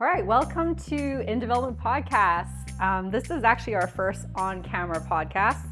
All 0.00 0.06
right, 0.06 0.24
welcome 0.24 0.76
to 0.76 1.28
In 1.28 1.40
Development 1.40 1.76
Podcast. 1.76 2.80
Um, 2.80 3.10
this 3.10 3.32
is 3.32 3.42
actually 3.42 3.74
our 3.74 3.88
first 3.88 4.26
on 4.36 4.62
camera 4.62 5.04
podcast. 5.10 5.66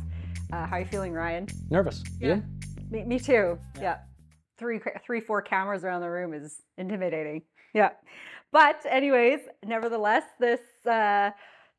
Uh, 0.52 0.66
how 0.66 0.74
are 0.74 0.80
you 0.80 0.86
feeling, 0.86 1.12
Ryan? 1.12 1.46
Nervous. 1.70 2.02
Yeah. 2.20 2.40
Me, 2.90 3.04
me 3.04 3.20
too. 3.20 3.56
Yeah. 3.76 3.80
yeah. 3.80 3.96
Three, 4.58 4.80
three, 5.04 5.20
four 5.20 5.42
cameras 5.42 5.84
around 5.84 6.00
the 6.00 6.10
room 6.10 6.34
is 6.34 6.56
intimidating. 6.76 7.42
Yeah. 7.72 7.90
But, 8.50 8.84
anyways, 8.90 9.42
nevertheless, 9.64 10.24
this. 10.40 10.60
Uh, 10.84 11.30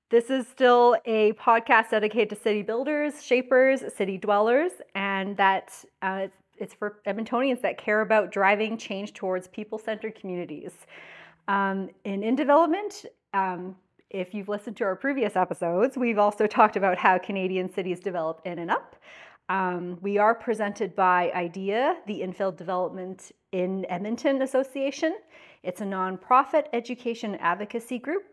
this 0.09 0.29
is 0.29 0.47
still 0.47 0.95
a 1.05 1.33
podcast 1.33 1.89
dedicated 1.89 2.29
to 2.29 2.41
city 2.41 2.61
builders, 2.61 3.21
shapers, 3.21 3.83
city 3.93 4.17
dwellers, 4.17 4.71
and 4.95 5.35
that 5.35 5.73
uh, 6.01 6.27
it's 6.57 6.73
for 6.73 7.01
Edmontonians 7.05 7.61
that 7.63 7.77
care 7.77 7.99
about 7.99 8.31
driving 8.31 8.77
change 8.77 9.13
towards 9.13 9.49
people 9.49 9.77
centered 9.77 10.15
communities. 10.15 10.71
Um, 11.47 11.89
in 12.03 12.23
In 12.23 12.35
Development, 12.35 13.05
um, 13.33 13.75
if 14.09 14.33
you've 14.33 14.49
listened 14.49 14.77
to 14.77 14.83
our 14.83 14.95
previous 14.95 15.35
episodes, 15.35 15.97
we've 15.97 16.17
also 16.17 16.47
talked 16.47 16.75
about 16.75 16.97
how 16.97 17.17
Canadian 17.17 17.71
cities 17.71 17.99
develop 17.99 18.41
in 18.45 18.59
and 18.59 18.71
up. 18.71 18.95
Um, 19.49 19.97
we 20.01 20.17
are 20.17 20.35
presented 20.35 20.95
by 20.95 21.31
IDEA, 21.33 21.97
the 22.05 22.21
Infill 22.21 22.55
Development 22.55 23.31
in 23.53 23.85
Edmonton 23.89 24.41
Association. 24.41 25.15
It's 25.63 25.79
a 25.79 25.85
nonprofit 25.85 26.65
education 26.73 27.35
advocacy 27.35 27.97
group 27.97 28.23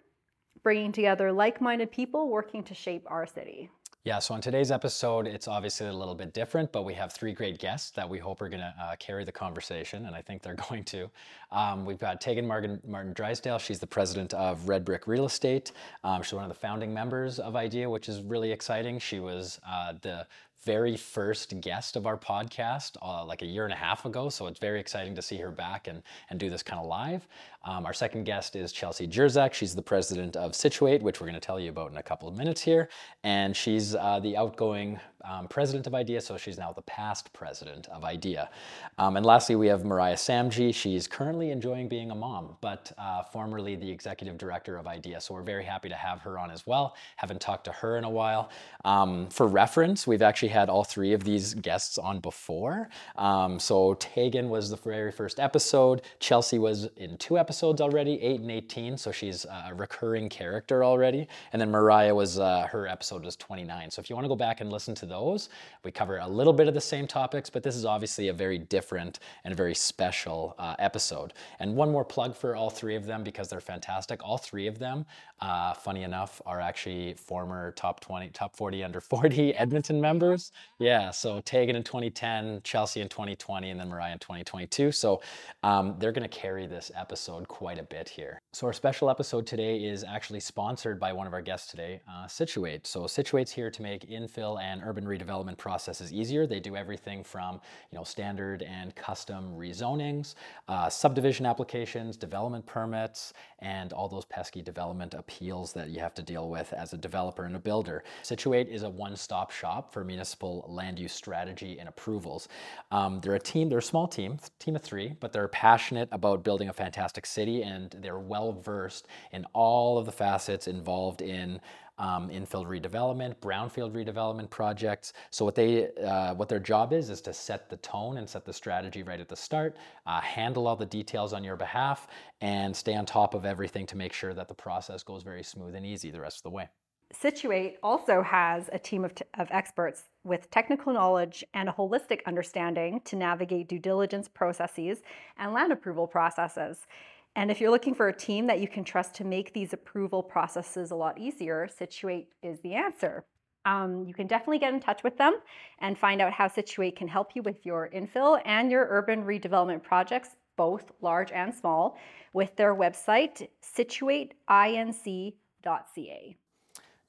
bringing 0.62 0.90
together 0.90 1.30
like 1.30 1.60
minded 1.60 1.92
people 1.92 2.28
working 2.28 2.65
to 2.65 2.74
shape 2.74 3.04
our 3.06 3.26
city. 3.26 3.70
Yeah, 4.04 4.18
so 4.18 4.34
on 4.34 4.42
today's 4.42 4.70
episode, 4.70 5.26
it's 5.26 5.48
obviously 5.48 5.86
a 5.86 5.92
little 5.94 6.14
bit 6.14 6.34
different, 6.34 6.70
but 6.72 6.82
we 6.82 6.92
have 6.92 7.10
three 7.10 7.32
great 7.32 7.58
guests 7.58 7.88
that 7.92 8.06
we 8.06 8.18
hope 8.18 8.42
are 8.42 8.50
going 8.50 8.60
to 8.60 8.74
uh, 8.78 8.96
carry 8.96 9.24
the 9.24 9.32
conversation, 9.32 10.04
and 10.04 10.14
I 10.14 10.20
think 10.20 10.42
they're 10.42 10.54
going 10.68 10.84
to. 10.84 11.10
Um, 11.50 11.86
we've 11.86 11.98
got 11.98 12.20
Tegan 12.20 12.46
Martin, 12.46 12.82
Martin 12.86 13.14
Drysdale. 13.14 13.59
She's 13.59 13.78
the 13.78 13.86
president 13.86 14.34
of 14.34 14.60
RedBrick 14.66 15.06
Real 15.06 15.24
Estate. 15.24 15.72
Um, 16.04 16.22
she's 16.22 16.34
one 16.34 16.45
of 16.45 16.50
the 16.50 16.54
founding 16.54 16.92
members 16.92 17.38
of 17.38 17.56
IDEA, 17.56 17.88
which 17.88 18.10
is 18.10 18.20
really 18.20 18.52
exciting. 18.52 18.98
She 18.98 19.20
was 19.20 19.59
uh, 19.66 19.95
the 20.02 20.26
very 20.64 20.96
first 20.96 21.59
guest 21.60 21.96
of 21.96 22.07
our 22.07 22.16
podcast 22.16 22.96
uh, 23.02 23.24
like 23.24 23.42
a 23.42 23.46
year 23.46 23.64
and 23.64 23.73
a 23.73 23.76
half 23.76 24.04
ago. 24.04 24.29
So 24.29 24.46
it's 24.48 24.59
very 24.59 24.80
exciting 24.80 25.14
to 25.14 25.23
see 25.23 25.36
her 25.38 25.51
back 25.51 25.88
and, 25.88 26.02
and 26.30 26.40
do 26.40 26.51
this 26.51 26.62
kind 26.62 26.80
of 26.80 26.86
live. 26.86 27.26
Um, 27.65 27.87
our 27.87 27.95
second 27.95 28.24
guest 28.24 28.57
is 28.57 28.73
Chelsey 28.73 29.09
Jersak. 29.09 29.54
She's 29.54 29.74
the 29.74 29.82
president 29.82 30.37
of 30.37 30.54
Situate, 30.54 31.02
which 31.02 31.20
we're 31.20 31.26
going 31.26 31.40
to 31.40 31.45
tell 31.45 31.59
you 31.59 31.70
about 31.70 31.90
in 31.90 31.96
a 31.96 32.02
couple 32.02 32.29
of 32.29 32.37
minutes 32.37 32.60
here. 32.60 32.90
And 33.23 33.57
she's 33.57 33.95
uh, 33.95 34.20
the 34.20 34.37
outgoing 34.37 35.01
um, 35.24 35.48
president 35.48 35.87
of 35.87 35.95
IDEA, 35.95 36.20
so 36.20 36.37
she's 36.37 36.59
now 36.59 36.73
the 36.73 36.82
past 36.82 37.32
president 37.32 37.88
of 37.88 38.04
IDEA. 38.04 38.51
Um, 38.98 39.16
and 39.16 39.24
lastly, 39.24 39.57
we 39.57 39.66
have 39.68 39.82
Mariah 39.82 40.16
Samji. 40.16 40.74
She's 40.74 41.07
currently 41.07 41.51
enjoying 41.51 41.88
being 41.88 42.10
a 42.10 42.15
mom, 42.15 42.59
but 42.60 42.92
uh, 42.98 43.23
formerly 43.23 43.74
the 43.76 43.90
executive 43.90 44.37
director 44.37 44.76
of 44.76 44.87
IDEA. 44.87 45.23
So 45.23 45.32
we're 45.32 45.42
very 45.42 45.65
happy 45.65 45.88
to 45.88 45.95
have 45.95 46.20
her 46.20 46.38
on 46.38 46.51
as 46.51 46.66
well. 46.66 46.95
Haven't 47.16 47.40
talked 47.40 47.65
to 47.65 47.73
her 47.73 47.96
in 47.96 48.04
a 48.04 48.10
while. 48.10 48.51
Um, 48.85 49.30
for 49.30 49.46
reference, 49.46 50.07
we've 50.07 50.20
actually 50.20 50.48
had 50.48 50.68
all 50.68 50.85
three 50.85 51.15
of 51.15 51.24
these 51.24 51.54
guests 51.54 51.96
on 51.96 52.20
before. 52.20 52.90
Um, 53.16 53.59
so 53.59 53.95
Tegan 53.95 54.51
was 54.51 54.68
the 54.68 54.76
very 54.76 55.10
first 55.10 55.40
episode. 55.40 56.02
Chelsey 56.20 56.59
was 56.59 56.88
in 56.98 57.16
two 57.16 57.38
episodes 57.38 57.54
already, 57.63 58.21
eight 58.21 58.41
and 58.41 58.51
18. 58.51 58.97
So 58.97 59.13
she's 59.13 59.45
a 59.45 59.74
recurring 59.74 60.29
character 60.29 60.85
already. 60.85 61.29
And 61.52 61.60
then 61.60 61.71
Mariah 61.71 62.15
was, 62.15 62.38
uh, 62.38 62.66
her 62.71 62.88
episode 62.88 63.24
was 63.24 63.37
29. 63.37 63.91
So 63.91 64.00
if 64.00 64.10
you 64.10 64.16
want 64.16 64.25
to 64.25 64.28
go 64.28 64.37
back 64.37 64.60
and 64.60 64.72
listen 64.72 64.94
to 64.97 65.06
those. 65.06 65.49
We 65.84 65.91
cover 65.91 66.19
a 66.19 66.28
little 66.28 66.53
bit 66.53 66.69
of 66.69 66.75
the 66.75 66.81
same 66.81 67.06
topics, 67.06 67.49
but 67.50 67.62
this 67.62 67.77
is 67.77 67.84
obviously 67.84 68.28
a 68.28 68.32
very 68.32 68.59
different 68.59 69.21
and 69.44 69.56
very 69.56 69.75
special 69.75 70.55
uh, 70.59 70.75
episode. 70.78 71.32
And 71.60 71.77
one 71.77 71.91
more 71.91 72.05
plug 72.05 72.37
for 72.37 72.56
all 72.56 72.71
three 72.71 72.97
of 72.97 73.06
them 73.06 73.22
because 73.22 73.49
they're 73.49 73.60
fantastic. 73.60 74.25
All 74.25 74.38
three 74.38 74.66
of 74.66 74.78
them, 74.78 75.06
uh, 75.41 75.75
funny 75.75 76.04
enough, 76.04 76.41
are 76.47 76.60
actually 76.60 77.15
former 77.15 77.72
top 77.72 78.00
20, 78.00 78.28
top 78.31 78.56
40 78.56 78.82
under 78.82 79.00
40 79.00 79.54
Edmonton 79.56 80.00
members. 80.00 80.53
Yeah, 80.78 81.10
so 81.10 81.41
Tegan 81.41 81.76
in 81.76 81.82
2010, 81.82 82.60
Chelsey 82.64 83.00
in 83.00 83.08
2020, 83.08 83.70
and 83.70 83.78
then 83.78 83.88
Mariah 83.88 84.12
in 84.12 84.19
2022. 84.19 84.92
So 84.92 85.20
um, 85.62 85.97
they're 85.98 86.12
going 86.12 86.28
to 86.28 86.34
carry 86.34 86.66
this 86.66 86.91
episode 86.97 87.47
quite 87.48 87.78
a 87.78 87.82
bit 87.82 88.08
here. 88.08 88.41
So 88.53 88.66
our 88.66 88.72
special 88.72 89.10
episode 89.10 89.47
today 89.47 89.84
is 89.84 90.03
actually 90.03 90.41
sponsored 90.41 90.98
by 90.98 91.12
one 91.12 91.26
of 91.26 91.34
our 91.34 91.42
guests 91.42 91.70
today, 91.70 92.00
uh, 92.10 92.26
Situate. 92.26 92.87
So 92.87 93.06
Situate's 93.06 93.53
here 93.53 93.70
to 93.70 93.82
make 93.82 94.08
infill 94.08 94.62
and 94.62 94.82
urban 94.82 95.04
redevelopment 95.04 95.58
processes 95.58 96.12
easier. 96.12 96.47
They 96.47 96.60
do 96.60 96.75
everything 96.75 97.22
from 97.22 97.60
you 97.91 97.98
know 97.98 98.04
standard 98.04 98.62
and 98.62 98.94
custom 98.94 99.53
rezonings, 99.56 100.37
uh, 100.69 100.88
subdivision 100.88 101.44
applications, 101.44 102.16
development 102.16 102.64
permits, 102.64 103.34
and 103.58 103.92
all 103.92 104.08
those 104.08 104.25
pesky 104.25 104.62
development 104.62 105.12
appeals 105.12 105.33
that 105.40 105.88
you 105.90 106.00
have 106.00 106.14
to 106.14 106.22
deal 106.22 106.48
with 106.48 106.72
as 106.72 106.92
a 106.92 106.96
developer 106.96 107.44
and 107.44 107.56
a 107.56 107.58
builder. 107.58 108.04
Situate 108.22 108.68
is 108.68 108.82
a 108.82 108.90
one-stop 108.90 109.50
shop 109.50 109.92
for 109.92 110.04
municipal 110.04 110.64
land 110.68 110.98
use 110.98 111.12
strategy 111.12 111.78
and 111.78 111.88
approvals. 111.88 112.48
Um, 112.90 113.20
they're 113.20 113.34
a 113.34 113.40
team, 113.40 113.68
they're 113.68 113.78
a 113.78 113.82
small 113.82 114.06
team, 114.06 114.38
team 114.58 114.76
of 114.76 114.82
three, 114.82 115.14
but 115.20 115.32
they're 115.32 115.48
passionate 115.48 116.08
about 116.12 116.44
building 116.44 116.68
a 116.68 116.72
fantastic 116.72 117.26
city 117.26 117.62
and 117.62 117.94
they're 118.00 118.18
well 118.18 118.52
versed 118.52 119.06
in 119.32 119.44
all 119.52 119.98
of 119.98 120.06
the 120.06 120.12
facets 120.12 120.68
involved 120.68 121.22
in 121.22 121.60
um, 121.99 122.28
infill 122.28 122.65
redevelopment, 122.66 123.37
brownfield 123.37 123.93
redevelopment 123.93 124.50
projects. 124.50 125.12
So 125.31 125.44
what 125.44 125.55
they, 125.55 125.91
uh, 125.94 126.34
what 126.34 126.49
their 126.49 126.59
job 126.59 126.93
is, 126.93 127.10
is 127.10 127.21
to 127.22 127.32
set 127.32 127.69
the 127.71 127.77
tone 127.78 128.19
and 128.19 128.28
set 128.28 128.44
the 128.44 128.53
strategy 128.53 129.03
right 129.03 129.21
at 129.21 129.28
the 129.28 129.37
start, 129.37 129.77
uh, 130.06 130.21
handle 130.21 130.66
all 130.66 130.77
the 130.77 130.87
details 130.87 131.32
on 131.32 131.44
your 131.44 131.56
behalf, 131.56 132.09
and 132.41 132.75
stay 132.75 132.94
on 132.94 133.06
top 133.06 133.34
of 133.34 133.44
everything 133.44 133.87
to 133.87 133.97
make 133.97 134.12
sure 134.12 134.34
that 134.34 134.49
the 134.49 134.55
process 134.55 135.03
goes 135.03 135.22
very 135.22 135.43
smooth 135.43 135.75
and 135.75 135.87
easy 135.87 136.10
the 136.10 136.21
rest 136.21 136.38
of 136.38 136.43
the 136.44 136.50
way. 136.50 136.69
Situate 137.12 137.77
also 137.82 138.22
has 138.22 138.69
a 138.72 138.78
team 138.78 139.05
of, 139.05 139.15
t- 139.15 139.25
of 139.38 139.47
experts 139.50 140.05
with 140.25 140.50
technical 140.50 140.93
knowledge 140.93 141.44
and 141.55 141.69
a 141.69 141.72
holistic 141.72 142.21
understanding 142.26 143.00
to 143.05 143.15
navigate 143.15 143.69
due 143.69 143.78
diligence 143.78 144.26
processes 144.26 145.03
and 145.38 145.53
land 145.53 145.71
approval 145.71 146.09
processes. 146.09 146.87
And 147.36 147.50
if 147.50 147.60
you're 147.60 147.70
looking 147.70 147.94
for 147.94 148.08
a 148.08 148.16
team 148.16 148.46
that 148.46 148.60
you 148.60 148.68
can 148.68 148.84
trust 148.84 149.14
to 149.16 149.24
make 149.24 149.52
these 149.52 149.72
approval 149.72 150.22
processes 150.22 150.92
a 150.92 150.94
lot 150.94 151.18
easier, 151.18 151.68
Situate 151.68 152.28
is 152.42 152.60
the 152.60 152.74
answer. 152.74 153.24
Um, 153.64 154.04
you 154.06 154.14
can 154.14 154.26
definitely 154.26 154.58
get 154.58 154.74
in 154.74 154.80
touch 154.80 155.02
with 155.02 155.16
them 155.16 155.38
and 155.80 155.98
find 155.98 156.20
out 156.20 156.32
how 156.32 156.48
Situate 156.48 156.96
can 156.96 157.08
help 157.08 157.34
you 157.34 157.42
with 157.42 157.64
your 157.64 157.88
infill 157.94 158.40
and 158.44 158.70
your 158.70 158.86
urban 158.90 159.24
redevelopment 159.24 159.82
projects, 159.82 160.36
both 160.56 160.92
large 161.00 161.32
and 161.32 161.52
small, 161.52 161.98
with 162.32 162.54
their 162.56 162.74
website, 162.74 163.48
situateinc.ca. 163.62 166.36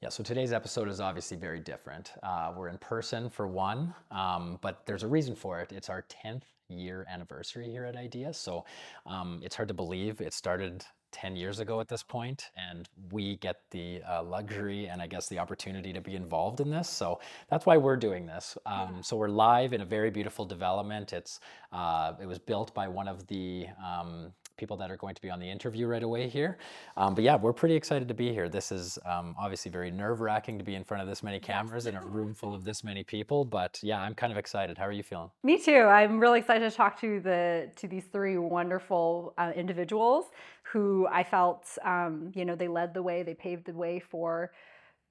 Yeah, 0.05 0.09
so 0.09 0.21
today's 0.21 0.53
episode 0.53 0.87
is 0.87 0.99
obviously 0.99 1.35
very 1.35 1.59
different. 1.59 2.11
Uh, 2.21 2.53
we're 2.55 2.67
in 2.67 2.77
person 2.77 3.27
for 3.27 3.47
one, 3.47 3.91
um, 4.11 4.59
but 4.61 4.85
there's 4.85 5.01
a 5.01 5.07
reason 5.07 5.35
for 5.35 5.59
it. 5.61 5.71
It's 5.71 5.89
our 5.89 6.05
10th 6.23 6.43
year 6.69 7.07
anniversary 7.09 7.71
here 7.71 7.85
at 7.85 7.95
IDEA. 7.95 8.31
So 8.31 8.65
um, 9.07 9.39
it's 9.41 9.55
hard 9.55 9.67
to 9.69 9.73
believe 9.73 10.21
it 10.21 10.31
started 10.31 10.85
10 11.11 11.35
years 11.35 11.59
ago 11.59 11.79
at 11.79 11.87
this 11.87 12.03
point, 12.03 12.51
and 12.55 12.87
we 13.11 13.37
get 13.37 13.61
the 13.71 14.03
uh, 14.07 14.21
luxury 14.21 14.85
and 14.89 15.01
I 15.01 15.07
guess 15.07 15.27
the 15.27 15.39
opportunity 15.39 15.91
to 15.91 16.01
be 16.01 16.13
involved 16.13 16.59
in 16.59 16.69
this. 16.69 16.87
So 16.87 17.19
that's 17.49 17.65
why 17.65 17.77
we're 17.77 17.97
doing 17.97 18.27
this. 18.27 18.59
Um, 18.67 19.01
so 19.01 19.17
we're 19.17 19.27
live 19.27 19.73
in 19.73 19.81
a 19.81 19.85
very 19.85 20.11
beautiful 20.11 20.45
development. 20.45 21.13
It's 21.13 21.39
uh, 21.71 22.13
it 22.21 22.27
was 22.27 22.37
built 22.37 22.75
by 22.75 22.87
one 22.87 23.07
of 23.07 23.25
the 23.25 23.65
um, 23.83 24.33
people 24.57 24.77
that 24.77 24.91
are 24.91 24.97
going 24.97 25.15
to 25.15 25.21
be 25.21 25.29
on 25.29 25.39
the 25.39 25.49
interview 25.49 25.87
right 25.87 26.03
away 26.03 26.27
here. 26.27 26.57
Um, 26.97 27.15
but 27.15 27.23
yeah, 27.23 27.35
we're 27.35 27.53
pretty 27.53 27.75
excited 27.75 28.07
to 28.07 28.13
be 28.13 28.31
here. 28.31 28.49
This 28.49 28.71
is 28.71 28.97
um, 29.05 29.35
obviously 29.39 29.71
very 29.71 29.91
nerve 29.91 30.21
wracking 30.21 30.57
to 30.57 30.63
be 30.63 30.75
in 30.75 30.83
front 30.83 31.01
of 31.01 31.09
this 31.09 31.23
many 31.23 31.39
cameras 31.39 31.85
in 31.85 31.95
a 31.95 32.05
room 32.05 32.33
full 32.33 32.53
of 32.53 32.63
this 32.63 32.83
many 32.83 33.03
people. 33.03 33.45
But 33.45 33.79
yeah, 33.81 33.99
I'm 33.99 34.13
kind 34.13 34.31
of 34.31 34.37
excited. 34.37 34.77
How 34.77 34.85
are 34.85 34.91
you 34.91 35.03
feeling? 35.03 35.29
Me 35.43 35.57
too. 35.57 35.81
I'm 35.81 36.19
really 36.19 36.39
excited 36.39 36.69
to 36.69 36.75
talk 36.75 36.99
to 37.01 37.19
the 37.19 37.71
to 37.75 37.87
these 37.87 38.05
three 38.05 38.37
wonderful 38.37 39.33
uh, 39.37 39.51
individuals 39.55 40.25
who 40.63 41.07
I 41.11 41.23
felt, 41.23 41.65
um, 41.83 42.31
you 42.33 42.45
know, 42.45 42.55
they 42.55 42.67
led 42.67 42.93
the 42.93 43.03
way, 43.03 43.23
they 43.23 43.33
paved 43.33 43.65
the 43.65 43.73
way 43.73 43.99
for 43.99 44.51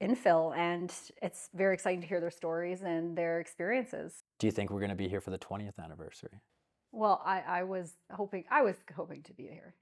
infill 0.01 0.55
and 0.57 0.93
it's 1.21 1.49
very 1.53 1.73
exciting 1.73 2.01
to 2.01 2.07
hear 2.07 2.19
their 2.19 2.31
stories 2.31 2.81
and 2.81 3.17
their 3.17 3.39
experiences. 3.39 4.23
Do 4.39 4.47
you 4.47 4.51
think 4.51 4.69
we're 4.69 4.79
going 4.79 4.89
to 4.89 4.95
be 4.95 5.07
here 5.07 5.21
for 5.21 5.31
the 5.31 5.37
20th 5.37 5.79
anniversary? 5.81 6.41
Well, 6.95 7.21
I, 7.25 7.43
I 7.45 7.63
was 7.63 7.93
hoping 8.11 8.45
I 8.49 8.61
was 8.61 8.75
hoping 8.95 9.21
to 9.23 9.33
be 9.33 9.43
here. 9.43 9.73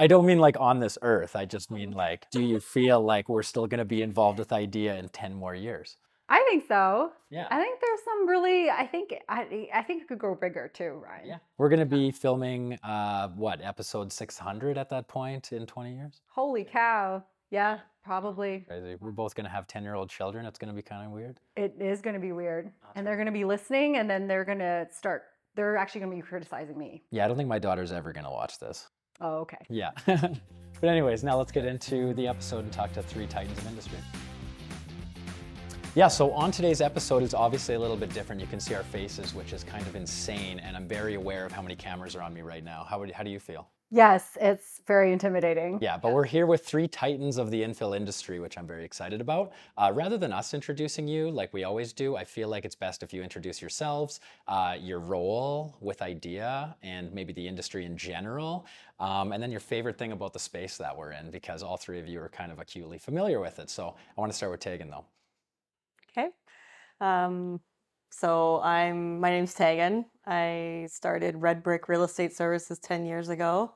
I 0.00 0.06
don't 0.06 0.24
mean 0.24 0.38
like 0.38 0.58
on 0.58 0.80
this 0.80 0.96
earth. 1.02 1.36
I 1.36 1.44
just 1.44 1.70
mean 1.70 1.90
like, 2.04 2.30
do 2.30 2.40
you 2.40 2.58
feel 2.58 3.02
like 3.02 3.28
we're 3.28 3.42
still 3.42 3.66
going 3.66 3.78
to 3.78 3.84
be 3.84 4.00
involved 4.00 4.38
with 4.38 4.52
IDEA 4.52 4.96
in 4.96 5.08
ten 5.10 5.34
more 5.34 5.54
years? 5.54 5.96
I 6.26 6.42
think 6.48 6.64
so. 6.66 7.12
Yeah. 7.28 7.46
I 7.50 7.60
think 7.60 7.80
there's 7.82 8.00
some 8.02 8.26
really. 8.26 8.70
I 8.70 8.86
think 8.86 9.14
I 9.28 9.68
I 9.74 9.82
think 9.82 10.02
it 10.02 10.08
could 10.08 10.18
grow 10.18 10.34
bigger 10.34 10.68
too, 10.72 11.02
Ryan. 11.04 11.26
Yeah. 11.26 11.38
We're 11.58 11.68
going 11.68 11.80
to 11.80 11.86
be 11.86 12.10
filming 12.10 12.78
uh 12.82 13.28
what 13.28 13.60
episode 13.62 14.10
600 14.10 14.78
at 14.78 14.88
that 14.88 15.06
point 15.06 15.52
in 15.52 15.66
20 15.66 15.94
years. 15.94 16.22
Holy 16.28 16.64
cow! 16.64 17.22
Yeah, 17.50 17.80
probably. 18.02 18.64
Crazy. 18.66 18.96
We're 19.00 19.10
both 19.10 19.34
going 19.34 19.44
to 19.44 19.50
have 19.50 19.66
10 19.66 19.82
year 19.82 19.94
old 19.94 20.08
children. 20.08 20.46
It's 20.46 20.58
going 20.58 20.72
to 20.72 20.74
be 20.74 20.82
kind 20.82 21.04
of 21.04 21.12
weird. 21.12 21.40
It 21.56 21.76
is 21.78 22.00
going 22.00 22.14
to 22.14 22.20
be 22.20 22.32
weird, 22.32 22.72
and 22.94 23.06
they're 23.06 23.16
going 23.16 23.26
to 23.26 23.32
be 23.32 23.44
listening, 23.44 23.98
and 23.98 24.08
then 24.08 24.26
they're 24.26 24.46
going 24.46 24.58
to 24.58 24.86
start 24.90 25.24
they're 25.54 25.76
actually 25.76 26.00
going 26.00 26.12
to 26.12 26.16
be 26.16 26.22
criticizing 26.22 26.78
me. 26.78 27.02
Yeah, 27.10 27.24
I 27.24 27.28
don't 27.28 27.36
think 27.36 27.48
my 27.48 27.58
daughter's 27.58 27.92
ever 27.92 28.12
going 28.12 28.24
to 28.24 28.30
watch 28.30 28.58
this. 28.58 28.88
Oh, 29.20 29.36
okay. 29.38 29.58
Yeah. 29.68 29.90
but 30.06 30.88
anyways, 30.88 31.22
now 31.22 31.36
let's 31.36 31.52
get 31.52 31.64
into 31.64 32.14
the 32.14 32.26
episode 32.26 32.64
and 32.64 32.72
talk 32.72 32.92
to 32.94 33.02
three 33.02 33.26
titans 33.26 33.58
of 33.58 33.66
industry. 33.68 33.98
Yeah, 35.94 36.08
so 36.08 36.32
on 36.32 36.50
today's 36.50 36.80
episode 36.80 37.22
is 37.22 37.34
obviously 37.34 37.76
a 37.76 37.78
little 37.78 37.96
bit 37.96 38.12
different. 38.12 38.40
You 38.40 38.48
can 38.48 38.58
see 38.58 38.74
our 38.74 38.82
faces, 38.82 39.32
which 39.32 39.52
is 39.52 39.62
kind 39.62 39.86
of 39.86 39.94
insane, 39.94 40.58
and 40.58 40.76
I'm 40.76 40.88
very 40.88 41.14
aware 41.14 41.46
of 41.46 41.52
how 41.52 41.62
many 41.62 41.76
cameras 41.76 42.16
are 42.16 42.22
on 42.22 42.34
me 42.34 42.42
right 42.42 42.64
now. 42.64 42.84
How, 42.88 42.98
would, 42.98 43.12
how 43.12 43.22
do 43.22 43.30
you 43.30 43.38
feel? 43.38 43.68
Yes, 43.94 44.36
it's 44.40 44.80
very 44.88 45.12
intimidating. 45.12 45.78
Yeah, 45.80 45.96
but 45.96 46.12
we're 46.12 46.24
here 46.24 46.46
with 46.46 46.66
three 46.66 46.88
titans 46.88 47.38
of 47.38 47.52
the 47.52 47.62
infill 47.62 47.96
industry, 47.96 48.40
which 48.40 48.58
I'm 48.58 48.66
very 48.66 48.84
excited 48.84 49.20
about. 49.20 49.52
Uh, 49.78 49.92
rather 49.94 50.18
than 50.18 50.32
us 50.32 50.52
introducing 50.52 51.06
you 51.06 51.30
like 51.30 51.52
we 51.52 51.62
always 51.62 51.92
do, 51.92 52.16
I 52.16 52.24
feel 52.24 52.48
like 52.48 52.64
it's 52.64 52.74
best 52.74 53.04
if 53.04 53.12
you 53.12 53.22
introduce 53.22 53.60
yourselves, 53.62 54.18
uh, 54.48 54.74
your 54.80 54.98
role 54.98 55.76
with 55.80 56.02
IDEA, 56.02 56.74
and 56.82 57.12
maybe 57.12 57.32
the 57.32 57.46
industry 57.46 57.84
in 57.84 57.96
general, 57.96 58.66
um, 58.98 59.30
and 59.30 59.40
then 59.40 59.52
your 59.52 59.60
favorite 59.60 59.96
thing 59.96 60.10
about 60.10 60.32
the 60.32 60.40
space 60.40 60.76
that 60.76 60.96
we're 60.96 61.12
in, 61.12 61.30
because 61.30 61.62
all 61.62 61.76
three 61.76 62.00
of 62.00 62.08
you 62.08 62.20
are 62.20 62.28
kind 62.28 62.50
of 62.50 62.58
acutely 62.58 62.98
familiar 62.98 63.38
with 63.38 63.60
it. 63.60 63.70
So 63.70 63.94
I 64.16 64.20
want 64.20 64.32
to 64.32 64.36
start 64.36 64.50
with 64.50 64.58
Tegan, 64.58 64.90
though. 64.90 65.04
Okay. 66.10 66.30
Um, 67.00 67.60
so 68.10 68.60
I'm 68.60 69.20
my 69.20 69.30
name's 69.30 69.54
Tegan. 69.54 70.06
I 70.26 70.88
started 70.90 71.36
RedBrick 71.36 71.86
Real 71.86 72.02
Estate 72.02 72.34
Services 72.34 72.80
10 72.80 73.06
years 73.06 73.28
ago. 73.28 73.74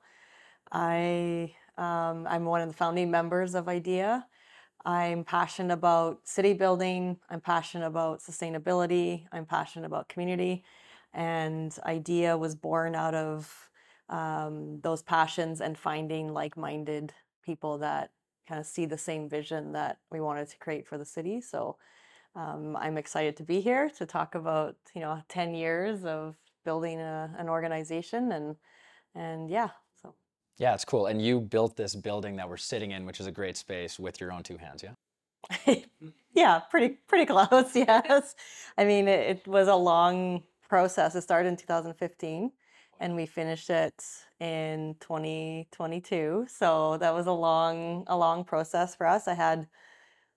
I 0.73 1.55
um, 1.77 2.27
I'm 2.29 2.45
one 2.45 2.61
of 2.61 2.69
the 2.69 2.75
founding 2.75 3.11
members 3.11 3.55
of 3.55 3.69
IDEA. 3.69 4.27
I'm 4.85 5.25
passionate 5.25 5.73
about 5.73 6.21
city 6.25 6.53
building. 6.53 7.19
I'm 7.31 7.41
passionate 7.41 7.87
about 7.87 8.21
sustainability. 8.21 9.27
I'm 9.33 9.47
passionate 9.47 9.87
about 9.87 10.09
community, 10.09 10.65
and 11.13 11.77
IDEA 11.85 12.37
was 12.37 12.55
born 12.55 12.95
out 12.95 13.15
of 13.15 13.71
um, 14.09 14.81
those 14.81 15.03
passions 15.03 15.61
and 15.61 15.77
finding 15.77 16.33
like-minded 16.33 17.13
people 17.45 17.79
that 17.79 18.11
kind 18.49 18.59
of 18.59 18.67
see 18.67 18.87
the 18.87 18.97
same 18.99 19.29
vision 19.29 19.73
that 19.73 19.99
we 20.11 20.21
wanted 20.21 20.49
to 20.49 20.59
create 20.59 20.87
for 20.87 20.97
the 20.97 21.05
city. 21.05 21.41
So 21.41 21.77
um, 22.35 22.77
I'm 22.77 22.97
excited 22.97 23.37
to 23.39 23.43
be 23.43 23.61
here 23.61 23.91
to 23.99 24.07
talk 24.07 24.35
about 24.35 24.77
you 24.95 25.01
know 25.01 25.23
10 25.29 25.55
years 25.55 26.05
of 26.05 26.37
building 26.65 27.01
a, 27.01 27.35
an 27.39 27.49
organization 27.49 28.33
and 28.33 28.57
and 29.15 29.51
yeah 29.51 29.71
Yeah, 30.59 30.75
it's 30.75 30.85
cool. 30.85 31.07
And 31.07 31.23
you 31.23 31.41
built 31.41 31.77
this 31.77 31.95
building 31.95 32.37
that 32.37 32.49
we're 32.49 32.57
sitting 32.57 32.91
in, 32.91 33.07
which 33.07 33.21
is 33.21 33.27
a 33.27 33.33
great 33.33 33.57
space, 33.57 33.99
with 33.99 34.21
your 34.21 34.33
own 34.33 34.43
two 34.43 34.57
hands, 34.57 34.83
yeah? 34.83 34.95
yeah 36.35 36.59
pretty 36.71 36.99
pretty 37.07 37.25
close 37.33 37.75
yes 37.75 38.35
I 38.77 38.85
mean 38.85 39.07
it, 39.07 39.39
it 39.39 39.49
was 39.49 39.69
a 39.69 39.75
long 39.77 40.43
process 40.69 41.15
it 41.15 41.23
started 41.23 41.49
in 41.49 41.57
2015 41.57 42.51
and 43.01 43.15
we 43.15 43.25
finished 43.25 43.71
it 43.71 44.03
in 44.41 44.97
2022 45.01 46.47
so 46.51 46.99
that 46.99 47.15
was 47.15 47.27
a 47.27 47.33
long 47.33 48.05
a 48.09 48.17
long 48.17 48.45
process 48.45 48.97
for 48.97 49.07
us 49.07 49.29
I 49.29 49.35
had 49.35 49.69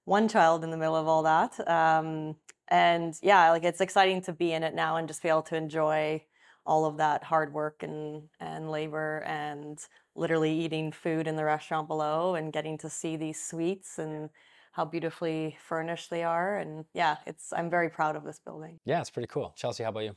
one 0.06 0.27
child 0.27 0.63
in 0.63 0.71
the 0.71 0.77
middle 0.77 0.95
of 0.95 1.07
all 1.07 1.23
that. 1.23 1.59
Um, 1.68 2.35
and 2.68 3.13
yeah, 3.21 3.51
like 3.51 3.63
it's 3.63 3.81
exciting 3.81 4.21
to 4.23 4.33
be 4.33 4.53
in 4.53 4.63
it 4.63 4.73
now 4.73 4.95
and 4.97 5.07
just 5.07 5.21
be 5.21 5.29
able 5.29 5.41
to 5.44 5.56
enjoy 5.56 6.23
all 6.65 6.85
of 6.85 6.97
that 6.97 7.23
hard 7.23 7.53
work 7.53 7.83
and 7.83 8.23
and 8.39 8.69
labor 8.69 9.23
and 9.25 9.79
literally 10.15 10.51
eating 10.51 10.91
food 10.91 11.27
in 11.27 11.35
the 11.35 11.43
restaurant 11.43 11.87
below 11.87 12.35
and 12.35 12.53
getting 12.53 12.77
to 12.77 12.89
see 12.89 13.15
these 13.15 13.41
suites 13.41 13.97
and 13.99 14.29
how 14.73 14.85
beautifully 14.85 15.57
furnished 15.61 16.09
they 16.09 16.23
are 16.23 16.57
and 16.57 16.85
yeah 16.93 17.17
it's 17.25 17.51
i'm 17.53 17.69
very 17.69 17.89
proud 17.89 18.15
of 18.15 18.23
this 18.23 18.39
building 18.39 18.79
Yeah, 18.85 18.99
it's 19.01 19.09
pretty 19.09 19.27
cool. 19.27 19.53
Chelsey, 19.57 19.83
how 19.83 19.89
about 19.89 20.03
you? 20.03 20.15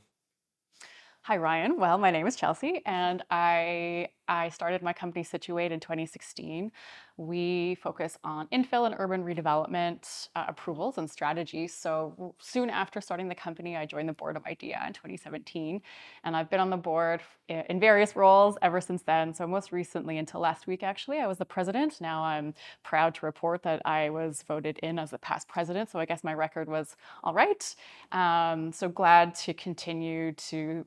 Hi, 1.23 1.37
Ryan. 1.37 1.79
Well, 1.79 1.97
my 1.97 2.11
name 2.11 2.27
is 2.27 2.35
Chelsey, 2.35 2.83
and 2.85 3.23
I 3.31 4.09
I 4.27 4.49
started 4.49 4.81
my 4.81 4.93
company 4.93 5.23
Situate 5.23 5.71
in 5.71 5.79
2016. 5.79 6.71
We 7.17 7.75
focus 7.75 8.17
on 8.23 8.47
infill 8.47 8.85
and 8.85 8.95
urban 8.99 9.23
redevelopment 9.23 10.29
uh, 10.35 10.45
approvals 10.47 10.97
and 10.97 11.09
strategies. 11.09 11.73
So 11.73 12.35
soon 12.39 12.69
after 12.69 12.99
starting 12.99 13.29
the 13.29 13.35
company, 13.35 13.77
I 13.77 13.85
joined 13.85 14.09
the 14.09 14.13
board 14.13 14.35
of 14.35 14.45
IDEA 14.45 14.83
in 14.87 14.93
2017, 14.93 15.81
and 16.23 16.35
I've 16.35 16.49
been 16.49 16.59
on 16.59 16.69
the 16.69 16.77
board 16.77 17.21
in 17.47 17.79
various 17.79 18.15
roles 18.15 18.57
ever 18.61 18.81
since 18.81 19.03
then. 19.03 19.33
So 19.33 19.47
most 19.47 19.71
recently, 19.71 20.17
until 20.17 20.41
last 20.41 20.67
week, 20.67 20.83
actually, 20.83 21.19
I 21.19 21.27
was 21.27 21.37
the 21.37 21.45
president. 21.45 22.01
Now 22.01 22.23
I'm 22.23 22.53
proud 22.83 23.15
to 23.15 23.25
report 23.25 23.63
that 23.63 23.81
I 23.85 24.09
was 24.09 24.43
voted 24.47 24.77
in 24.79 24.99
as 24.99 25.11
the 25.11 25.19
past 25.19 25.47
president. 25.47 25.89
So 25.89 25.99
I 25.99 26.05
guess 26.05 26.23
my 26.23 26.33
record 26.33 26.67
was 26.67 26.95
all 27.23 27.33
right. 27.33 27.75
Um, 28.11 28.73
so 28.73 28.89
glad 28.89 29.35
to 29.35 29.53
continue 29.53 30.33
to 30.33 30.85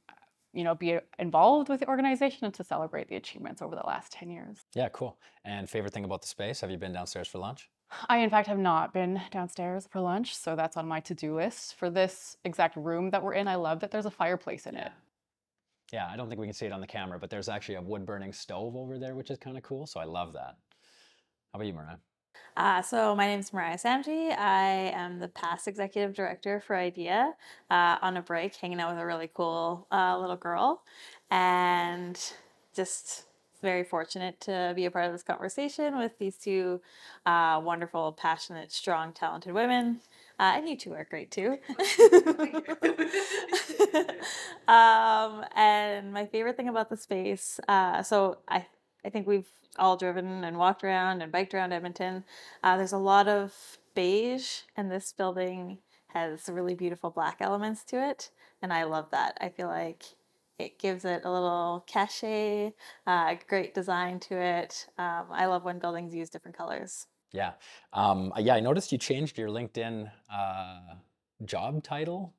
you 0.52 0.64
know, 0.64 0.74
be 0.74 0.98
involved 1.18 1.68
with 1.68 1.80
the 1.80 1.88
organization 1.88 2.44
and 2.44 2.54
to 2.54 2.64
celebrate 2.64 3.08
the 3.08 3.16
achievements 3.16 3.62
over 3.62 3.74
the 3.74 3.86
last 3.86 4.12
10 4.12 4.30
years. 4.30 4.58
Yeah, 4.74 4.88
cool. 4.90 5.18
And 5.44 5.68
favorite 5.68 5.92
thing 5.92 6.04
about 6.04 6.22
the 6.22 6.28
space? 6.28 6.60
Have 6.60 6.70
you 6.70 6.78
been 6.78 6.92
downstairs 6.92 7.28
for 7.28 7.38
lunch? 7.38 7.68
I, 8.08 8.18
in 8.18 8.28
fact, 8.28 8.48
have 8.48 8.58
not 8.58 8.92
been 8.92 9.20
downstairs 9.30 9.88
for 9.90 10.00
lunch, 10.00 10.36
so 10.36 10.54
that's 10.54 10.76
on 10.76 10.86
my 10.86 11.00
to 11.00 11.14
do 11.14 11.36
list. 11.36 11.74
For 11.74 11.88
this 11.88 12.36
exact 12.44 12.76
room 12.76 13.10
that 13.10 13.22
we're 13.22 13.32
in, 13.32 13.48
I 13.48 13.54
love 13.54 13.80
that 13.80 13.90
there's 13.90 14.06
a 14.06 14.10
fireplace 14.10 14.66
in 14.66 14.76
it. 14.76 14.92
Yeah, 15.92 16.06
I 16.06 16.16
don't 16.16 16.28
think 16.28 16.38
we 16.40 16.46
can 16.46 16.54
see 16.54 16.66
it 16.66 16.72
on 16.72 16.82
the 16.82 16.86
camera, 16.86 17.18
but 17.18 17.30
there's 17.30 17.48
actually 17.48 17.76
a 17.76 17.82
wood 17.82 18.04
burning 18.04 18.34
stove 18.34 18.76
over 18.76 18.98
there, 18.98 19.14
which 19.14 19.30
is 19.30 19.38
kind 19.38 19.56
of 19.56 19.62
cool. 19.62 19.86
So 19.86 20.00
I 20.00 20.04
love 20.04 20.34
that. 20.34 20.56
How 21.52 21.56
about 21.56 21.66
you, 21.66 21.72
Mariah? 21.72 21.96
Uh, 22.58 22.82
so 22.82 23.14
my 23.14 23.24
name 23.24 23.38
is 23.38 23.52
Mariah 23.52 23.78
Samji. 23.78 24.36
I 24.36 24.90
am 24.92 25.20
the 25.20 25.28
past 25.28 25.68
executive 25.68 26.12
director 26.12 26.58
for 26.58 26.74
IDEA 26.74 27.32
uh, 27.70 27.98
on 28.02 28.16
a 28.16 28.22
break, 28.22 28.56
hanging 28.56 28.80
out 28.80 28.90
with 28.90 29.00
a 29.00 29.06
really 29.06 29.30
cool 29.32 29.86
uh, 29.92 30.18
little 30.18 30.34
girl, 30.34 30.82
and 31.30 32.20
just 32.74 33.26
very 33.62 33.84
fortunate 33.84 34.40
to 34.40 34.72
be 34.74 34.86
a 34.86 34.90
part 34.90 35.06
of 35.06 35.12
this 35.12 35.22
conversation 35.22 35.98
with 35.98 36.18
these 36.18 36.36
two 36.36 36.80
uh, 37.26 37.60
wonderful, 37.62 38.10
passionate, 38.10 38.72
strong, 38.72 39.12
talented 39.12 39.54
women. 39.54 40.00
Uh, 40.40 40.54
and 40.56 40.68
you 40.68 40.76
two 40.76 40.94
are 40.94 41.06
great 41.08 41.30
too. 41.30 41.58
um, 44.66 45.44
and 45.54 46.12
my 46.12 46.26
favorite 46.26 46.56
thing 46.56 46.68
about 46.68 46.90
the 46.90 46.96
space, 46.96 47.60
uh, 47.68 48.02
so 48.02 48.38
I 48.48 48.66
I 49.04 49.10
think 49.10 49.28
we've 49.28 49.46
all 49.78 49.96
driven 49.96 50.44
and 50.44 50.58
walked 50.58 50.84
around 50.84 51.22
and 51.22 51.32
biked 51.32 51.54
around 51.54 51.72
Edmonton. 51.72 52.24
Uh, 52.62 52.76
there's 52.76 52.92
a 52.92 52.98
lot 52.98 53.28
of 53.28 53.78
beige, 53.94 54.60
and 54.76 54.90
this 54.90 55.12
building 55.12 55.78
has 56.08 56.48
really 56.48 56.74
beautiful 56.74 57.10
black 57.10 57.38
elements 57.40 57.84
to 57.84 57.96
it, 57.96 58.30
and 58.62 58.72
I 58.72 58.84
love 58.84 59.10
that. 59.10 59.36
I 59.40 59.48
feel 59.48 59.68
like 59.68 60.04
it 60.58 60.78
gives 60.78 61.04
it 61.04 61.24
a 61.24 61.30
little 61.30 61.84
cachet, 61.86 62.72
uh, 63.06 63.34
great 63.46 63.74
design 63.74 64.18
to 64.20 64.34
it. 64.34 64.86
Um, 64.98 65.26
I 65.30 65.46
love 65.46 65.64
when 65.64 65.78
buildings 65.78 66.14
use 66.14 66.30
different 66.30 66.56
colors. 66.56 67.06
Yeah. 67.32 67.52
Um, 67.92 68.32
yeah, 68.38 68.54
I 68.54 68.60
noticed 68.60 68.90
you 68.90 68.98
changed 68.98 69.38
your 69.38 69.48
LinkedIn 69.48 70.10
uh, 70.32 70.94
job 71.44 71.82
title. 71.82 72.34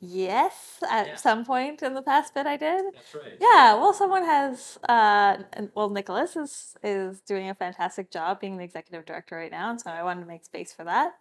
Yes, 0.00 0.80
at 0.90 1.06
Yeah. 1.06 1.16
some 1.16 1.44
point 1.46 1.82
in 1.82 1.94
the 1.94 2.02
past 2.02 2.34
bit 2.34 2.46
I 2.46 2.56
did. 2.58 2.84
That's 2.94 3.14
right. 3.14 3.38
Yeah, 3.40 3.74
well, 3.74 3.94
someone 3.94 4.24
has. 4.24 4.78
Uh, 4.86 5.38
well, 5.74 5.88
Nicholas 5.88 6.36
is 6.36 6.76
is 6.82 7.20
doing 7.22 7.48
a 7.48 7.54
fantastic 7.54 8.10
job 8.10 8.38
being 8.40 8.58
the 8.58 8.64
executive 8.64 9.06
director 9.06 9.36
right 9.36 9.50
now, 9.50 9.70
and 9.70 9.80
so 9.80 9.90
I 9.90 10.02
wanted 10.02 10.20
to 10.22 10.26
make 10.26 10.44
space 10.44 10.72
for 10.74 10.84
that. 10.84 11.12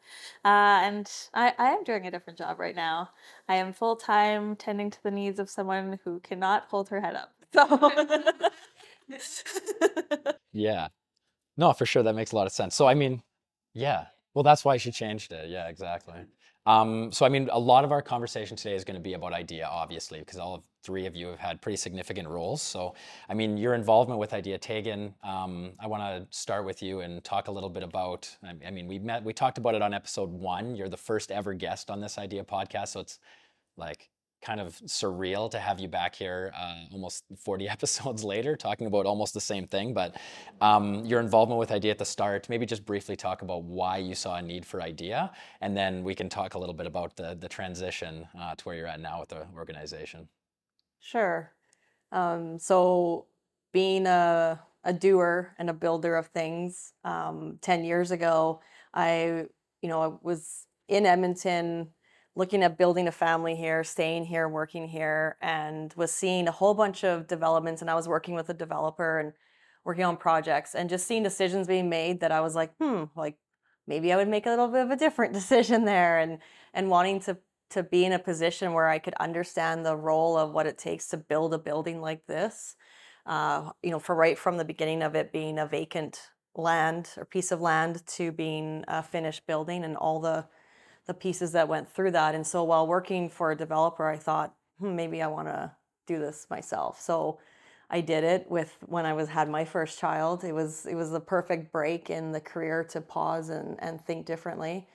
Uh, 0.44 0.82
and 0.84 1.10
I, 1.34 1.54
I 1.58 1.70
am 1.70 1.84
doing 1.86 2.06
a 2.08 2.12
different 2.12 2.38
job 2.40 2.60
right 2.60 2.76
now. 2.76 3.12
I 3.48 3.56
am 3.56 3.72
full 3.74 3.96
time 3.96 4.56
tending 4.58 4.90
to 4.92 5.02
the 5.04 5.12
needs 5.12 5.40
of 5.40 5.50
someone 5.50 6.00
who 6.04 6.20
cannot 6.20 6.66
hold 6.70 6.90
her 6.90 7.00
head 7.00 7.16
up. 7.16 7.34
So. 7.54 7.92
Yeah. 10.54 10.88
No, 11.58 11.74
for 11.74 11.86
sure. 11.86 12.04
That 12.04 12.16
makes 12.16 12.32
a 12.32 12.36
lot 12.36 12.48
of 12.48 12.54
sense. 12.54 12.76
So, 12.76 12.88
I 12.88 12.94
mean, 12.94 13.22
yeah. 13.74 14.06
Well, 14.34 14.44
that's 14.44 14.66
why 14.66 14.78
she 14.78 14.92
changed 14.92 15.32
it. 15.32 15.50
Yeah, 15.50 15.68
exactly. 15.68 16.26
Um, 16.66 17.12
so, 17.12 17.26
I 17.26 17.30
mean, 17.30 17.50
a 17.52 17.60
lot 17.60 17.84
of 17.84 17.92
our 17.92 18.02
conversation 18.02 18.56
today 18.56 18.76
is 18.76 18.84
going 18.84 18.96
to 18.96 19.02
be 19.02 19.14
about 19.14 19.34
IDEA, 19.34 19.68
obviously, 19.70 20.20
because 20.20 20.40
all 20.40 20.64
three 20.82 21.06
of 21.06 21.16
you 21.16 21.28
have 21.28 21.40
had 21.40 21.62
pretty 21.62 21.76
significant 21.76 22.28
roles. 22.28 22.62
So, 22.62 22.96
I 23.28 23.34
mean, 23.34 23.58
your 23.58 23.74
involvement 23.74 24.20
with 24.20 24.34
IDEA, 24.34 24.58
Tegan, 24.60 25.14
um, 25.24 25.74
I 25.80 25.88
want 25.88 26.04
to 26.04 26.38
start 26.38 26.66
with 26.66 26.82
you 26.82 27.02
and 27.02 27.24
talk 27.24 27.50
a 27.50 27.52
little 27.52 27.70
bit 27.70 27.84
about. 27.84 28.30
I 28.44 28.54
I 28.68 28.72
mean, 28.72 28.88
we 28.88 29.00
met, 29.00 29.24
we 29.24 29.34
talked 29.34 29.58
about 29.58 29.76
it 29.76 29.82
on 29.82 29.94
episode 29.94 30.30
one. 30.30 30.76
You're 30.76 30.90
the 30.90 30.98
first 30.98 31.32
ever 31.32 31.54
guest 31.54 31.90
on 31.90 32.00
this 32.00 32.18
IDEA 32.18 32.46
podcast, 32.46 32.90
so 32.90 33.02
it's 33.02 33.20
like 33.76 34.10
kind 34.44 34.60
of 34.60 34.76
surreal 34.86 35.50
to 35.50 35.60
have 35.60 35.80
you 35.80 35.88
back 35.88 36.16
here 36.16 36.52
uh, 36.58 36.76
almost 36.92 37.24
40 37.38 37.70
episodes 37.76 38.24
later 38.24 38.56
talking 38.56 38.88
about 38.88 39.06
almost 39.06 39.34
the 39.34 39.42
same 39.42 39.66
thing 39.68 39.94
but 39.94 40.18
um, 40.62 41.06
your 41.06 41.20
involvement 41.20 41.60
with 41.60 41.72
idea 41.72 41.92
at 41.92 41.98
the 41.98 42.06
start 42.06 42.50
maybe 42.50 42.66
just 42.66 42.86
briefly 42.86 43.16
talk 43.16 43.42
about 43.42 43.64
why 43.64 43.98
you 43.98 44.16
saw 44.16 44.36
a 44.36 44.42
need 44.42 44.66
for 44.66 44.82
idea 44.82 45.32
and 45.62 45.76
then 45.76 46.04
we 46.04 46.14
can 46.14 46.30
talk 46.30 46.56
a 46.56 46.60
little 46.60 46.76
bit 46.76 46.86
about 46.86 47.16
the, 47.16 47.36
the 47.40 47.48
transition 47.48 48.28
uh, 48.40 48.54
to 48.56 48.64
where 48.66 48.76
you're 48.76 48.88
at 48.88 49.00
now 49.00 49.20
with 49.20 49.30
the 49.30 49.48
organization 49.56 50.28
Sure. 51.04 51.52
Um, 52.14 52.58
so 52.60 53.26
being 53.74 54.08
a 54.08 54.62
a 54.86 54.94
doer 54.94 55.54
and 55.58 55.70
a 55.70 55.74
builder 55.74 56.16
of 56.16 56.28
things, 56.28 56.94
um, 57.06 57.58
10 57.62 57.86
years 57.86 58.12
ago, 58.12 58.62
I, 58.94 59.46
you 59.82 59.90
know, 59.90 60.02
I 60.02 60.12
was 60.22 60.68
in 60.90 61.06
Edmonton 61.06 61.90
looking 62.36 62.64
at 62.64 62.78
building 62.78 63.08
a 63.08 63.12
family 63.12 63.56
here, 63.56 63.84
staying 63.84 64.26
here, 64.26 64.48
working 64.50 64.88
here, 64.88 65.38
and 65.42 65.94
was 65.96 66.12
seeing 66.12 66.48
a 66.48 66.52
whole 66.52 66.74
bunch 66.74 67.04
of 67.04 67.28
developments. 67.28 67.82
And 67.82 67.92
I 67.92 67.96
was 67.96 68.08
working 68.08 68.34
with 68.34 68.50
a 68.50 68.54
developer 68.54 69.20
and 69.20 69.34
working 69.86 70.04
on 70.04 70.18
projects 70.18 70.76
and 70.76 70.90
just 70.90 71.08
seeing 71.08 71.24
decisions 71.24 71.68
being 71.68 71.90
made 71.90 72.22
that 72.22 72.32
I 72.32 72.42
was 72.42 72.56
like, 72.56 72.74
hmm, 72.78 73.04
like 73.16 73.38
maybe 73.86 74.12
I 74.12 74.16
would 74.16 74.28
make 74.28 74.46
a 74.46 74.50
little 74.50 74.68
bit 74.68 74.82
of 74.86 74.92
a 74.92 74.96
different 74.96 75.34
decision 75.40 75.86
there 75.86 76.20
and 76.20 76.40
and 76.74 76.90
wanting 76.90 77.20
to 77.22 77.38
to 77.72 77.84
be 77.84 78.06
in 78.06 78.14
a 78.14 78.20
position 78.20 78.74
where 78.74 78.88
I 78.88 79.00
could 79.00 79.16
understand 79.16 79.86
the 79.86 79.96
role 79.96 80.38
of 80.38 80.52
what 80.52 80.68
it 80.68 80.78
takes 80.78 81.08
to 81.10 81.18
build 81.18 81.54
a 81.54 81.58
building 81.58 82.02
like 82.02 82.26
this. 82.28 82.76
Uh, 83.26 83.72
you 83.82 83.90
know, 83.90 84.00
for 84.00 84.16
right 84.16 84.38
from 84.38 84.58
the 84.58 84.66
beginning 84.66 85.02
of 85.02 85.16
it 85.16 85.32
being 85.32 85.58
a 85.58 85.66
vacant 85.66 86.20
land 86.56 87.10
or 87.18 87.26
piece 87.26 87.52
of 87.52 87.62
land 87.62 88.06
to 88.06 88.32
being 88.32 88.84
a 88.88 89.02
finished 89.02 89.48
building 89.48 89.84
and 89.84 89.98
all 89.98 90.20
the 90.20 90.46
the 91.06 91.14
pieces 91.14 91.52
that 91.52 91.68
went 91.68 91.90
through 91.90 92.12
that. 92.12 92.36
And 92.36 92.46
so 92.46 92.64
while 92.64 92.88
working 92.88 93.30
for 93.30 93.52
a 93.52 93.58
developer, 93.58 94.08
I 94.08 94.18
thought 94.18 94.54
hmm, 94.80 94.96
maybe 94.96 95.22
I 95.22 95.28
want 95.28 95.48
to 95.48 95.72
do 96.08 96.20
this 96.20 96.48
myself. 96.50 97.02
So 97.02 97.40
I 97.90 98.02
did 98.02 98.24
it 98.24 98.50
with 98.50 98.78
when 98.86 99.06
I 99.06 99.14
was 99.14 99.30
had 99.30 99.50
my 99.50 99.66
first 99.66 100.00
child. 100.00 100.44
It 100.44 100.54
was 100.54 100.86
it 100.86 100.96
was 100.96 101.12
the 101.12 101.20
perfect 101.20 101.72
break 101.72 102.10
in 102.10 102.32
the 102.32 102.40
career 102.40 102.84
to 102.86 103.02
pause 103.02 103.50
and 103.50 103.78
and 103.82 104.02
think 104.02 104.26
differently. 104.26 104.88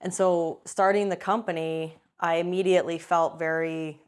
And 0.00 0.12
so 0.12 0.60
starting 0.64 1.08
the 1.08 1.16
company, 1.16 1.96
I 2.20 2.36
immediately 2.36 2.98
felt 2.98 3.38
very 3.38 4.00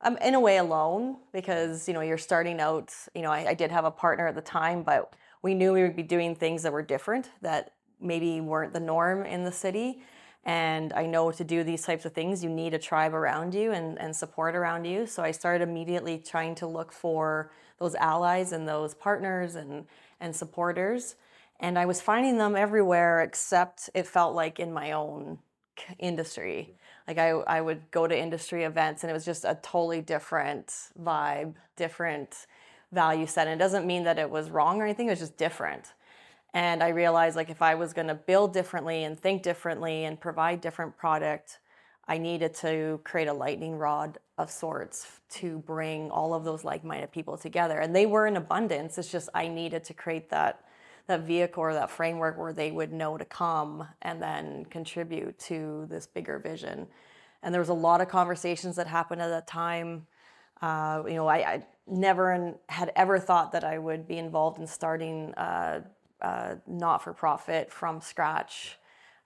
I'm 0.00 0.16
in 0.18 0.34
a 0.34 0.40
way 0.40 0.58
alone 0.58 1.16
because 1.32 1.88
you 1.88 1.94
know 1.94 2.02
you're 2.02 2.18
starting 2.18 2.60
out. 2.60 2.94
You 3.14 3.22
know, 3.22 3.32
I, 3.32 3.48
I 3.48 3.54
did 3.54 3.70
have 3.70 3.84
a 3.84 3.90
partner 3.90 4.26
at 4.28 4.34
the 4.34 4.42
time, 4.42 4.82
but 4.82 5.14
we 5.42 5.54
knew 5.54 5.72
we 5.72 5.82
would 5.82 5.96
be 5.96 6.02
doing 6.02 6.34
things 6.34 6.62
that 6.62 6.72
were 6.72 6.82
different 6.82 7.30
that 7.42 7.72
maybe 8.00 8.40
weren't 8.40 8.72
the 8.72 8.80
norm 8.80 9.24
in 9.24 9.44
the 9.44 9.52
city. 9.52 10.02
And 10.46 10.92
I 10.92 11.06
know 11.06 11.32
to 11.32 11.42
do 11.42 11.64
these 11.64 11.82
types 11.82 12.04
of 12.04 12.12
things, 12.12 12.44
you 12.44 12.48
need 12.48 12.72
a 12.72 12.78
tribe 12.78 13.14
around 13.14 13.52
you 13.52 13.72
and, 13.72 13.98
and 13.98 14.14
support 14.14 14.54
around 14.54 14.84
you. 14.84 15.04
So 15.04 15.24
I 15.24 15.32
started 15.32 15.68
immediately 15.68 16.18
trying 16.18 16.54
to 16.56 16.68
look 16.68 16.92
for 16.92 17.50
those 17.80 17.96
allies 17.96 18.52
and 18.52 18.66
those 18.66 18.94
partners 18.94 19.56
and, 19.56 19.86
and 20.20 20.34
supporters. 20.34 21.16
And 21.58 21.76
I 21.76 21.84
was 21.84 22.00
finding 22.00 22.38
them 22.38 22.54
everywhere 22.54 23.22
except 23.22 23.90
it 23.92 24.06
felt 24.06 24.36
like 24.36 24.60
in 24.60 24.72
my 24.72 24.92
own 24.92 25.40
industry. 25.98 26.76
Like 27.08 27.18
I, 27.18 27.30
I 27.30 27.60
would 27.60 27.90
go 27.90 28.06
to 28.06 28.16
industry 28.16 28.62
events 28.62 29.02
and 29.02 29.10
it 29.10 29.14
was 29.14 29.24
just 29.24 29.44
a 29.44 29.58
totally 29.62 30.00
different 30.00 30.72
vibe, 31.00 31.54
different 31.74 32.46
value 32.92 33.26
set. 33.26 33.48
And 33.48 33.60
it 33.60 33.64
doesn't 33.64 33.84
mean 33.84 34.04
that 34.04 34.16
it 34.16 34.30
was 34.30 34.48
wrong 34.50 34.80
or 34.80 34.84
anything, 34.84 35.08
it 35.08 35.10
was 35.10 35.18
just 35.18 35.36
different. 35.36 35.92
And 36.56 36.82
I 36.82 36.88
realized 36.88 37.36
like 37.36 37.50
if 37.50 37.60
I 37.60 37.74
was 37.74 37.92
going 37.92 38.06
to 38.08 38.14
build 38.14 38.54
differently 38.54 39.04
and 39.04 39.20
think 39.20 39.42
differently 39.42 40.06
and 40.06 40.18
provide 40.18 40.62
different 40.62 40.96
product, 40.96 41.58
I 42.08 42.16
needed 42.16 42.54
to 42.54 42.98
create 43.04 43.28
a 43.28 43.32
lightning 43.34 43.76
rod 43.76 44.16
of 44.38 44.50
sorts 44.50 45.20
to 45.32 45.58
bring 45.58 46.10
all 46.10 46.32
of 46.32 46.44
those 46.44 46.64
like-minded 46.64 47.12
people 47.12 47.36
together. 47.36 47.80
And 47.80 47.94
they 47.94 48.06
were 48.06 48.26
in 48.26 48.38
abundance. 48.38 48.96
It's 48.96 49.12
just 49.12 49.28
I 49.34 49.48
needed 49.48 49.84
to 49.84 49.92
create 49.92 50.30
that 50.30 50.64
that 51.08 51.20
vehicle 51.20 51.62
or 51.62 51.74
that 51.74 51.90
framework 51.90 52.38
where 52.38 52.54
they 52.54 52.70
would 52.70 52.90
know 52.90 53.18
to 53.18 53.24
come 53.26 53.86
and 54.00 54.20
then 54.22 54.64
contribute 54.64 55.38
to 55.38 55.84
this 55.90 56.06
bigger 56.06 56.38
vision. 56.38 56.86
And 57.42 57.52
there 57.52 57.60
was 57.60 57.68
a 57.68 57.74
lot 57.74 58.00
of 58.00 58.08
conversations 58.08 58.76
that 58.76 58.86
happened 58.86 59.20
at 59.20 59.28
that 59.28 59.46
time. 59.46 60.06
Uh, 60.62 61.02
you 61.06 61.16
know, 61.16 61.26
I, 61.26 61.36
I 61.36 61.66
never 61.86 62.54
had 62.70 62.92
ever 62.96 63.18
thought 63.18 63.52
that 63.52 63.62
I 63.62 63.76
would 63.76 64.08
be 64.08 64.16
involved 64.16 64.58
in 64.58 64.66
starting 64.66 65.34
a, 66.20 66.26
a 66.26 66.58
not-for-profit 66.66 67.72
from 67.72 68.00
scratch. 68.00 68.78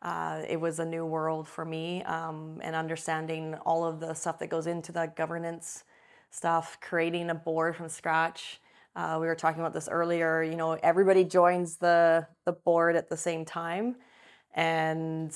Uh, 0.03 0.43
it 0.49 0.61
was 0.61 0.79
a 0.79 0.85
new 0.85 1.05
world 1.05 1.47
for 1.47 1.65
me, 1.65 2.03
um, 2.05 2.59
and 2.63 2.75
understanding 2.75 3.55
all 3.67 3.85
of 3.85 4.01
the 4.01 4.15
stuff 4.15 4.39
that 4.39 4.49
goes 4.49 4.67
into 4.67 4.93
that 4.93 5.17
governance 5.17 5.85
stuff, 6.31 6.79
creating 6.81 7.31
a 7.31 7.35
board 7.35 7.77
from 7.77 7.89
scratch, 7.89 8.61
uh, 8.97 9.19
we 9.21 9.27
were 9.27 9.35
talking 9.35 9.61
about 9.61 9.73
this 9.73 9.89
earlier. 9.89 10.43
You 10.43 10.57
know, 10.57 10.73
everybody 10.83 11.25
joins 11.25 11.77
the 11.77 12.27
the 12.45 12.53
board 12.53 12.97
at 12.97 13.09
the 13.09 13.17
same 13.17 13.45
time, 13.45 13.97
and 14.55 15.35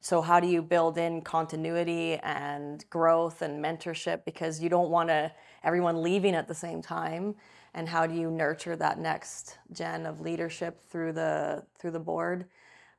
so 0.00 0.20
how 0.20 0.40
do 0.40 0.46
you 0.46 0.62
build 0.62 0.98
in 0.98 1.22
continuity 1.22 2.14
and 2.16 2.84
growth 2.90 3.42
and 3.42 3.62
mentorship 3.62 4.24
because 4.24 4.62
you 4.62 4.68
don't 4.68 4.90
want 4.90 5.08
to 5.08 5.32
everyone 5.62 6.02
leaving 6.02 6.34
at 6.34 6.48
the 6.48 6.54
same 6.54 6.82
time 6.82 7.34
and 7.74 7.88
how 7.88 8.06
do 8.06 8.14
you 8.14 8.30
nurture 8.30 8.76
that 8.76 8.98
next 8.98 9.58
gen 9.72 10.06
of 10.06 10.20
leadership 10.20 10.80
through 10.90 11.12
the 11.12 11.62
through 11.78 11.90
the 11.90 11.98
board 11.98 12.46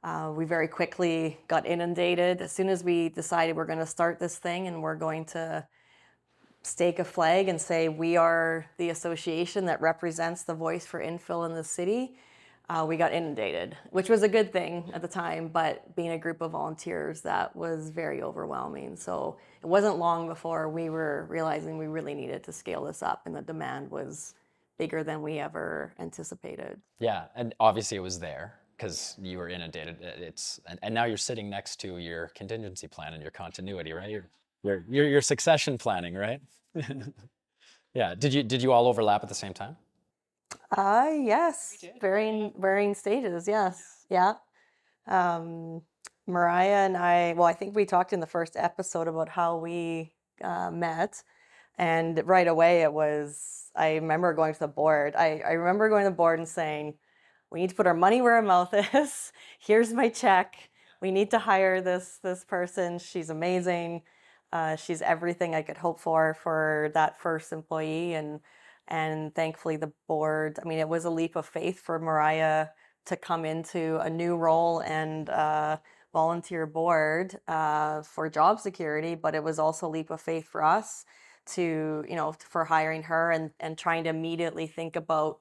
uh, 0.04 0.32
we 0.36 0.46
very 0.46 0.68
quickly 0.68 1.38
got 1.48 1.66
inundated 1.66 2.42
as 2.42 2.52
soon 2.52 2.70
as 2.70 2.84
we 2.84 3.10
decided 3.10 3.56
we're 3.56 3.66
going 3.66 3.80
to 3.80 3.86
start 3.86 4.20
this 4.20 4.38
thing 4.38 4.68
and 4.68 4.82
we're 4.82 4.96
going 4.96 5.26
to 5.26 5.66
stake 6.66 6.98
a 6.98 7.04
flag 7.04 7.48
and 7.48 7.62
say 7.62 7.90
we 7.90 8.18
are 8.18 8.66
the 8.78 8.90
association 8.90 9.66
that 9.66 9.80
represents 9.82 10.44
the 10.44 10.54
voice 10.54 10.86
for 10.86 11.00
infill 11.00 11.46
in 11.46 11.54
the 11.54 11.64
city, 11.64 12.18
uh, 12.70 12.84
we 12.88 12.98
got 12.98 13.14
inundated, 13.14 13.78
which 13.92 14.10
was 14.10 14.24
a 14.24 14.28
good 14.28 14.52
thing 14.52 14.90
at 14.92 15.02
the 15.02 15.08
time. 15.08 15.48
But 15.48 15.96
being 15.96 16.12
a 16.12 16.18
group 16.18 16.42
of 16.42 16.52
volunteers, 16.52 17.22
that 17.22 17.56
was 17.56 17.92
very 17.92 18.24
overwhelming. 18.24 18.96
So 18.96 19.38
it 19.62 19.68
wasn't 19.68 20.00
long 20.00 20.28
before 20.28 20.68
we 20.68 20.90
were 20.90 21.28
realizing 21.30 21.78
we 21.78 21.86
really 21.86 22.16
needed 22.16 22.44
to 22.46 22.52
scale 22.52 22.84
this 22.84 23.04
up, 23.04 23.22
and 23.26 23.36
the 23.36 23.44
demand 23.44 23.92
was 23.92 24.34
bigger 24.78 25.04
than 25.04 25.22
we 25.22 25.40
ever 25.40 25.94
anticipated. 26.00 26.82
Yeah, 27.00 27.26
and 27.36 27.56
obviously 27.60 27.98
it 27.98 28.02
was 28.02 28.20
there 28.20 28.56
because 28.78 29.16
you 29.22 29.38
were 29.38 29.50
inundated. 29.50 29.98
It's 30.02 30.60
and, 30.68 30.80
and 30.82 30.94
now 30.94 31.06
you're 31.06 31.18
sitting 31.18 31.50
next 31.50 31.80
to 31.82 31.98
your 31.98 32.28
contingency 32.36 32.88
plan 32.88 33.14
and 33.14 33.22
your 33.22 33.32
continuity, 33.32 33.94
right? 33.94 34.10
You're 34.10 34.30
your 34.64 34.86
your, 34.90 35.08
your 35.08 35.22
succession 35.22 35.78
planning, 35.78 36.16
right? 36.16 36.42
yeah. 37.94 38.16
Did 38.16 38.34
you 38.34 38.44
did 38.44 38.62
you 38.62 38.72
all 38.72 38.88
overlap 38.88 39.24
at 39.24 39.30
the 39.30 39.36
same 39.36 39.54
time? 39.54 39.78
Uh 40.76 41.12
yes. 41.14 41.84
Varying 42.02 42.54
varying 42.60 42.94
stages, 42.94 43.48
yes. 43.48 44.06
Yeah. 44.10 44.34
Um 45.08 45.82
Mariah 46.28 46.86
and 46.86 46.98
I, 46.98 47.34
well, 47.34 47.46
I 47.46 47.54
think 47.54 47.76
we 47.76 47.86
talked 47.86 48.14
in 48.14 48.20
the 48.20 48.28
first 48.28 48.56
episode 48.56 49.08
about 49.08 49.30
how 49.30 49.58
we 49.58 50.14
uh, 50.44 50.72
met. 50.72 51.22
And 51.78 52.22
right 52.26 52.48
away, 52.48 52.84
it 52.84 52.94
was, 52.94 53.70
I 53.76 53.96
remember 53.96 54.34
going 54.34 54.54
to 54.54 54.60
the 54.60 54.68
board. 54.68 55.16
I, 55.16 55.42
I 55.46 55.52
remember 55.54 55.90
going 55.90 56.06
to 56.06 56.10
the 56.10 56.16
board 56.16 56.40
and 56.40 56.48
saying, 56.48 56.96
we 57.52 57.62
need 57.62 57.70
to 57.70 57.76
put 57.76 57.88
our 57.88 57.94
money 57.94 58.22
where 58.22 58.34
our 58.34 58.42
mouth 58.42 58.74
is. 58.94 59.32
Here's 59.60 59.94
my 59.94 60.10
check. 60.10 60.56
We 61.02 61.12
need 61.12 61.32
to 61.32 61.40
hire 61.40 61.82
this 61.82 62.20
this 62.24 62.44
person. 62.44 63.00
She's 63.00 63.30
amazing. 63.30 64.02
Uh, 64.52 64.76
she's 64.76 65.02
everything 65.02 65.54
I 65.54 65.62
could 65.62 65.78
hope 65.78 66.00
for 66.00 66.34
for 66.34 66.92
that 66.94 67.20
first 67.20 67.52
employee, 67.52 68.14
and 68.14 68.40
and 68.88 69.34
thankfully 69.36 69.78
the 69.78 69.92
board. 70.08 70.60
I 70.64 70.68
mean, 70.68 70.80
it 70.80 70.90
was 70.90 71.06
a 71.06 71.10
leap 71.10 71.36
of 71.36 71.46
faith 71.46 71.80
for 71.80 72.00
Mariah 72.00 72.68
to 73.06 73.16
come 73.16 73.46
into 73.46 74.00
a 74.00 74.10
new 74.10 74.36
role 74.36 74.80
and 74.80 75.30
uh, 75.30 75.78
volunteer 76.14 76.66
board 76.66 77.40
uh, 77.48 78.02
for 78.02 78.30
job 78.30 78.60
security, 78.60 79.16
but 79.16 79.36
it 79.36 79.44
was 79.44 79.60
also 79.60 79.88
a 79.88 79.90
leap 79.90 80.10
of 80.10 80.22
faith 80.22 80.48
for 80.48 80.64
us 80.64 81.06
to 81.46 82.04
you 82.08 82.16
know 82.16 82.36
for 82.50 82.66
hiring 82.66 83.04
her 83.04 83.32
and 83.32 83.52
and 83.60 83.78
trying 83.78 84.04
to 84.04 84.10
immediately 84.10 84.68
think 84.68 84.96
about 84.96 85.40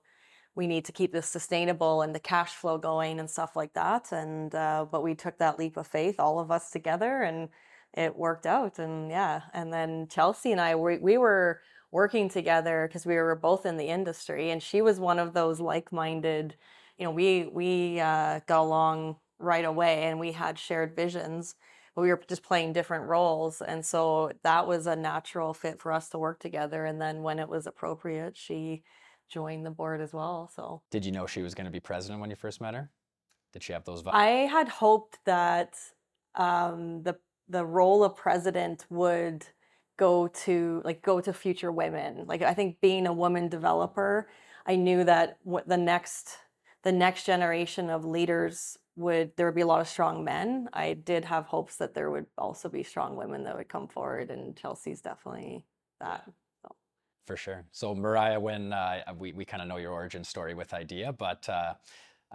we 0.55 0.67
need 0.67 0.85
to 0.85 0.93
keep 0.93 1.13
this 1.13 1.29
sustainable 1.29 2.03
and 2.03 2.15
the 2.15 2.21
cash 2.21 2.53
flow 2.53 2.79
going 2.79 3.19
and 3.19 3.29
stuff 3.29 3.57
like 3.57 3.73
that 3.75 4.13
and 4.13 4.55
uh, 4.55 4.87
but 4.91 5.03
we 5.03 5.15
took 5.15 5.39
that 5.39 5.59
leap 5.59 5.77
of 5.77 5.87
faith 5.87 6.21
all 6.21 6.39
of 6.39 6.51
us 6.51 6.71
together 6.71 7.23
and 7.23 7.49
it 7.95 8.17
worked 8.17 8.47
out 8.47 8.79
and 8.79 9.11
yeah 9.11 9.43
and 9.53 9.73
then 9.73 10.07
chelsey 10.09 10.53
and 10.53 10.61
i 10.61 10.75
we, 10.75 10.99
we 10.99 11.19
were 11.19 11.61
working 11.91 12.29
together 12.29 12.87
because 12.89 13.07
we 13.07 13.15
were 13.15 13.37
both 13.37 13.65
in 13.67 13.77
the 13.77 13.87
industry 13.87 14.51
and 14.51 14.63
she 14.63 14.83
was 14.83 14.99
one 14.99 15.19
of 15.19 15.33
those 15.33 15.61
like-minded 15.61 16.57
you 16.99 17.05
know 17.05 17.11
we 17.11 17.49
we 17.53 18.01
uh, 18.01 18.41
got 18.47 18.61
along 18.61 19.17
right 19.39 19.65
away 19.65 20.05
and 20.05 20.19
we 20.19 20.33
had 20.33 20.59
shared 20.59 20.97
visions 20.97 21.55
but 21.95 22.03
we 22.03 22.09
were 22.09 22.21
just 22.29 22.43
playing 22.43 22.73
different 22.73 23.05
roles 23.07 23.61
and 23.61 23.85
so 23.85 24.31
that 24.43 24.67
was 24.67 24.87
a 24.87 24.97
natural 24.97 25.55
fit 25.55 25.81
for 25.81 25.93
us 25.93 26.09
to 26.09 26.19
work 26.19 26.41
together 26.41 26.85
and 26.85 27.01
then 27.01 27.23
when 27.23 27.39
it 27.39 27.49
was 27.49 27.67
appropriate 27.67 28.37
she 28.37 28.83
joined 29.29 29.65
the 29.65 29.71
board 29.71 30.01
as 30.01 30.13
well 30.13 30.51
so 30.55 30.83
did 30.91 31.05
you 31.05 31.13
know 31.13 31.27
she 31.27 31.43
was 31.43 31.55
going 31.55 31.65
to 31.65 31.71
be 31.71 31.81
president 31.81 32.21
when 32.21 32.31
you 32.31 32.37
first 32.37 32.61
met 32.61 32.75
her 32.75 32.91
did 33.53 33.63
she 33.63 33.73
have 33.73 33.85
those 33.85 34.03
vibes? 34.03 34.15
i 34.15 34.27
had 34.27 34.69
hoped 34.69 35.19
that 35.25 35.77
um, 36.35 37.03
the 37.03 37.17
the 37.49 37.65
role 37.65 38.03
of 38.03 38.17
president 38.17 38.87
would 38.91 39.47
go 39.97 40.27
to 40.29 40.83
like 40.85 41.03
go 41.03 41.21
to 41.21 41.33
future 41.33 41.71
women 41.71 42.25
like 42.27 42.43
i 42.43 42.53
think 42.53 42.81
being 42.81 43.07
a 43.07 43.13
woman 43.13 43.49
developer 43.49 44.29
i 44.67 44.75
knew 44.75 45.05
that 45.05 45.39
what 45.45 45.69
the 45.69 45.77
next 45.77 46.39
the 46.83 46.93
next 46.93 47.25
generation 47.25 47.89
of 47.91 48.05
leaders 48.05 48.77
would 48.97 49.33
there 49.37 49.47
would 49.47 49.55
be 49.55 49.61
a 49.61 49.67
lot 49.67 49.81
of 49.81 49.89
strong 49.89 50.25
men 50.25 50.69
i 50.73 50.93
did 50.93 51.25
have 51.25 51.47
hopes 51.47 51.77
that 51.77 51.95
there 51.95 52.11
would 52.11 52.27
also 52.39 52.69
be 52.69 52.83
strong 52.83 53.17
women 53.17 53.45
that 53.45 53.57
would 53.57 53.69
come 53.69 53.89
forward 53.89 54.31
and 54.31 54.57
chelsey's 54.57 55.01
definitely 55.01 55.65
that 56.01 56.25
so. 56.63 56.69
for 57.27 57.37
sure 57.37 57.65
so 57.73 57.95
mariah 57.95 58.39
when 58.39 58.73
uh, 58.73 59.01
we, 59.19 59.33
we 59.33 59.45
kind 59.45 59.63
of 59.63 59.69
know 59.69 59.77
your 59.77 59.93
origin 59.93 60.23
story 60.23 60.55
with 60.55 60.73
idea 60.75 61.13
but 61.13 61.49
uh, 61.49 61.75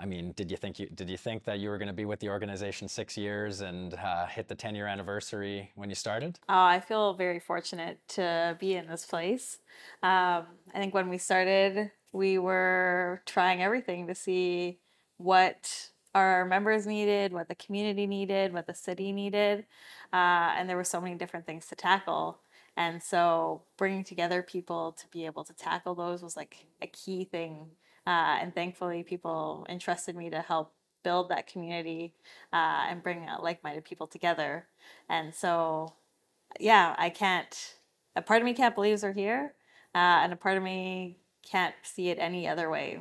I 0.01 0.05
mean, 0.05 0.31
did 0.31 0.49
you 0.49 0.55
think 0.55 0.79
you 0.79 0.87
did 0.87 1.09
you 1.09 1.17
think 1.17 1.43
that 1.43 1.59
you 1.59 1.67
were 1.67 1.77
going 1.77 1.89
to 1.89 1.93
be 1.93 2.05
with 2.05 2.21
the 2.21 2.29
organization 2.29 2.87
six 2.87 3.17
years 3.17 3.59
and 3.59 3.93
uh, 3.95 4.27
hit 4.27 4.47
the 4.47 4.55
ten 4.55 4.73
year 4.73 4.87
anniversary 4.87 5.71
when 5.75 5.89
you 5.89 5.95
started? 5.95 6.39
Oh, 6.47 6.63
I 6.63 6.79
feel 6.79 7.15
very 7.15 7.39
fortunate 7.39 7.99
to 8.09 8.55
be 8.61 8.75
in 8.75 8.87
this 8.87 9.05
place. 9.05 9.57
Um, 10.01 10.45
I 10.73 10.77
think 10.77 10.93
when 10.93 11.09
we 11.09 11.17
started 11.17 11.91
we 12.11 12.37
were 12.37 13.21
trying 13.25 13.61
everything 13.61 14.07
to 14.07 14.15
see 14.15 14.79
what 15.17 15.89
our 16.15 16.45
members 16.45 16.87
needed, 16.87 17.33
what 17.33 17.47
the 17.47 17.55
community 17.55 18.07
needed, 18.07 18.53
what 18.53 18.67
the 18.67 18.73
city 18.73 19.11
needed. 19.11 19.65
Uh, 20.11 20.53
and 20.57 20.69
there 20.69 20.77
were 20.77 20.83
so 20.83 20.99
many 20.99 21.15
different 21.15 21.45
things 21.45 21.67
to 21.67 21.75
tackle. 21.75 22.39
And 22.75 23.01
so 23.01 23.63
bringing 23.77 24.03
together 24.03 24.41
people 24.41 24.93
to 24.93 25.07
be 25.11 25.25
able 25.25 25.43
to 25.43 25.53
tackle 25.53 25.95
those 25.95 26.23
was 26.23 26.37
like 26.37 26.65
a 26.81 26.87
key 26.87 27.25
thing. 27.25 27.67
Uh, 28.07 28.37
and 28.41 28.55
thankfully, 28.55 29.03
people 29.03 29.65
entrusted 29.69 30.15
me 30.15 30.29
to 30.29 30.41
help 30.41 30.73
build 31.03 31.29
that 31.29 31.47
community 31.47 32.13
uh, 32.51 32.85
and 32.89 33.03
bring 33.03 33.27
like 33.41 33.63
minded 33.63 33.85
people 33.85 34.07
together. 34.07 34.67
And 35.09 35.33
so, 35.33 35.93
yeah, 36.59 36.95
I 36.97 37.09
can't, 37.09 37.75
a 38.15 38.21
part 38.21 38.41
of 38.41 38.45
me 38.45 38.53
can't 38.53 38.75
believe 38.75 39.01
they're 39.01 39.13
here. 39.13 39.53
Uh, 39.93 40.21
and 40.23 40.33
a 40.33 40.35
part 40.35 40.57
of 40.57 40.63
me 40.63 41.17
can't 41.43 41.75
see 41.83 42.09
it 42.09 42.17
any 42.19 42.47
other 42.47 42.69
way. 42.69 42.99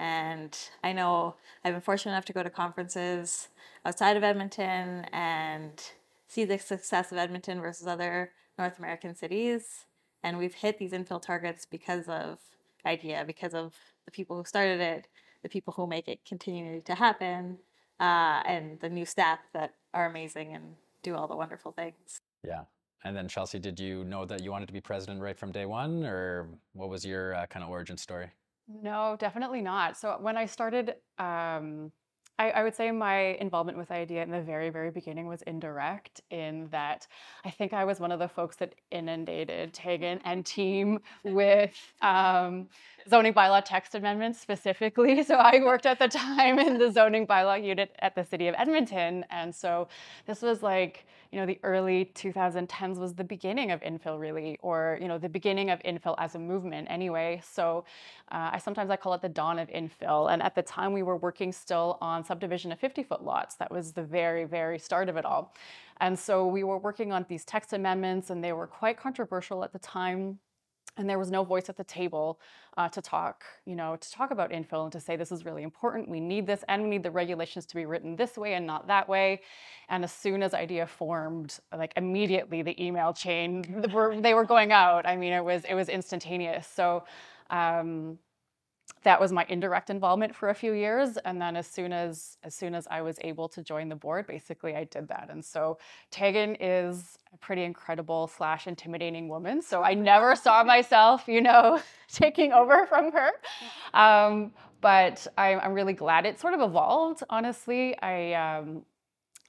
And 0.00 0.56
I 0.82 0.94
know 0.94 1.36
I've 1.62 1.74
been 1.74 1.82
fortunate 1.82 2.12
enough 2.12 2.24
to 2.24 2.32
go 2.32 2.42
to 2.42 2.48
conferences 2.48 3.48
outside 3.84 4.16
of 4.16 4.24
Edmonton 4.24 5.04
and 5.12 5.72
see 6.26 6.46
the 6.46 6.58
success 6.58 7.12
of 7.12 7.18
Edmonton 7.18 7.60
versus 7.60 7.86
other 7.86 8.32
North 8.58 8.78
American 8.78 9.14
cities. 9.14 9.84
And 10.22 10.38
we've 10.38 10.54
hit 10.54 10.78
these 10.78 10.92
infill 10.92 11.20
targets 11.20 11.66
because 11.66 12.08
of 12.08 12.38
IDEA, 12.86 13.24
because 13.26 13.52
of 13.52 13.74
the 14.06 14.10
people 14.10 14.38
who 14.38 14.44
started 14.46 14.80
it, 14.80 15.06
the 15.42 15.50
people 15.50 15.74
who 15.74 15.86
make 15.86 16.08
it 16.08 16.24
continue 16.26 16.80
to 16.80 16.94
happen, 16.94 17.58
uh, 18.00 18.40
and 18.46 18.80
the 18.80 18.88
new 18.88 19.04
staff 19.04 19.40
that 19.52 19.74
are 19.92 20.06
amazing 20.06 20.54
and 20.54 20.76
do 21.02 21.14
all 21.14 21.28
the 21.28 21.36
wonderful 21.36 21.72
things. 21.72 22.20
Yeah. 22.42 22.62
And 23.04 23.14
then 23.14 23.28
Chelsey, 23.28 23.58
did 23.58 23.78
you 23.78 24.04
know 24.04 24.24
that 24.24 24.42
you 24.42 24.50
wanted 24.50 24.66
to 24.66 24.72
be 24.72 24.80
president 24.80 25.20
right 25.20 25.36
from 25.36 25.52
day 25.52 25.66
one, 25.66 26.06
or 26.06 26.48
what 26.72 26.88
was 26.88 27.04
your 27.04 27.34
uh, 27.34 27.46
kind 27.46 27.62
of 27.62 27.70
origin 27.70 27.98
story? 27.98 28.30
No, 28.82 29.16
definitely 29.18 29.60
not. 29.62 29.96
So 29.96 30.16
when 30.20 30.36
I 30.36 30.46
started, 30.46 30.94
um, 31.18 31.90
I, 32.38 32.50
I, 32.50 32.62
would 32.62 32.74
say 32.74 32.90
my 32.90 33.34
involvement 33.40 33.76
with 33.76 33.90
IDEA 33.90 34.22
in 34.22 34.30
the 34.30 34.40
very, 34.40 34.70
very 34.70 34.90
beginning 34.90 35.26
was 35.26 35.42
indirect 35.42 36.20
in 36.30 36.68
that 36.70 37.06
I 37.44 37.50
think 37.50 37.72
I 37.72 37.84
was 37.84 38.00
one 38.00 38.12
of 38.12 38.18
the 38.18 38.28
folks 38.28 38.56
that 38.56 38.74
inundated 38.90 39.74
Tegan 39.74 40.20
and 40.24 40.46
team 40.46 41.00
with 41.24 41.74
um, 42.00 42.68
zoning 43.08 43.34
bylaw 43.34 43.62
text 43.64 43.94
amendments 43.94 44.40
specifically. 44.40 45.22
So 45.30 45.34
I 45.34 45.60
worked 45.62 45.86
at 45.86 45.98
the 45.98 46.08
time 46.08 46.58
in 46.58 46.78
the 46.78 46.90
zoning 46.90 47.26
bylaw 47.26 47.62
unit 47.62 47.94
at 47.98 48.14
the 48.14 48.24
city 48.24 48.46
of 48.48 48.54
Edmonton. 48.56 49.24
And 49.30 49.54
so 49.54 49.88
this 50.26 50.42
was 50.42 50.62
like, 50.62 51.06
you 51.32 51.38
know, 51.38 51.46
the 51.46 51.60
early 51.62 52.10
2010s 52.14 52.98
was 52.98 53.14
the 53.14 53.22
beginning 53.24 53.70
of 53.70 53.80
infill 53.82 54.18
really, 54.18 54.58
or, 54.62 54.98
you 55.00 55.06
know, 55.06 55.16
the 55.16 55.28
beginning 55.28 55.70
of 55.70 55.80
infill 55.84 56.16
as 56.18 56.34
a 56.34 56.38
movement 56.38 56.88
anyway. 56.90 57.40
So 57.44 57.84
uh, 58.32 58.50
I 58.52 58.58
sometimes 58.58 58.90
I 58.90 58.96
call 58.96 59.14
it 59.14 59.22
the 59.22 59.28
dawn 59.28 59.58
of 59.58 59.68
infill. 59.68 60.32
And 60.32 60.42
at 60.42 60.56
the 60.56 60.62
time 60.62 60.92
we 60.92 61.02
were 61.02 61.16
working 61.16 61.52
still 61.52 61.98
on 62.00 62.24
subdivision 62.24 62.72
of 62.72 62.80
50 62.80 63.04
foot 63.04 63.22
lots. 63.22 63.54
That 63.56 63.70
was 63.70 63.92
the 63.92 64.02
very, 64.02 64.44
very 64.44 64.78
start 64.78 65.08
of 65.08 65.16
it 65.16 65.24
all. 65.24 65.54
And 66.00 66.18
so 66.18 66.46
we 66.46 66.64
were 66.64 66.78
working 66.78 67.12
on 67.12 67.24
these 67.28 67.44
text 67.44 67.72
amendments 67.72 68.30
and 68.30 68.42
they 68.42 68.52
were 68.52 68.66
quite 68.66 68.98
controversial 68.98 69.62
at 69.62 69.72
the 69.72 69.78
time 69.78 70.38
and 70.96 71.08
there 71.08 71.18
was 71.18 71.30
no 71.30 71.44
voice 71.44 71.68
at 71.68 71.76
the 71.76 71.84
table 71.84 72.40
uh, 72.76 72.88
to 72.88 73.00
talk, 73.00 73.44
you 73.64 73.74
know, 73.74 73.96
to 73.96 74.10
talk 74.10 74.30
about 74.30 74.50
infill 74.50 74.84
and 74.84 74.92
to 74.92 75.00
say 75.00 75.16
this 75.16 75.32
is 75.32 75.44
really 75.44 75.62
important. 75.62 76.08
We 76.08 76.20
need 76.20 76.46
this, 76.46 76.64
and 76.68 76.82
we 76.82 76.88
need 76.88 77.02
the 77.02 77.10
regulations 77.10 77.66
to 77.66 77.74
be 77.74 77.86
written 77.86 78.16
this 78.16 78.36
way 78.36 78.54
and 78.54 78.66
not 78.66 78.86
that 78.88 79.08
way. 79.08 79.40
And 79.88 80.04
as 80.04 80.12
soon 80.12 80.42
as 80.42 80.54
IDEA 80.54 80.86
formed, 80.86 81.58
like 81.76 81.92
immediately 81.96 82.62
the 82.62 82.82
email 82.82 83.12
chain 83.12 83.84
they 84.22 84.34
were 84.34 84.44
going 84.44 84.72
out. 84.72 85.06
I 85.06 85.16
mean, 85.16 85.32
it 85.32 85.44
was 85.44 85.64
it 85.64 85.74
was 85.74 85.88
instantaneous. 85.88 86.66
So. 86.66 87.04
Um, 87.50 88.18
that 89.02 89.20
was 89.20 89.32
my 89.32 89.46
indirect 89.48 89.90
involvement 89.90 90.34
for 90.34 90.50
a 90.50 90.54
few 90.54 90.72
years. 90.72 91.16
And 91.24 91.40
then 91.40 91.56
as 91.56 91.66
soon 91.66 91.92
as 91.92 92.36
as 92.42 92.54
soon 92.54 92.74
as 92.74 92.86
i 92.90 93.00
was 93.02 93.18
able 93.22 93.48
to 93.48 93.62
join 93.62 93.88
the 93.88 93.96
board 93.96 94.26
basically 94.26 94.76
i 94.76 94.84
did 94.84 95.08
that. 95.08 95.28
And 95.30 95.44
so 95.44 95.78
tegan 96.10 96.56
is 96.60 97.18
a 97.32 97.36
pretty 97.38 97.64
incredible 97.64 98.26
slash 98.28 98.66
intimidating 98.66 99.28
woman. 99.28 99.62
So 99.62 99.82
i 99.82 99.94
never 99.94 100.36
saw 100.36 100.62
myself 100.74 101.24
you 101.26 101.40
know 101.40 101.80
taking 102.12 102.52
over 102.52 102.86
from 102.86 103.12
her. 103.12 103.30
Um, 103.94 104.52
but 104.80 105.26
I, 105.36 105.56
i'm 105.56 105.74
really 105.74 105.92
glad 105.92 106.26
it 106.26 106.38
sort 106.40 106.54
of 106.54 106.60
evolved 106.60 107.22
honestly. 107.30 107.98
I 108.00 108.34
um, 108.34 108.84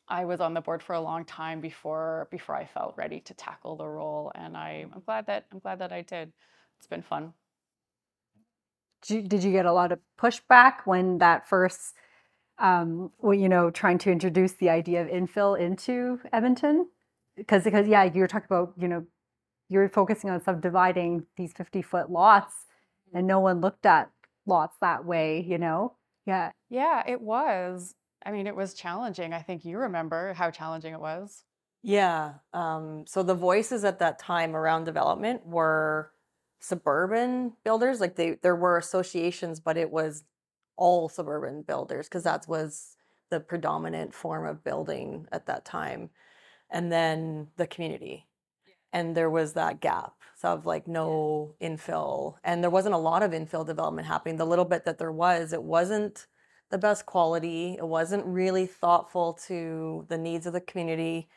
I 0.08 0.26
was 0.26 0.42
on 0.42 0.54
the 0.54 0.60
board 0.60 0.84
for 0.84 0.94
a 0.94 1.00
long 1.00 1.24
time 1.24 1.62
before 1.62 2.28
before 2.32 2.56
I 2.56 2.66
felt 2.66 2.96
ready 2.98 3.22
to 3.22 3.34
tackle 3.34 3.78
the 3.78 3.88
role, 3.88 4.30
and 4.36 4.58
I, 4.58 4.86
I'm 4.94 5.02
glad 5.06 5.26
that 5.28 5.46
I'm 5.54 5.60
glad 5.60 5.80
that 5.80 5.94
I 5.94 6.02
did. 6.02 6.34
It's 6.78 6.88
been 6.88 7.02
fun 7.02 7.34
did 9.02 9.44
you 9.44 9.52
get 9.52 9.66
a 9.66 9.74
lot 9.74 9.92
of 9.92 10.00
pushback 10.20 10.86
when 10.86 11.18
that 11.20 11.48
first, 11.48 11.94
um, 12.60 13.12
when, 13.18 13.40
you 13.40 13.50
know, 13.50 13.70
trying 13.70 13.98
to 14.00 14.12
introduce 14.12 14.54
the 14.54 14.70
idea 14.70 15.02
of 15.02 15.08
infill 15.08 15.60
into 15.60 16.20
Edmonton? 16.32 16.88
Because, 17.36 17.64
because 17.64 17.88
yeah, 17.88 18.04
you 18.04 18.22
were 18.22 18.28
talking 18.28 18.48
about, 18.50 18.74
you 18.78 18.88
know, 18.88 19.06
you're 19.70 19.90
focusing 19.90 20.30
on 20.30 20.44
subdividing 20.44 21.26
these 21.38 21.54
50 21.54 21.82
foot 21.82 22.12
lots 22.12 22.54
and 23.14 23.26
no 23.26 23.40
one 23.40 23.62
looked 23.62 23.86
at 23.86 24.12
lots 24.46 24.76
that 24.82 25.06
way, 25.06 25.42
you 25.48 25.58
know? 25.58 25.94
Yeah. 26.26 26.52
Yeah, 26.70 27.04
it 27.08 27.22
was. 27.22 27.96
I 28.26 28.32
mean, 28.32 28.48
it 28.48 28.56
was 28.56 28.74
challenging. 28.74 29.34
I 29.34 29.42
think 29.42 29.66
you 29.66 29.78
remember 29.78 30.34
how 30.34 30.52
challenging 30.52 30.94
it 30.94 31.00
was. 31.00 31.44
Yeah. 31.84 32.34
Um, 32.54 33.06
so 33.08 33.24
the 33.24 33.34
voices 33.34 33.84
at 33.84 34.00
that 34.00 34.20
time 34.20 34.56
around 34.56 34.84
development 34.84 35.46
were 35.46 36.12
suburban 36.62 37.52
builders 37.66 38.00
like 38.00 38.16
they 38.16 38.38
there 38.44 38.56
were 38.56 38.78
associations 38.78 39.60
but 39.60 39.78
it 39.78 39.92
was 39.92 40.24
all 40.78 41.10
suburban 41.10 41.62
builders 41.64 42.08
because 42.08 42.24
that 42.24 42.48
was 42.48 42.96
the 43.30 43.40
predominant 43.40 44.14
form 44.14 44.46
of 44.46 44.64
building 44.64 45.28
at 45.32 45.48
that 45.48 45.66
time 45.66 46.10
and 46.70 46.92
then 46.92 47.48
the 47.58 47.68
community. 47.68 48.28
And 48.94 49.16
there 49.16 49.30
was 49.30 49.54
that 49.54 49.80
gap 49.80 50.14
so 50.38 50.54
of 50.54 50.66
like 50.66 50.88
no 50.88 51.56
infill 51.62 52.36
and 52.44 52.64
there 52.64 52.72
wasn't 52.72 52.96
a 52.96 53.00
lot 53.00 53.24
of 53.24 53.32
infill 53.32 53.66
development 53.66 54.08
happening. 54.08 54.38
The 54.38 54.46
little 54.46 54.66
bit 54.66 54.86
that 54.86 54.98
there 54.98 55.12
was 55.12 55.54
it 55.54 55.64
wasn't 55.64 56.28
the 56.72 56.78
best 56.78 57.06
quality. 57.06 57.76
It 57.78 57.88
wasn't 57.88 58.26
really 58.26 58.66
thoughtful 58.66 59.34
to 59.48 60.06
the 60.10 60.18
needs 60.18 60.46
of 60.46 60.54
the 60.54 60.62
community 60.62 61.30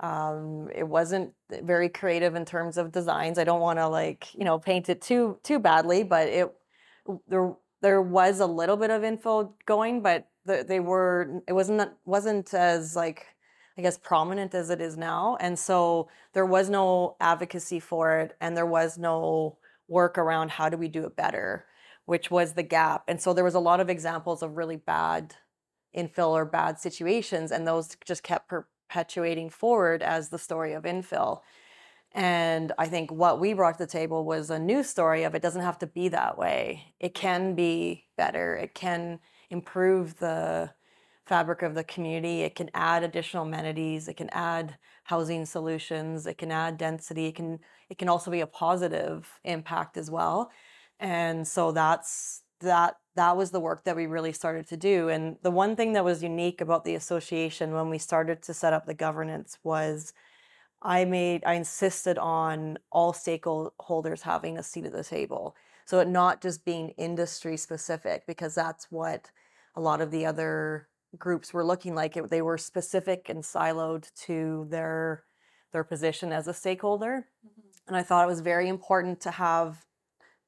um, 0.00 0.68
it 0.74 0.86
wasn't 0.86 1.32
very 1.50 1.88
creative 1.88 2.34
in 2.34 2.44
terms 2.44 2.76
of 2.76 2.92
designs. 2.92 3.38
I 3.38 3.44
don't 3.44 3.60
want 3.60 3.78
to 3.78 3.88
like 3.88 4.34
you 4.34 4.44
know 4.44 4.58
paint 4.58 4.88
it 4.88 5.00
too 5.00 5.38
too 5.42 5.58
badly, 5.58 6.02
but 6.02 6.28
it 6.28 6.52
there 7.28 7.54
there 7.82 8.02
was 8.02 8.40
a 8.40 8.46
little 8.46 8.76
bit 8.76 8.90
of 8.90 9.02
infill 9.02 9.52
going, 9.66 10.02
but 10.02 10.28
the, 10.44 10.64
they 10.66 10.80
were 10.80 11.42
it 11.48 11.52
wasn't 11.52 11.90
wasn't 12.04 12.52
as 12.54 12.94
like 12.94 13.26
I 13.78 13.82
guess 13.82 13.98
prominent 13.98 14.54
as 14.54 14.70
it 14.70 14.80
is 14.80 14.96
now, 14.96 15.36
and 15.40 15.58
so 15.58 16.08
there 16.34 16.46
was 16.46 16.68
no 16.70 17.16
advocacy 17.20 17.80
for 17.80 18.18
it, 18.18 18.36
and 18.40 18.56
there 18.56 18.66
was 18.66 18.98
no 18.98 19.58
work 19.88 20.18
around 20.18 20.50
how 20.50 20.68
do 20.68 20.76
we 20.76 20.88
do 20.88 21.04
it 21.04 21.16
better, 21.16 21.64
which 22.06 22.30
was 22.30 22.54
the 22.54 22.62
gap. 22.62 23.04
And 23.08 23.20
so 23.20 23.32
there 23.32 23.44
was 23.44 23.54
a 23.54 23.60
lot 23.60 23.80
of 23.80 23.88
examples 23.88 24.42
of 24.42 24.56
really 24.56 24.76
bad 24.76 25.34
infill 25.96 26.30
or 26.30 26.44
bad 26.44 26.78
situations, 26.78 27.50
and 27.52 27.66
those 27.66 27.96
just 28.04 28.22
kept 28.22 28.48
per- 28.48 28.66
perpetuating 28.88 29.50
forward 29.50 30.02
as 30.02 30.28
the 30.28 30.38
story 30.38 30.72
of 30.72 30.84
infill. 30.84 31.40
And 32.12 32.72
I 32.78 32.86
think 32.86 33.10
what 33.12 33.40
we 33.40 33.52
brought 33.52 33.78
to 33.78 33.84
the 33.84 33.90
table 33.90 34.24
was 34.24 34.48
a 34.48 34.58
new 34.58 34.82
story 34.82 35.24
of 35.24 35.34
it 35.34 35.42
doesn't 35.42 35.62
have 35.62 35.78
to 35.80 35.86
be 35.86 36.08
that 36.08 36.38
way. 36.38 36.94
It 36.98 37.14
can 37.14 37.54
be 37.54 38.06
better. 38.16 38.56
It 38.56 38.74
can 38.74 39.20
improve 39.50 40.18
the 40.18 40.70
fabric 41.26 41.62
of 41.62 41.74
the 41.74 41.84
community. 41.84 42.42
It 42.42 42.54
can 42.54 42.70
add 42.72 43.02
additional 43.02 43.44
amenities. 43.44 44.08
It 44.08 44.16
can 44.16 44.30
add 44.30 44.78
housing 45.04 45.44
solutions. 45.44 46.26
It 46.26 46.38
can 46.38 46.50
add 46.50 46.78
density. 46.78 47.26
It 47.26 47.34
can 47.34 47.58
it 47.90 47.98
can 47.98 48.08
also 48.08 48.30
be 48.30 48.40
a 48.40 48.46
positive 48.46 49.28
impact 49.44 49.96
as 49.96 50.10
well. 50.10 50.50
And 50.98 51.46
so 51.46 51.72
that's 51.72 52.42
that 52.60 52.96
that 53.16 53.36
was 53.36 53.50
the 53.50 53.60
work 53.60 53.84
that 53.84 53.96
we 53.96 54.06
really 54.06 54.32
started 54.32 54.68
to 54.68 54.76
do. 54.76 55.08
And 55.08 55.36
the 55.42 55.50
one 55.50 55.74
thing 55.74 55.94
that 55.94 56.04
was 56.04 56.22
unique 56.22 56.60
about 56.60 56.84
the 56.84 56.94
association 56.94 57.72
when 57.72 57.88
we 57.88 57.98
started 57.98 58.42
to 58.42 58.54
set 58.54 58.72
up 58.72 58.84
the 58.84 58.94
governance 58.94 59.58
was 59.64 60.12
I 60.82 61.04
made 61.04 61.42
I 61.44 61.54
insisted 61.54 62.18
on 62.18 62.78
all 62.92 63.12
stakeholders 63.12 64.22
having 64.22 64.58
a 64.58 64.62
seat 64.62 64.84
at 64.84 64.92
the 64.92 65.02
table. 65.02 65.56
So 65.86 66.00
it 66.00 66.08
not 66.08 66.42
just 66.42 66.64
being 66.64 66.90
industry 66.90 67.56
specific 67.56 68.26
because 68.26 68.54
that's 68.54 68.90
what 68.90 69.30
a 69.74 69.80
lot 69.80 70.00
of 70.00 70.10
the 70.10 70.26
other 70.26 70.88
groups 71.18 71.54
were 71.54 71.64
looking 71.64 71.94
like. 71.94 72.16
It, 72.16 72.28
they 72.28 72.42
were 72.42 72.58
specific 72.58 73.28
and 73.28 73.42
siloed 73.42 74.12
to 74.26 74.66
their 74.68 75.24
their 75.72 75.84
position 75.84 76.32
as 76.32 76.48
a 76.48 76.54
stakeholder. 76.54 77.28
Mm-hmm. 77.46 77.68
And 77.88 77.96
I 77.96 78.02
thought 78.02 78.24
it 78.24 78.28
was 78.28 78.40
very 78.40 78.68
important 78.68 79.20
to 79.20 79.30
have 79.30 79.86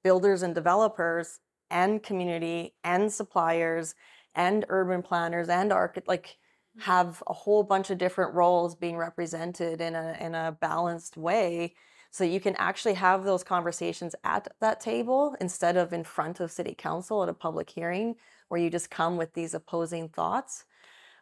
builders 0.03 0.43
and 0.43 0.55
developers 0.55 1.41
and 1.71 2.03
community 2.03 2.75
and 2.85 3.13
suppliers 3.13 3.95
and 4.35 4.65
urban 4.69 5.03
planners 5.03 5.49
and 5.49 5.73
architects 5.73 6.09
like 6.09 6.27
mm-hmm. 6.27 6.81
have 6.83 7.23
a 7.27 7.33
whole 7.33 7.63
bunch 7.63 7.91
of 7.91 7.99
different 7.99 8.35
roles 8.35 8.75
being 8.75 8.97
represented 8.97 9.81
in 9.81 9.95
a 9.95 10.17
in 10.21 10.35
a 10.35 10.57
balanced 10.61 11.17
way. 11.17 11.75
So 12.11 12.25
you 12.25 12.41
can 12.41 12.57
actually 12.57 12.95
have 12.95 13.25
those 13.25 13.45
conversations 13.45 14.15
at 14.25 14.49
that 14.61 14.81
table 14.81 15.37
instead 15.41 15.77
of 15.77 15.93
in 15.93 16.05
front 16.05 16.41
of 16.41 16.51
city 16.51 16.75
council 16.75 17.23
at 17.23 17.29
a 17.29 17.35
public 17.35 17.69
hearing 17.69 18.17
where 18.49 18.61
you 18.61 18.71
just 18.71 18.91
come 18.91 19.19
with 19.19 19.35
these 19.35 19.53
opposing 19.53 20.09
thoughts. 20.09 20.65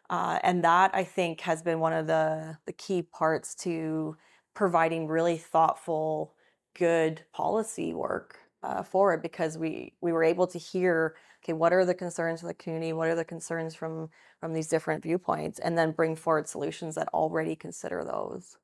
Uh, 0.09 0.39
and 0.43 0.63
that 0.63 0.89
i 0.93 1.03
think 1.03 1.41
has 1.41 1.61
been 1.61 1.81
one 1.81 1.91
of 1.91 2.07
the 2.07 2.57
the 2.65 2.71
key 2.71 3.01
parts 3.01 3.53
to 3.53 4.15
providing 4.53 5.05
really 5.05 5.37
thoughtful 5.37 6.33
good 6.73 7.21
policy 7.33 7.93
work 7.93 8.39
uh, 8.67 8.83
forward 8.83 9.21
because 9.21 9.57
we 9.57 9.93
we 10.01 10.11
were 10.11 10.23
able 10.23 10.45
to 10.47 10.59
hear 10.59 11.15
okay 11.43 11.53
what 11.53 11.71
are 11.71 11.85
the 11.85 11.95
concerns 11.95 12.41
of 12.41 12.47
the 12.47 12.53
community? 12.53 12.91
What 12.93 13.07
are 13.07 13.15
the 13.15 13.25
concerns 13.25 13.73
from 13.73 14.09
from 14.39 14.53
these 14.53 14.67
different 14.67 15.03
viewpoints? 15.03 15.59
And 15.59 15.77
then 15.77 15.91
bring 15.91 16.15
forward 16.15 16.47
solutions 16.47 16.95
that 16.95 17.07
already 17.09 17.55
consider 17.55 18.03
those. 18.03 18.57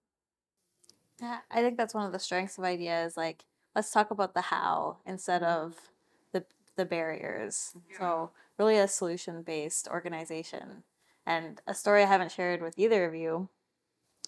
Yeah, 1.21 1.39
I 1.49 1.61
think 1.61 1.77
that's 1.77 1.93
one 1.93 2.05
of 2.05 2.11
the 2.11 2.19
strengths 2.19 2.57
of 2.57 2.65
IDEA 2.65 3.05
is 3.05 3.15
like 3.15 3.45
let's 3.75 3.91
talk 3.91 4.11
about 4.11 4.33
the 4.33 4.41
how 4.41 4.97
instead 5.05 5.41
of 5.41 5.75
the 6.33 6.43
the 6.75 6.85
barriers. 6.85 7.73
So 7.97 8.31
really 8.59 8.77
a 8.77 8.87
solution 8.87 9.41
based 9.41 9.87
organization. 9.87 10.83
And 11.25 11.61
a 11.65 11.73
story 11.73 12.03
I 12.03 12.07
haven't 12.07 12.33
shared 12.33 12.61
with 12.61 12.77
either 12.77 13.05
of 13.05 13.15
you 13.15 13.47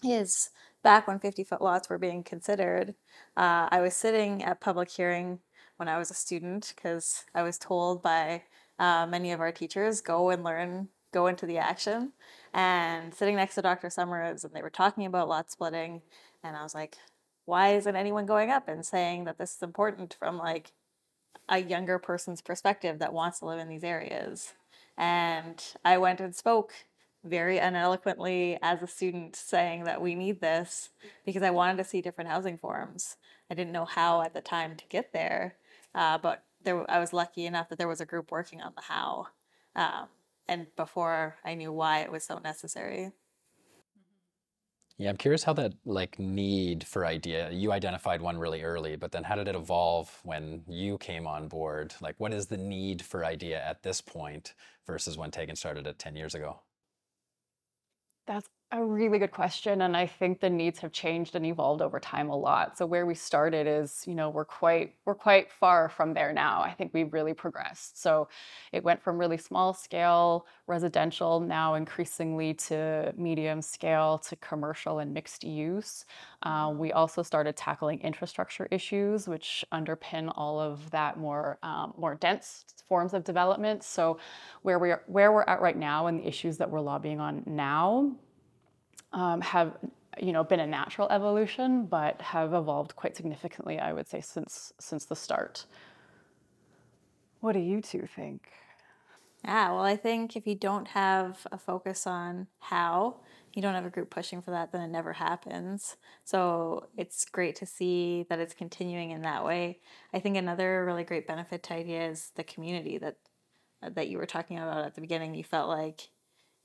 is 0.02 0.50
back 0.82 1.06
when 1.06 1.18
50 1.18 1.44
foot 1.44 1.60
lots 1.60 1.90
were 1.90 1.98
being 1.98 2.22
considered, 2.22 2.94
uh, 3.36 3.68
I 3.70 3.80
was 3.82 3.94
sitting 3.94 4.42
at 4.42 4.60
public 4.60 4.90
hearing 4.90 5.40
when 5.76 5.88
I 5.88 5.98
was 5.98 6.10
a 6.10 6.14
student 6.14 6.72
because 6.74 7.24
I 7.34 7.42
was 7.42 7.58
told 7.58 8.02
by 8.02 8.42
uh, 8.78 9.06
many 9.06 9.32
of 9.32 9.40
our 9.40 9.52
teachers 9.52 10.00
go 10.00 10.30
and 10.30 10.44
learn, 10.44 10.88
go 11.12 11.26
into 11.26 11.46
the 11.46 11.58
action. 11.58 12.12
And 12.52 13.14
sitting 13.14 13.36
next 13.36 13.54
to 13.56 13.62
Dr. 13.62 13.90
Summers, 13.90 14.44
and 14.44 14.54
they 14.54 14.62
were 14.62 14.70
talking 14.70 15.06
about 15.06 15.28
lot 15.28 15.50
splitting, 15.50 16.02
and 16.42 16.56
I 16.56 16.62
was 16.62 16.74
like, 16.74 16.96
why 17.44 17.74
isn't 17.74 17.96
anyone 17.96 18.26
going 18.26 18.50
up 18.50 18.68
and 18.68 18.84
saying 18.84 19.24
that 19.24 19.38
this 19.38 19.56
is 19.56 19.62
important 19.62 20.16
from 20.18 20.36
like 20.36 20.72
a 21.48 21.58
younger 21.58 21.98
person's 21.98 22.42
perspective 22.42 22.98
that 22.98 23.12
wants 23.12 23.38
to 23.38 23.46
live 23.46 23.60
in 23.60 23.68
these 23.68 23.84
areas? 23.84 24.54
And 24.96 25.62
I 25.84 25.98
went 25.98 26.20
and 26.20 26.34
spoke 26.34 26.72
very 27.22 27.58
uneloquently 27.58 28.58
as 28.62 28.82
a 28.82 28.86
student 28.86 29.36
saying 29.36 29.84
that 29.84 30.00
we 30.00 30.14
need 30.14 30.40
this 30.40 30.90
because 31.24 31.42
I 31.42 31.50
wanted 31.50 31.76
to 31.78 31.84
see 31.84 32.00
different 32.00 32.30
housing 32.30 32.56
forms. 32.56 33.16
I 33.50 33.54
didn't 33.54 33.72
know 33.72 33.84
how 33.84 34.22
at 34.22 34.34
the 34.34 34.40
time 34.40 34.76
to 34.76 34.84
get 34.88 35.12
there, 35.12 35.56
uh, 35.96 36.18
but 36.18 36.44
there 36.62 36.88
I 36.90 37.00
was 37.00 37.12
lucky 37.12 37.46
enough 37.46 37.68
that 37.70 37.78
there 37.78 37.88
was 37.88 38.00
a 38.00 38.06
group 38.06 38.30
working 38.30 38.60
on 38.60 38.72
the 38.76 38.82
how, 38.82 39.28
um, 39.74 40.08
and 40.48 40.68
before 40.76 41.36
I 41.44 41.54
knew 41.54 41.72
why 41.72 42.00
it 42.00 42.12
was 42.12 42.24
so 42.24 42.38
necessary. 42.38 43.12
Yeah, 44.98 45.10
I'm 45.10 45.16
curious 45.18 45.44
how 45.44 45.52
that 45.54 45.74
like 45.84 46.18
need 46.18 46.86
for 46.86 47.04
idea, 47.04 47.50
you 47.50 47.70
identified 47.72 48.22
one 48.22 48.38
really 48.38 48.62
early, 48.62 48.96
but 48.96 49.12
then 49.12 49.24
how 49.24 49.34
did 49.36 49.46
it 49.46 49.54
evolve 49.54 50.10
when 50.22 50.62
you 50.68 50.96
came 50.98 51.26
on 51.26 51.48
board? 51.48 51.94
Like 52.00 52.14
what 52.18 52.32
is 52.32 52.46
the 52.46 52.56
need 52.56 53.02
for 53.02 53.24
idea 53.24 53.62
at 53.62 53.82
this 53.82 54.00
point 54.00 54.54
versus 54.86 55.18
when 55.18 55.30
Tegan 55.30 55.56
started 55.56 55.86
it 55.86 55.98
10 55.98 56.16
years 56.16 56.34
ago? 56.34 56.60
That's 58.26 58.48
a 58.72 58.84
really 58.84 59.20
good 59.20 59.30
question. 59.30 59.82
And 59.82 59.96
I 59.96 60.06
think 60.06 60.40
the 60.40 60.50
needs 60.50 60.80
have 60.80 60.90
changed 60.90 61.36
and 61.36 61.46
evolved 61.46 61.80
over 61.80 62.00
time 62.00 62.30
a 62.30 62.36
lot. 62.36 62.76
So 62.76 62.84
where 62.84 63.06
we 63.06 63.14
started 63.14 63.66
is, 63.68 64.02
you 64.06 64.14
know, 64.14 64.28
we're 64.28 64.44
quite 64.44 64.94
we're 65.04 65.14
quite 65.14 65.52
far 65.52 65.88
from 65.88 66.14
there 66.14 66.32
now. 66.32 66.62
I 66.62 66.72
think 66.72 66.92
we've 66.92 67.12
really 67.12 67.32
progressed. 67.32 68.02
So 68.02 68.28
it 68.72 68.82
went 68.82 69.00
from 69.00 69.18
really 69.18 69.38
small 69.38 69.72
scale 69.72 70.46
residential 70.66 71.38
now 71.38 71.74
increasingly 71.74 72.54
to 72.54 73.14
medium 73.16 73.62
scale 73.62 74.18
to 74.18 74.34
commercial 74.36 74.98
and 74.98 75.14
mixed 75.14 75.44
use. 75.44 76.04
Uh, 76.42 76.74
we 76.76 76.90
also 76.92 77.22
started 77.22 77.56
tackling 77.56 78.00
infrastructure 78.00 78.66
issues, 78.72 79.28
which 79.28 79.64
underpin 79.72 80.32
all 80.36 80.58
of 80.58 80.90
that 80.90 81.18
more 81.18 81.58
um, 81.62 81.94
more 81.96 82.16
dense 82.16 82.64
forms 82.88 83.14
of 83.14 83.22
development. 83.22 83.84
So 83.84 84.18
where 84.62 84.80
we 84.80 84.90
are, 84.90 85.02
where 85.06 85.32
we're 85.32 85.44
at 85.44 85.60
right 85.60 85.76
now 85.76 86.08
and 86.08 86.18
the 86.18 86.26
issues 86.26 86.56
that 86.58 86.68
we're 86.68 86.80
lobbying 86.80 87.20
on 87.20 87.44
now 87.46 88.16
um, 89.16 89.40
have 89.40 89.72
you 90.20 90.32
know 90.32 90.44
been 90.44 90.60
a 90.60 90.66
natural 90.66 91.08
evolution, 91.08 91.86
but 91.86 92.20
have 92.20 92.54
evolved 92.54 92.94
quite 92.94 93.16
significantly, 93.16 93.80
I 93.80 93.92
would 93.92 94.06
say, 94.06 94.20
since 94.20 94.72
since 94.78 95.06
the 95.06 95.16
start. 95.16 95.66
What 97.40 97.52
do 97.52 97.58
you 97.58 97.80
two 97.80 98.06
think? 98.14 98.52
Yeah, 99.44 99.72
well, 99.72 99.82
I 99.82 99.96
think 99.96 100.36
if 100.36 100.46
you 100.46 100.54
don't 100.54 100.88
have 100.88 101.46
a 101.52 101.58
focus 101.58 102.06
on 102.06 102.48
how, 102.58 103.16
you 103.54 103.62
don't 103.62 103.74
have 103.74 103.86
a 103.86 103.90
group 103.90 104.10
pushing 104.10 104.42
for 104.42 104.50
that, 104.50 104.72
then 104.72 104.80
it 104.80 104.88
never 104.88 105.12
happens. 105.12 105.96
So 106.24 106.88
it's 106.96 107.24
great 107.24 107.54
to 107.56 107.66
see 107.66 108.26
that 108.28 108.40
it's 108.40 108.54
continuing 108.54 109.12
in 109.12 109.22
that 109.22 109.44
way. 109.44 109.78
I 110.12 110.18
think 110.18 110.36
another 110.36 110.84
really 110.84 111.04
great 111.04 111.28
benefit 111.28 111.62
to 111.64 111.74
IDEA 111.74 112.10
is 112.10 112.32
the 112.34 112.44
community 112.44 112.98
that 112.98 113.16
that 113.94 114.08
you 114.08 114.18
were 114.18 114.26
talking 114.26 114.58
about 114.58 114.84
at 114.84 114.94
the 114.94 115.00
beginning. 115.00 115.34
You 115.34 115.44
felt 115.44 115.68
like 115.68 116.08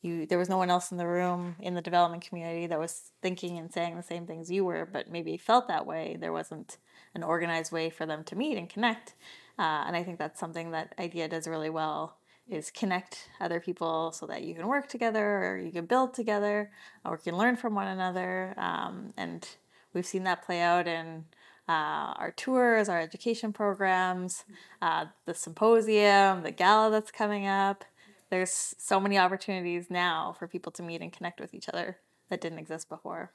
you 0.02 0.26
there 0.26 0.38
was 0.38 0.50
no 0.50 0.58
one 0.58 0.70
else 0.70 0.92
in 0.92 0.98
the 0.98 1.08
room 1.08 1.56
in 1.60 1.76
the 1.76 1.82
development 1.82 2.28
community 2.28 2.68
that 2.68 2.80
was 2.80 3.12
thinking 3.22 3.58
and 3.58 3.72
saying 3.72 3.96
the 3.96 4.04
same 4.04 4.26
things 4.26 4.52
you 4.52 4.66
were, 4.66 4.88
but 4.92 5.12
maybe 5.12 5.38
felt 5.38 5.68
that 5.68 5.86
way. 5.86 6.18
There 6.20 6.34
wasn't 6.34 6.78
an 7.14 7.24
organized 7.24 7.72
way 7.72 7.90
for 7.90 8.06
them 8.06 8.24
to 8.26 8.36
meet 8.36 8.58
and 8.58 8.70
connect, 8.70 9.14
uh, 9.60 9.84
and 9.86 9.96
I 9.96 10.04
think 10.04 10.18
that's 10.18 10.40
something 10.40 10.72
that 10.72 10.94
IDEA 11.00 11.28
does 11.28 11.48
really 11.48 11.70
well 11.70 12.18
is 12.50 12.70
connect 12.70 13.30
other 13.40 13.60
people 13.60 14.12
so 14.12 14.26
that 14.28 14.44
you 14.44 14.54
can 14.54 14.68
work 14.68 14.88
together 14.90 15.46
or 15.46 15.58
you 15.58 15.72
can 15.72 15.86
build 15.86 16.14
together 16.14 16.70
or 17.06 17.14
you 17.14 17.32
can 17.32 17.38
learn 17.38 17.56
from 17.56 17.74
one 17.74 17.88
another. 17.88 18.54
Um, 18.58 19.14
and 19.16 19.48
we've 19.94 20.06
seen 20.06 20.24
that 20.26 20.44
play 20.44 20.60
out 20.60 20.86
in 20.86 21.26
uh, 21.70 22.14
our 22.18 22.34
tours, 22.36 22.90
our 22.90 23.00
education 23.00 23.54
programs, 23.54 24.44
uh, 24.82 25.06
the 25.26 25.34
symposium, 25.34 26.44
the 26.44 26.52
gala 26.52 26.92
that's 26.92 27.12
coming 27.12 27.48
up. 27.48 27.86
There's 28.32 28.74
so 28.78 29.00
many 29.00 29.18
opportunities 29.18 29.92
now 29.92 30.34
for 30.40 30.48
people 30.48 30.72
to 30.74 30.84
meet 30.84 31.02
and 31.02 31.12
connect 31.12 31.42
with 31.42 31.54
each 31.54 31.68
other 31.68 31.98
that 32.30 32.40
didn't 32.40 32.60
exist 32.60 32.88
before. 32.88 33.34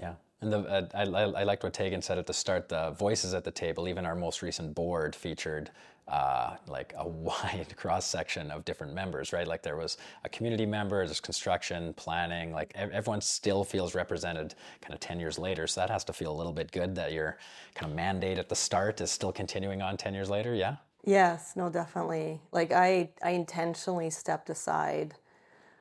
Yeah, 0.00 0.14
and 0.40 0.52
the, 0.52 0.60
uh, 0.60 0.88
I, 0.94 1.02
I, 1.02 1.42
liked 1.42 1.64
what 1.64 1.74
Tegan 1.74 2.02
said 2.02 2.18
at 2.18 2.26
the 2.26 2.32
start. 2.32 2.68
The 2.68 2.92
voices 2.92 3.34
at 3.34 3.42
the 3.42 3.50
table, 3.50 3.88
even 3.88 4.06
our 4.06 4.14
most 4.14 4.40
recent 4.40 4.74
board 4.76 5.16
featured 5.16 5.70
uh, 6.06 6.56
like 6.68 6.94
a 6.96 7.08
wide 7.08 7.74
cross 7.76 8.06
section 8.06 8.52
of 8.52 8.64
different 8.64 8.94
members, 8.94 9.32
right? 9.32 9.48
Like 9.48 9.62
there 9.62 9.76
was 9.76 9.98
a 10.22 10.28
community 10.28 10.66
member, 10.66 11.04
there's 11.04 11.20
construction, 11.20 11.92
planning, 11.94 12.52
like 12.52 12.70
everyone 12.76 13.20
still 13.20 13.64
feels 13.64 13.96
represented 13.96 14.54
kind 14.80 14.94
of 14.94 15.00
10 15.00 15.18
years 15.18 15.36
later. 15.36 15.66
So 15.66 15.80
that 15.80 15.90
has 15.90 16.04
to 16.04 16.12
feel 16.12 16.30
a 16.30 16.36
little 16.36 16.52
bit 16.52 16.70
good 16.70 16.94
that 16.94 17.12
your 17.12 17.38
kind 17.74 17.90
of 17.90 17.96
mandate 17.96 18.38
at 18.38 18.48
the 18.48 18.56
start 18.56 19.00
is 19.00 19.10
still 19.10 19.32
continuing 19.32 19.82
on 19.82 19.96
10 19.96 20.14
years 20.14 20.30
later. 20.30 20.54
Yeah. 20.54 20.76
Yes, 21.08 21.54
no, 21.56 21.70
definitely. 21.70 22.42
Like 22.52 22.70
I, 22.70 23.08
I 23.24 23.30
intentionally 23.30 24.10
stepped 24.10 24.50
aside. 24.50 25.14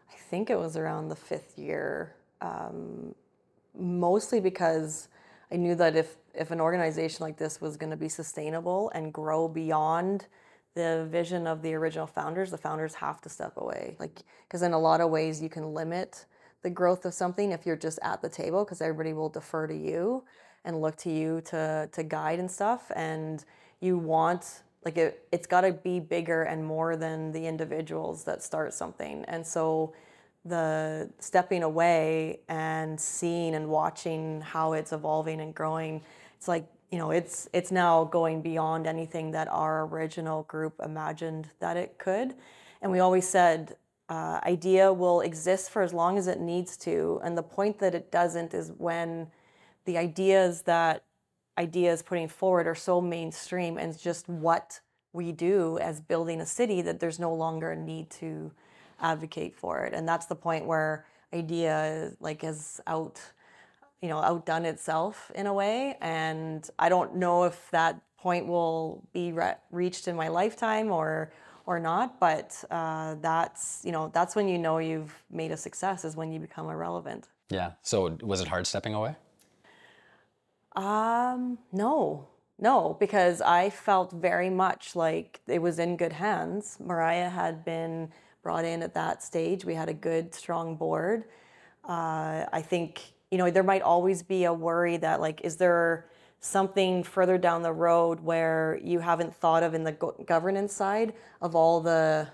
I 0.10 0.16
think 0.16 0.50
it 0.50 0.58
was 0.58 0.78
around 0.78 1.10
the 1.10 1.18
fifth 1.18 1.60
year, 1.60 2.16
um, 2.42 3.14
mostly 3.78 4.40
because 4.40 5.10
I 5.52 5.58
knew 5.58 5.76
that 5.76 5.98
if 5.98 6.16
if 6.34 6.52
an 6.52 6.62
organization 6.62 7.26
like 7.26 7.38
this 7.38 7.60
was 7.60 7.76
going 7.76 7.90
to 7.92 7.98
be 7.98 8.08
sustainable 8.08 8.90
and 8.96 9.14
grow 9.14 9.50
beyond 9.50 10.28
the 10.76 11.08
vision 11.12 11.46
of 11.46 11.62
the 11.62 11.74
original 11.74 12.08
founders, 12.08 12.52
the 12.52 12.58
founders 12.58 12.96
have 12.96 13.20
to 13.24 13.30
step 13.30 13.58
away. 13.58 13.98
Like 14.00 14.22
because 14.48 14.62
in 14.62 14.72
a 14.72 14.80
lot 14.80 15.02
of 15.02 15.10
ways 15.10 15.42
you 15.42 15.50
can 15.50 15.74
limit 15.74 16.26
the 16.64 16.70
growth 16.70 17.06
of 17.06 17.14
something 17.14 17.52
if 17.52 17.66
you're 17.66 17.76
just 17.76 18.00
at 18.02 18.22
the 18.22 18.30
table 18.30 18.64
because 18.64 18.82
everybody 18.82 19.12
will 19.12 19.30
defer 19.30 19.68
to 19.68 19.76
you 19.76 20.24
and 20.64 20.82
look 20.82 20.96
to 20.98 21.12
you 21.12 21.42
to 21.48 21.90
to 21.92 22.04
guide 22.04 22.40
and 22.40 22.50
stuff 22.50 22.92
and 22.96 23.44
you 23.82 23.98
want 23.98 24.64
like 24.88 24.98
it, 24.98 25.28
it's 25.34 25.48
got 25.48 25.62
to 25.62 25.74
be 25.74 26.00
bigger 26.00 26.44
and 26.44 26.66
more 26.66 26.96
than 26.96 27.34
the 27.34 27.46
individuals 27.46 28.24
that 28.24 28.42
start 28.42 28.74
something. 28.74 29.26
And 29.28 29.46
so 29.46 29.94
the 30.46 31.10
stepping 31.20 31.64
away 31.64 32.40
and 32.48 32.98
seeing 32.98 33.54
and 33.54 33.68
watching 33.68 34.40
how 34.40 34.72
it's 34.72 34.94
evolving 34.94 35.42
and 35.42 35.54
growing 35.54 36.02
it's 36.38 36.48
like 36.48 36.66
you 36.90 36.98
know 36.98 37.12
it's 37.12 37.50
it's 37.52 37.70
now 37.70 38.06
going 38.06 38.42
beyond 38.42 38.88
anything 38.88 39.32
that 39.32 39.50
our 39.50 39.86
original 39.88 40.44
group 40.44 40.76
imagined 40.82 41.50
that 41.60 41.76
it 41.76 41.98
could. 41.98 42.34
And 42.82 42.92
we 42.92 43.00
always 43.00 43.28
said 43.28 43.76
uh, 44.08 44.40
idea 44.44 44.94
will 44.94 45.20
exist 45.20 45.70
for 45.70 45.82
as 45.82 45.94
long 45.94 46.18
as 46.18 46.28
it 46.28 46.40
needs 46.40 46.78
to. 46.78 47.20
And 47.24 47.38
the 47.38 47.44
point 47.44 47.80
that 47.80 47.94
it 47.94 48.10
doesn't 48.10 48.54
is 48.54 48.72
when 48.78 49.28
the 49.84 49.98
ideas 49.98 50.62
that 50.62 51.04
ideas 51.58 52.02
putting 52.02 52.28
forward 52.28 52.68
are 52.68 52.76
so 52.76 53.02
mainstream 53.02 53.78
and 53.78 53.98
just 53.98 54.28
what 54.30 54.80
we 55.14 55.32
do 55.32 55.78
as 55.80 56.00
building 56.00 56.42
a 56.42 56.46
city 56.46 56.82
that 56.82 57.00
there's 57.00 57.20
no 57.20 57.34
longer 57.34 57.72
a 57.72 57.76
need 57.76 58.10
to 58.10 58.52
advocate 59.02 59.56
for 59.56 59.86
it. 59.86 59.94
And 59.94 60.08
that's 60.08 60.28
the 60.28 60.36
point 60.36 60.66
where 60.66 61.06
idea 61.34 62.12
like 62.20 62.42
has 62.42 62.80
out 62.88 63.20
you 64.02 64.08
know 64.08 64.20
outdone 64.20 64.66
itself 64.66 65.32
in 65.36 65.48
a 65.48 65.54
way. 65.54 65.98
And 66.02 66.70
i 66.80 66.88
don't 66.88 67.16
know 67.16 67.44
if 67.44 67.70
that 67.72 68.00
point 68.18 68.48
will 68.48 69.04
be 69.14 69.32
re- 69.32 69.56
reached 69.72 70.08
in 70.08 70.16
my 70.16 70.28
lifetime 70.28 70.92
or 70.92 71.32
or 71.66 71.80
not 71.80 72.20
but 72.20 72.64
uh, 72.72 73.16
that's 73.22 73.82
you 73.84 73.92
know 73.92 74.10
that's 74.14 74.36
when 74.36 74.48
you 74.48 74.58
know 74.58 74.78
you've 74.78 75.14
made 75.30 75.52
a 75.52 75.58
success 75.58 76.06
is 76.06 76.16
when 76.16 76.32
you 76.32 76.40
become 76.40 76.70
irrelevant. 76.70 77.28
Yeah. 77.50 77.72
So 77.82 78.18
was 78.22 78.42
it 78.42 78.48
hard 78.48 78.68
stepping 78.68 78.94
away 78.94 79.16
Um, 80.78 81.58
no, 81.74 82.28
no, 82.60 82.96
because 83.00 83.42
I 83.42 83.72
felt 83.72 84.12
very 84.14 84.52
much 84.52 84.96
like 84.96 85.42
it 85.48 85.60
was 85.62 85.80
in 85.80 85.98
good 85.98 86.14
hands. 86.14 86.78
Mariah 86.80 87.30
had 87.30 87.66
been 87.66 88.12
brought 88.44 88.64
in 88.64 88.84
at 88.84 88.94
that 88.94 89.24
stage. 89.24 89.66
We 89.66 89.74
had 89.74 89.90
a 89.90 89.94
good, 89.94 90.36
strong 90.36 90.76
board. 90.76 91.26
Uh, 91.84 92.46
I 92.54 92.62
think, 92.64 93.02
you 93.32 93.40
know, 93.40 93.50
there 93.50 93.64
might 93.64 93.82
always 93.82 94.22
be 94.22 94.46
a 94.46 94.54
worry 94.54 94.98
that, 94.98 95.20
like, 95.20 95.42
is 95.42 95.58
there 95.58 96.06
something 96.40 97.04
further 97.04 97.40
down 97.40 97.64
the 97.64 97.74
road 97.74 98.20
where 98.20 98.80
you 98.84 99.00
haven't 99.00 99.36
thought 99.36 99.64
of 99.64 99.74
in 99.74 99.84
the 99.84 99.94
go- 99.94 100.24
governance 100.28 100.74
side 100.74 101.14
of 101.42 101.56
all 101.56 101.82
the 101.82 102.28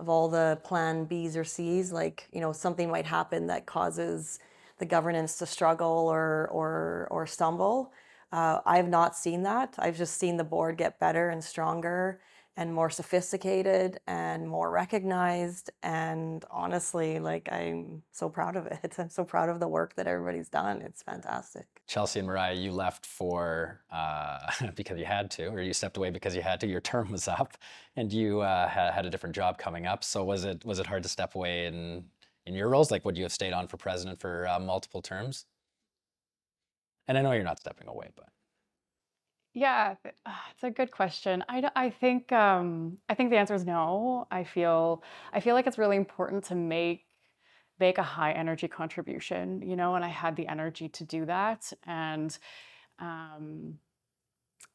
of 0.00 0.08
all 0.08 0.28
the 0.28 0.58
plan 0.64 1.04
B's 1.04 1.36
or 1.36 1.44
C's 1.44 1.92
like 1.92 2.28
you 2.32 2.40
know 2.40 2.52
something 2.52 2.90
might 2.90 3.06
happen 3.06 3.46
that 3.46 3.64
causes 3.64 4.40
the 4.78 4.86
governance 4.86 5.38
to 5.38 5.46
struggle 5.46 6.08
or 6.08 6.48
or 6.52 7.08
or 7.10 7.26
stumble 7.26 7.92
uh, 8.32 8.60
I've 8.66 8.88
not 8.88 9.16
seen 9.16 9.42
that 9.44 9.74
I've 9.78 9.96
just 9.96 10.16
seen 10.18 10.36
the 10.36 10.44
board 10.44 10.76
get 10.76 10.98
better 10.98 11.30
and 11.30 11.42
stronger 11.42 12.20
and 12.56 12.72
more 12.72 12.88
sophisticated 12.88 13.98
and 14.06 14.48
more 14.48 14.70
recognized. 14.70 15.70
And 15.82 16.44
honestly, 16.50 17.18
like 17.18 17.48
I'm 17.50 18.02
so 18.12 18.28
proud 18.28 18.56
of 18.56 18.66
it. 18.66 18.94
I'm 18.98 19.08
so 19.08 19.24
proud 19.24 19.48
of 19.48 19.58
the 19.58 19.68
work 19.68 19.96
that 19.96 20.06
everybody's 20.06 20.48
done. 20.48 20.80
It's 20.82 21.02
fantastic. 21.02 21.66
Chelsey 21.86 22.20
and 22.20 22.28
Mariah, 22.28 22.54
you 22.54 22.70
left 22.70 23.04
for 23.04 23.80
uh, 23.90 24.38
because 24.76 24.98
you 24.98 25.04
had 25.04 25.30
to, 25.32 25.46
or 25.48 25.60
you 25.60 25.72
stepped 25.72 25.96
away 25.96 26.10
because 26.10 26.36
you 26.36 26.42
had 26.42 26.60
to. 26.60 26.66
Your 26.66 26.80
term 26.80 27.10
was 27.10 27.28
up, 27.28 27.58
and 27.96 28.12
you 28.12 28.40
uh, 28.40 28.68
had, 28.68 28.92
had 28.94 29.06
a 29.06 29.10
different 29.10 29.34
job 29.34 29.58
coming 29.58 29.86
up. 29.86 30.04
So 30.04 30.24
was 30.24 30.44
it 30.44 30.64
was 30.64 30.78
it 30.78 30.86
hard 30.86 31.02
to 31.02 31.08
step 31.08 31.34
away 31.34 31.66
in 31.66 32.04
in 32.46 32.54
your 32.54 32.68
roles? 32.68 32.90
Like, 32.90 33.04
would 33.04 33.16
you 33.16 33.24
have 33.24 33.32
stayed 33.32 33.52
on 33.52 33.68
for 33.68 33.76
president 33.76 34.20
for 34.20 34.46
uh, 34.46 34.58
multiple 34.60 35.02
terms? 35.02 35.46
And 37.08 37.16
I 37.16 37.22
know 37.22 37.32
you're 37.32 37.44
not 37.44 37.60
stepping 37.60 37.88
away, 37.88 38.10
but 38.14 38.28
Yeah, 39.52 39.94
ah, 40.26 40.48
it's 40.52 40.64
a 40.64 40.70
good 40.70 40.90
question. 40.90 41.44
I, 41.48 41.70
I 41.76 41.90
think 41.90 42.32
um, 42.32 42.98
I 43.08 43.14
think 43.14 43.30
the 43.30 43.36
answer 43.36 43.54
is 43.54 43.64
no. 43.64 44.26
I 44.30 44.42
feel 44.44 45.04
I 45.32 45.40
feel 45.40 45.54
like 45.54 45.66
it's 45.68 45.78
really 45.78 45.96
important 45.96 46.44
to 46.46 46.54
make 46.56 47.06
make 47.80 47.98
a 47.98 48.02
high 48.04 48.32
energy 48.32 48.68
contribution, 48.68 49.62
you 49.62 49.76
know, 49.76 49.96
and 49.96 50.04
I 50.04 50.08
had 50.08 50.36
the 50.36 50.48
energy 50.48 50.88
to 50.90 51.04
do 51.04 51.26
that, 51.26 51.72
and 51.84 52.36
um, 53.00 53.80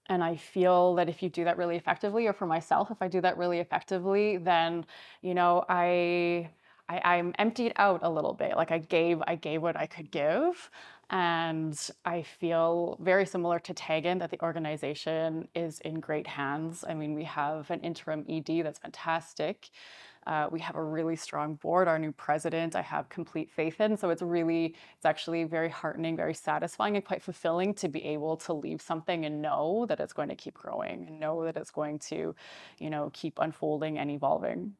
and 0.08 0.24
I 0.24 0.36
feel 0.38 0.96
that 0.96 1.08
if 1.10 1.22
you 1.22 1.30
do 1.30 1.44
that 1.44 1.58
really 1.58 1.76
effectively, 1.76 2.26
or 2.28 2.34
for 2.34 2.48
myself, 2.48 2.90
if 2.92 3.02
I 3.02 3.08
do 3.08 3.22
that 3.22 3.38
really 3.38 3.60
effectively, 3.60 4.38
then 4.38 4.86
you 5.22 5.34
know 5.34 5.66
I. 5.70 6.52
I, 6.90 7.18
I'm 7.18 7.34
emptied 7.38 7.74
out 7.76 8.00
a 8.04 8.10
little 8.10 8.34
bit. 8.34 8.56
Like 8.58 8.72
I 8.72 8.80
gave, 8.80 9.22
I 9.28 9.36
gave 9.36 9.62
what 9.62 9.78
I 9.78 9.86
could 9.86 10.10
give, 10.12 10.70
and 11.12 11.80
I 12.04 12.24
feel 12.24 12.98
very 13.00 13.26
similar 13.26 13.60
to 13.60 13.74
Tegan 13.74 14.18
that 14.20 14.32
the 14.32 14.42
organization 14.42 15.48
is 15.56 15.80
in 15.82 16.00
great 16.00 16.28
hands. 16.28 16.84
I 16.88 16.96
mean, 16.96 17.14
we 17.14 17.24
have 17.26 17.70
an 17.72 17.80
interim 17.82 18.26
ED 18.28 18.64
that's 18.64 18.80
fantastic. 18.80 19.70
Uh, 20.28 20.48
we 20.52 20.60
have 20.60 20.76
a 20.76 20.84
really 20.84 21.16
strong 21.16 21.56
board. 21.56 21.88
Our 21.88 21.98
new 21.98 22.12
president, 22.12 22.76
I 22.76 22.82
have 22.82 23.10
complete 23.10 23.50
faith 23.50 23.80
in. 23.82 23.98
So 23.98 24.10
it's 24.10 24.22
really, 24.22 24.76
it's 24.96 25.06
actually 25.06 25.44
very 25.46 25.70
heartening, 25.70 26.16
very 26.16 26.34
satisfying, 26.34 26.96
and 26.96 27.06
quite 27.06 27.24
fulfilling 27.24 27.74
to 27.76 27.88
be 27.88 28.04
able 28.04 28.38
to 28.38 28.54
leave 28.54 28.82
something 28.82 29.26
and 29.26 29.42
know 29.42 29.86
that 29.88 30.00
it's 30.00 30.14
going 30.14 30.30
to 30.30 30.36
keep 30.36 30.56
growing 30.56 31.06
and 31.08 31.20
know 31.20 31.46
that 31.46 31.56
it's 31.56 31.72
going 31.72 32.00
to, 32.00 32.36
you 32.78 32.90
know, 32.90 33.10
keep 33.14 33.40
unfolding 33.40 33.98
and 33.98 34.12
evolving. 34.12 34.74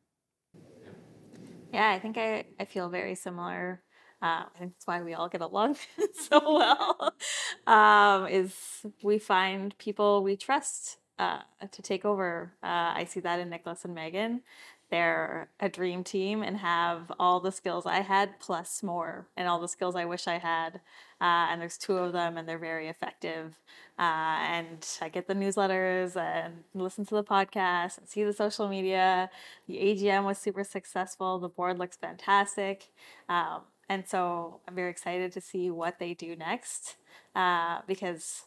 Yeah, 1.72 1.90
I 1.90 2.00
think 2.00 2.18
I, 2.18 2.46
I 2.60 2.66
feel 2.66 2.90
very 2.90 3.16
similar. 3.16 3.82
Uh, 4.22 4.44
I 4.54 4.58
think 4.58 4.74
that's 4.74 4.88
why 4.88 5.02
we 5.02 5.14
all 5.14 5.30
get 5.30 5.42
along 5.42 5.76
so 6.14 6.40
well. 6.56 7.14
Um, 7.68 8.28
is 8.28 8.56
we 9.04 9.20
find 9.20 9.78
people 9.78 10.24
we 10.24 10.36
trust 10.36 10.98
uh, 11.20 11.42
to 11.72 11.82
take 11.84 12.04
over. 12.06 12.54
Uh, 12.64 12.94
I 12.96 13.06
see 13.08 13.20
that 13.20 13.40
in 13.40 13.50
Nicholas 13.50 13.86
and 13.86 13.94
Megan. 13.94 14.42
They're 14.90 15.50
a 15.60 15.70
dream 15.70 16.04
team 16.04 16.42
and 16.42 16.58
have 16.58 17.12
all 17.20 17.40
the 17.40 17.52
skills 17.52 17.86
I 17.86 18.00
had 18.00 18.40
plus 18.40 18.82
more, 18.82 19.28
and 19.38 19.48
all 19.48 19.60
the 19.60 19.68
skills 19.68 19.96
I 19.96 20.06
wish 20.06 20.28
I 20.28 20.40
had. 20.40 20.82
Uh, 21.22 21.48
and 21.52 21.62
there's 21.62 21.78
two 21.78 21.98
of 21.98 22.14
them, 22.14 22.38
and 22.38 22.48
they're 22.48 22.58
very 22.58 22.88
effective. 22.88 23.54
Uh, 24.00 24.40
and 24.42 24.88
I 25.02 25.10
get 25.10 25.28
the 25.28 25.36
newsletters 25.36 26.16
and 26.16 26.64
listen 26.74 27.06
to 27.06 27.16
the 27.16 27.24
podcast 27.24 27.98
and 27.98 28.08
see 28.08 28.24
the 28.24 28.34
social 28.34 28.68
media. 28.68 29.30
The 29.68 29.76
AGM 29.76 30.24
was 30.24 30.38
super 30.38 30.64
successful. 30.64 31.38
The 31.38 31.50
board 31.50 31.78
looks 31.78 31.98
fantastic. 31.98 32.90
Um, 33.28 33.62
and 33.90 34.08
so 34.08 34.62
I'm 34.68 34.76
very 34.76 34.90
excited 34.90 35.32
to 35.34 35.42
see 35.42 35.70
what 35.70 36.00
they 36.00 36.14
do 36.14 36.36
next 36.36 36.96
uh, 37.36 37.80
because 37.88 38.44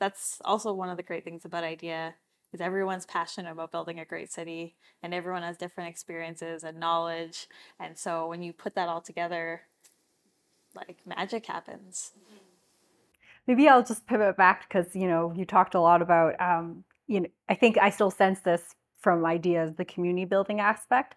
that's 0.00 0.40
also 0.44 0.72
one 0.72 0.88
of 0.88 0.96
the 0.96 1.02
great 1.02 1.24
things 1.24 1.44
about 1.44 1.64
IDEA 1.64 2.14
is 2.56 2.60
everyone's 2.62 3.04
passionate 3.04 3.52
about 3.52 3.70
building 3.70 4.00
a 4.00 4.04
great 4.04 4.32
city 4.32 4.74
and 5.02 5.12
everyone 5.12 5.42
has 5.42 5.58
different 5.58 5.90
experiences 5.90 6.64
and 6.64 6.80
knowledge. 6.80 7.48
And 7.78 7.98
so 7.98 8.26
when 8.26 8.42
you 8.42 8.54
put 8.54 8.74
that 8.74 8.88
all 8.88 9.02
together, 9.02 9.60
like 10.74 10.96
magic 11.06 11.44
happens. 11.44 12.12
Maybe 13.46 13.68
I'll 13.68 13.84
just 13.84 14.06
pivot 14.06 14.38
back 14.38 14.66
because 14.68 14.96
you 14.96 15.06
know 15.06 15.32
you 15.36 15.44
talked 15.44 15.74
a 15.74 15.80
lot 15.80 16.00
about 16.00 16.40
um, 16.40 16.84
you 17.06 17.20
know 17.20 17.28
I 17.48 17.54
think 17.54 17.76
I 17.78 17.90
still 17.90 18.10
sense 18.10 18.40
this 18.40 18.74
from 18.98 19.24
ideas 19.26 19.74
the 19.76 19.84
community 19.84 20.24
building 20.24 20.60
aspect. 20.60 21.14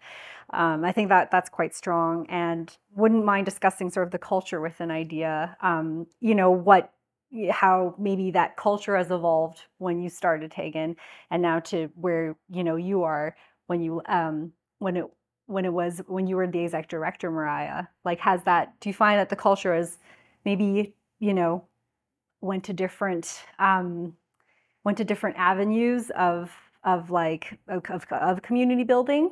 Um, 0.50 0.84
I 0.84 0.92
think 0.92 1.08
that 1.08 1.30
that's 1.30 1.48
quite 1.48 1.74
strong 1.74 2.26
and 2.28 2.76
wouldn't 2.94 3.24
mind 3.24 3.46
discussing 3.46 3.88
sort 3.90 4.06
of 4.06 4.12
the 4.12 4.18
culture 4.18 4.60
with 4.60 4.80
an 4.80 4.90
idea. 4.90 5.56
Um, 5.62 6.06
you 6.20 6.34
know 6.34 6.50
what 6.50 6.92
how 7.50 7.94
maybe 7.98 8.30
that 8.32 8.56
culture 8.56 8.96
has 8.96 9.10
evolved 9.10 9.62
when 9.78 10.00
you 10.00 10.08
started 10.08 10.50
Tegan 10.50 10.96
and 11.30 11.42
now 11.42 11.60
to 11.60 11.90
where 11.94 12.36
you 12.48 12.64
know 12.64 12.76
you 12.76 13.02
are 13.02 13.36
when 13.66 13.80
you 13.80 14.02
um, 14.06 14.52
when 14.78 14.96
it 14.96 15.04
when 15.46 15.64
it 15.64 15.72
was 15.72 16.00
when 16.06 16.26
you 16.26 16.36
were 16.36 16.46
the 16.46 16.64
exec 16.64 16.88
director 16.88 17.30
Mariah. 17.30 17.84
Like 18.04 18.20
has 18.20 18.42
that 18.44 18.78
do 18.80 18.88
you 18.88 18.94
find 18.94 19.18
that 19.18 19.28
the 19.28 19.36
culture 19.36 19.74
is 19.74 19.98
maybe 20.44 20.94
you 21.18 21.34
know 21.34 21.64
went 22.40 22.64
to 22.64 22.72
different 22.72 23.42
um, 23.58 24.14
went 24.84 24.98
to 24.98 25.04
different 25.04 25.36
avenues 25.36 26.10
of 26.16 26.50
of 26.84 27.10
like 27.10 27.58
of, 27.68 27.84
of, 27.90 28.06
of 28.10 28.42
community 28.42 28.84
building 28.84 29.30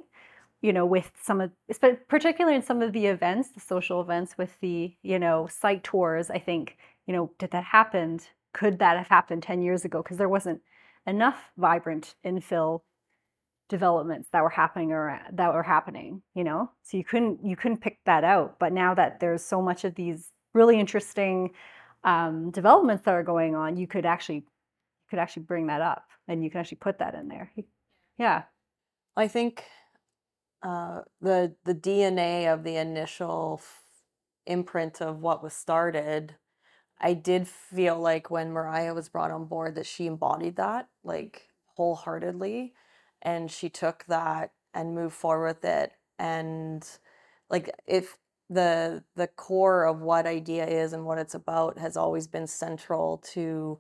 you 0.61 0.73
know 0.73 0.85
with 0.85 1.11
some 1.23 1.41
of 1.41 1.51
but 1.81 2.07
particularly 2.09 2.57
in 2.57 2.63
some 2.63 2.83
of 2.83 2.93
the 2.93 3.07
events 3.07 3.51
the 3.51 3.61
social 3.61 4.01
events 4.01 4.37
with 4.37 4.51
the 4.61 4.95
you 5.03 5.19
know 5.19 5.47
site 5.47 5.83
tours 5.85 6.31
i 6.31 6.39
think 6.39 6.77
you 7.09 7.14
know 7.14 7.33
did 7.38 7.51
that 7.51 7.64
happen 7.64 8.21
could 8.55 8.79
that 8.79 8.97
have 8.97 9.09
happened 9.09 9.42
10 9.42 9.61
years 9.62 9.85
ago? 9.85 10.03
Because 10.03 10.16
there 10.16 10.29
wasn't 10.29 10.62
enough 11.07 11.51
vibrant 11.57 12.14
infill 12.25 12.83
developments 13.68 14.29
that 14.33 14.42
were 14.42 14.49
happening 14.49 14.92
or 14.92 15.21
that 15.33 15.53
were 15.53 15.64
happening 15.64 16.23
you 16.35 16.44
know? 16.44 16.71
So 16.85 16.97
you 16.97 17.05
couldn't 17.05 17.44
you 17.44 17.57
couldn't 17.57 17.81
pick 17.81 17.99
that 18.07 18.23
out 18.23 18.61
but 18.61 18.73
now 18.73 18.94
that 18.94 19.18
there's 19.18 19.44
so 19.44 19.61
much 19.61 19.85
of 19.85 19.97
these 19.97 20.31
really 20.55 20.79
interesting 20.79 21.51
um, 22.05 22.53
developments 22.53 23.05
that 23.05 23.14
are 23.14 23.25
going 23.25 23.57
on 23.57 23.77
you 23.77 23.88
could 23.88 24.07
actually 24.07 24.37
you 24.37 25.11
could 25.11 25.18
actually 25.18 25.42
bring 25.42 25.66
that 25.66 25.81
up 25.81 26.05
and 26.29 26.44
you 26.44 26.51
can 26.51 26.61
actually 26.61 26.77
put 26.77 26.99
that 26.99 27.14
in 27.14 27.29
there. 27.29 27.51
Yeah. 28.18 28.42
I 29.16 29.29
think 29.29 29.64
uh, 30.62 31.03
the 31.21 31.55
the 31.64 31.75
DNA 31.75 32.53
of 32.53 32.64
the 32.64 32.77
initial 32.77 33.61
f- 33.61 33.83
imprint 34.47 35.01
of 35.01 35.21
what 35.21 35.42
was 35.42 35.55
started, 35.55 36.35
I 37.01 37.15
did 37.15 37.47
feel 37.47 37.99
like 37.99 38.31
when 38.31 38.53
Mariah 38.53 38.95
was 38.95 39.09
brought 39.09 39.31
on 39.31 39.47
board 39.47 39.77
that 39.77 39.87
she 39.87 40.07
embodied 40.07 40.57
that 40.57 40.89
like 41.05 41.49
wholeheartedly, 41.77 42.75
and 43.23 43.51
she 43.51 43.69
took 43.69 44.05
that 44.07 44.53
and 44.75 44.95
moved 44.95 45.15
forward 45.15 45.47
with 45.47 45.65
it. 45.65 45.93
And 46.19 46.87
like 47.51 47.71
if 47.87 48.19
the 48.51 49.05
the 49.15 49.29
core 49.29 49.85
of 49.85 50.01
what 50.01 50.27
idea 50.27 50.67
is 50.67 50.93
and 50.93 51.05
what 51.05 51.19
it's 51.19 51.35
about 51.35 51.79
has 51.79 51.97
always 51.97 52.27
been 52.27 52.47
central 52.47 53.19
to 53.19 53.79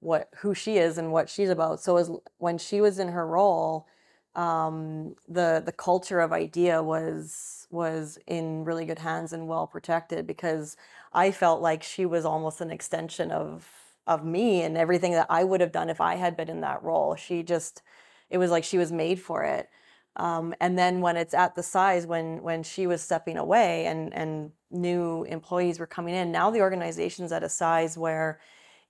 what 0.00 0.28
who 0.38 0.54
she 0.54 0.78
is 0.78 0.98
and 0.98 1.12
what 1.12 1.28
she's 1.28 1.50
about. 1.50 1.80
So 1.80 1.96
as 1.96 2.10
when 2.38 2.58
she 2.58 2.80
was 2.80 2.98
in 2.98 3.08
her 3.08 3.26
role 3.26 3.86
um, 4.36 5.16
the 5.28 5.62
the 5.64 5.72
culture 5.72 6.20
of 6.20 6.32
idea 6.32 6.82
was 6.82 7.66
was 7.70 8.18
in 8.26 8.64
really 8.64 8.84
good 8.84 8.98
hands 9.00 9.32
and 9.32 9.48
well 9.48 9.66
protected 9.66 10.26
because 10.26 10.76
I 11.12 11.30
felt 11.32 11.60
like 11.62 11.82
she 11.82 12.06
was 12.06 12.24
almost 12.24 12.60
an 12.60 12.70
extension 12.70 13.30
of 13.32 13.68
of 14.06 14.24
me 14.24 14.62
and 14.62 14.76
everything 14.76 15.12
that 15.12 15.26
I 15.30 15.42
would 15.42 15.60
have 15.60 15.72
done 15.72 15.90
if 15.90 16.00
I 16.00 16.14
had 16.16 16.36
been 16.36 16.50
in 16.50 16.60
that 16.60 16.82
role. 16.82 17.16
She 17.16 17.42
just 17.42 17.82
it 18.30 18.38
was 18.38 18.50
like 18.50 18.62
she 18.64 18.78
was 18.78 18.92
made 18.92 19.20
for 19.20 19.42
it. 19.42 19.68
Um, 20.16 20.54
and 20.60 20.78
then 20.78 21.00
when 21.00 21.16
it's 21.16 21.34
at 21.34 21.54
the 21.54 21.62
size 21.62 22.06
when 22.06 22.42
when 22.42 22.62
she 22.62 22.86
was 22.86 23.00
stepping 23.02 23.38
away 23.38 23.86
and 23.86 24.12
and 24.14 24.52
new 24.70 25.24
employees 25.24 25.78
were 25.78 25.86
coming 25.86 26.14
in, 26.14 26.30
now 26.30 26.50
the 26.50 26.60
organization's 26.60 27.32
at 27.32 27.42
a 27.42 27.48
size 27.48 27.96
where 27.96 28.38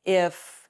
if 0.05 0.66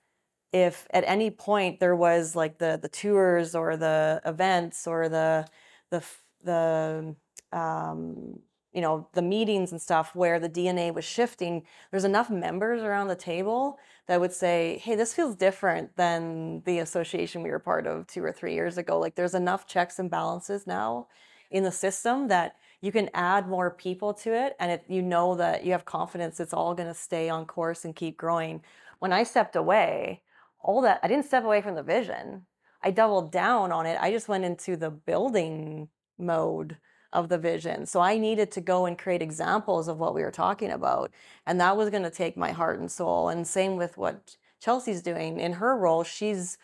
if 0.52 0.86
at 0.90 1.04
any 1.06 1.30
point 1.30 1.80
there 1.80 1.96
was 1.96 2.36
like 2.36 2.58
the 2.58 2.78
the 2.80 2.88
tours 2.88 3.54
or 3.54 3.76
the 3.76 4.20
events 4.24 4.86
or 4.86 5.08
the 5.08 5.46
the 5.90 6.02
the 6.44 7.14
um, 7.52 8.38
you 8.72 8.80
know 8.80 9.08
the 9.14 9.22
meetings 9.22 9.72
and 9.72 9.80
stuff 9.80 10.14
where 10.14 10.38
the 10.38 10.50
dna 10.50 10.92
was 10.92 11.04
shifting 11.04 11.62
there's 11.90 12.04
enough 12.04 12.28
members 12.28 12.82
around 12.82 13.08
the 13.08 13.16
table 13.16 13.78
that 14.06 14.20
would 14.20 14.32
say 14.32 14.80
hey 14.84 14.94
this 14.94 15.14
feels 15.14 15.34
different 15.34 15.96
than 15.96 16.62
the 16.64 16.78
association 16.78 17.42
we 17.42 17.50
were 17.50 17.58
part 17.58 17.86
of 17.86 18.06
two 18.06 18.22
or 18.22 18.32
three 18.32 18.54
years 18.54 18.78
ago. 18.78 18.98
Like 18.98 19.14
there's 19.14 19.34
enough 19.34 19.66
checks 19.66 19.98
and 19.98 20.10
balances 20.10 20.66
now 20.66 21.08
in 21.50 21.64
the 21.64 21.72
system 21.72 22.28
that 22.28 22.56
you 22.80 22.92
can 22.92 23.10
add 23.14 23.48
more 23.48 23.70
people 23.70 24.12
to 24.12 24.32
it 24.34 24.56
and 24.60 24.80
you 24.88 25.02
know 25.02 25.34
that 25.36 25.64
you 25.64 25.72
have 25.72 25.84
confidence 25.84 26.38
it's 26.40 26.52
all 26.52 26.74
going 26.74 26.88
to 26.88 26.94
stay 26.94 27.28
on 27.28 27.46
course 27.46 27.84
and 27.84 27.96
keep 27.96 28.16
growing. 28.16 28.62
When 28.98 29.12
i 29.12 29.22
stepped 29.24 29.56
away 29.56 30.22
all 30.60 30.80
that 30.80 31.00
i 31.02 31.08
didn't 31.08 31.26
step 31.26 31.44
away 31.44 31.60
from 31.60 31.74
the 31.74 31.82
vision 31.82 32.46
i 32.82 32.90
doubled 32.90 33.30
down 33.32 33.72
on 33.72 33.86
it 33.86 33.98
i 34.00 34.10
just 34.10 34.28
went 34.28 34.44
into 34.44 34.76
the 34.76 34.90
building 34.90 35.88
mode 36.18 36.76
of 37.16 37.28
the 37.28 37.38
vision. 37.38 37.86
So 37.86 38.00
I 38.00 38.18
needed 38.18 38.50
to 38.52 38.60
go 38.60 38.84
and 38.84 38.98
create 38.98 39.22
examples 39.22 39.88
of 39.88 39.98
what 39.98 40.14
we 40.14 40.22
were 40.22 40.30
talking 40.30 40.70
about. 40.70 41.10
And 41.46 41.60
that 41.60 41.76
was 41.76 41.90
going 41.90 42.02
to 42.02 42.10
take 42.10 42.36
my 42.36 42.52
heart 42.52 42.78
and 42.78 42.90
soul. 42.90 43.30
And 43.30 43.46
same 43.46 43.76
with 43.76 43.96
what 43.96 44.36
Chelsey's 44.60 45.02
doing 45.02 45.40
in 45.40 45.54
her 45.54 45.76
role. 45.76 46.04
She's 46.04 46.58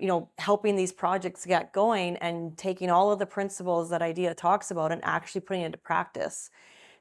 you 0.00 0.08
know 0.08 0.28
helping 0.38 0.74
these 0.74 0.92
projects 0.92 1.46
get 1.46 1.72
going 1.72 2.16
and 2.16 2.58
taking 2.58 2.90
all 2.90 3.12
of 3.12 3.20
the 3.20 3.26
principles 3.26 3.88
that 3.90 4.02
idea 4.02 4.34
talks 4.34 4.72
about 4.72 4.90
and 4.90 5.00
actually 5.04 5.40
putting 5.40 5.62
into 5.62 5.78
practice 5.78 6.50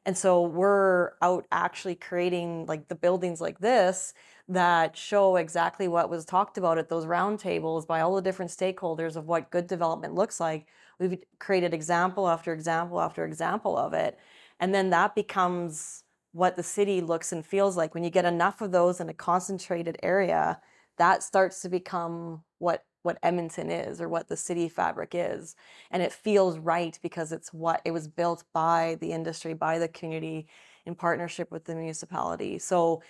and 0.05 0.17
so 0.17 0.41
we're 0.41 1.11
out 1.21 1.45
actually 1.51 1.95
creating 1.95 2.65
like 2.65 2.87
the 2.87 2.95
buildings 2.95 3.39
like 3.41 3.59
this 3.59 4.13
that 4.49 4.97
show 4.97 5.37
exactly 5.37 5.87
what 5.87 6.09
was 6.09 6.25
talked 6.25 6.57
about 6.57 6.77
at 6.77 6.89
those 6.89 7.05
roundtables 7.05 7.87
by 7.87 8.01
all 8.01 8.15
the 8.15 8.21
different 8.21 8.51
stakeholders 8.51 9.15
of 9.15 9.25
what 9.25 9.51
good 9.51 9.67
development 9.67 10.13
looks 10.15 10.39
like 10.39 10.67
We've 10.99 11.19
created 11.39 11.73
example 11.73 12.29
after 12.29 12.53
example 12.53 13.01
after 13.01 13.25
example 13.25 13.77
of 13.77 13.93
it. 13.93 14.17
And 14.59 14.73
then 14.73 14.89
that 14.91 15.15
becomes 15.15 16.03
what 16.31 16.55
the 16.55 16.63
city 16.63 17.01
looks 17.01 17.31
and 17.31 17.45
feels 17.45 17.75
like. 17.77 17.93
When 17.93 18.03
you 18.03 18.09
get 18.09 18.25
enough 18.25 18.61
of 18.61 18.71
those 18.71 18.99
in 18.99 19.09
a 19.09 19.13
concentrated 19.13 19.97
area, 20.03 20.61
that 20.97 21.23
starts 21.23 21.61
to 21.61 21.69
become 21.69 22.43
what 22.59 22.85
what 23.03 23.19
Edmonton 23.21 23.69
is 23.69 24.01
or 24.01 24.09
what 24.09 24.27
the 24.27 24.37
city 24.37 24.67
fabric 24.67 25.11
is. 25.13 25.55
And 25.91 26.01
it 26.01 26.11
feels 26.11 26.57
right 26.57 26.97
because 27.03 27.31
it's 27.31 27.53
what 27.53 27.81
it 27.85 27.91
was 27.91 28.07
built 28.07 28.43
by 28.53 28.97
the 28.99 29.11
industry, 29.11 29.53
by 29.53 29.77
the 29.79 29.87
community 29.87 30.47
in 30.85 30.95
partnership 30.95 31.51
with 31.51 31.65
the 31.65 31.75
municipality. 31.75 32.59
So 32.59 33.01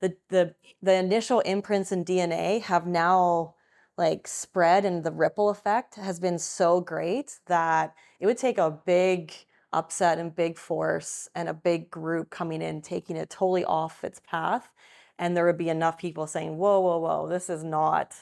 the 0.00 0.16
the 0.28 0.54
the 0.82 0.94
initial 0.94 1.40
imprints 1.40 1.92
and 1.92 2.04
DNA 2.04 2.62
have 2.62 2.86
now 2.86 3.54
like 3.96 4.26
spread 4.26 4.84
and 4.84 5.04
the 5.04 5.12
ripple 5.12 5.50
effect 5.50 5.96
has 5.96 6.18
been 6.18 6.38
so 6.38 6.80
great 6.80 7.38
that 7.46 7.94
it 8.18 8.26
would 8.26 8.38
take 8.38 8.56
a 8.58 8.70
big 8.70 9.32
upset 9.72 10.18
and 10.18 10.34
big 10.34 10.56
force 10.58 11.28
and 11.34 11.48
a 11.48 11.54
big 11.54 11.90
group 11.90 12.30
coming 12.30 12.62
in 12.62 12.80
taking 12.80 13.16
it 13.16 13.30
totally 13.30 13.64
off 13.64 14.02
its 14.02 14.20
path 14.26 14.70
and 15.18 15.36
there 15.36 15.44
would 15.44 15.58
be 15.58 15.68
enough 15.68 15.98
people 15.98 16.26
saying 16.26 16.56
whoa 16.56 16.80
whoa 16.80 16.98
whoa 16.98 17.28
this 17.28 17.50
is 17.50 17.62
not 17.62 18.16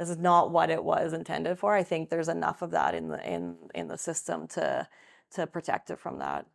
this 0.00 0.10
is 0.10 0.16
not 0.16 0.50
what 0.50 0.70
it 0.70 0.82
was 0.82 1.12
intended 1.12 1.58
for 1.58 1.74
i 1.74 1.82
think 1.82 2.08
there's 2.08 2.28
enough 2.28 2.62
of 2.62 2.70
that 2.70 2.94
in 2.94 3.08
the 3.08 3.30
in 3.30 3.56
in 3.74 3.88
the 3.88 3.98
system 3.98 4.48
to 4.48 4.88
to 5.30 5.46
protect 5.46 5.90
it 5.90 6.00
from 6.00 6.18
that 6.18 6.46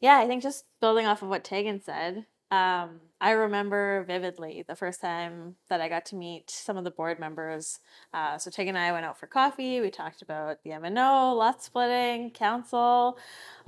yeah 0.00 0.18
i 0.18 0.26
think 0.26 0.42
just 0.42 0.66
building 0.80 1.06
off 1.06 1.22
of 1.22 1.28
what 1.28 1.42
tegan 1.42 1.80
said 1.80 2.26
um, 2.50 3.00
I 3.20 3.30
remember 3.30 4.02
vividly 4.04 4.64
the 4.66 4.74
first 4.74 5.00
time 5.00 5.54
that 5.68 5.80
I 5.80 5.88
got 5.88 6.04
to 6.06 6.16
meet 6.16 6.50
some 6.50 6.76
of 6.76 6.82
the 6.82 6.90
board 6.90 7.20
members. 7.20 7.78
Uh, 8.12 8.38
so 8.38 8.50
Tegan 8.50 8.74
and 8.74 8.84
I 8.84 8.90
went 8.90 9.04
out 9.04 9.20
for 9.20 9.28
coffee. 9.28 9.80
We 9.80 9.90
talked 9.90 10.20
about 10.20 10.64
the 10.64 10.70
MNO, 10.70 11.36
lot 11.36 11.62
splitting, 11.62 12.30
council, 12.32 13.18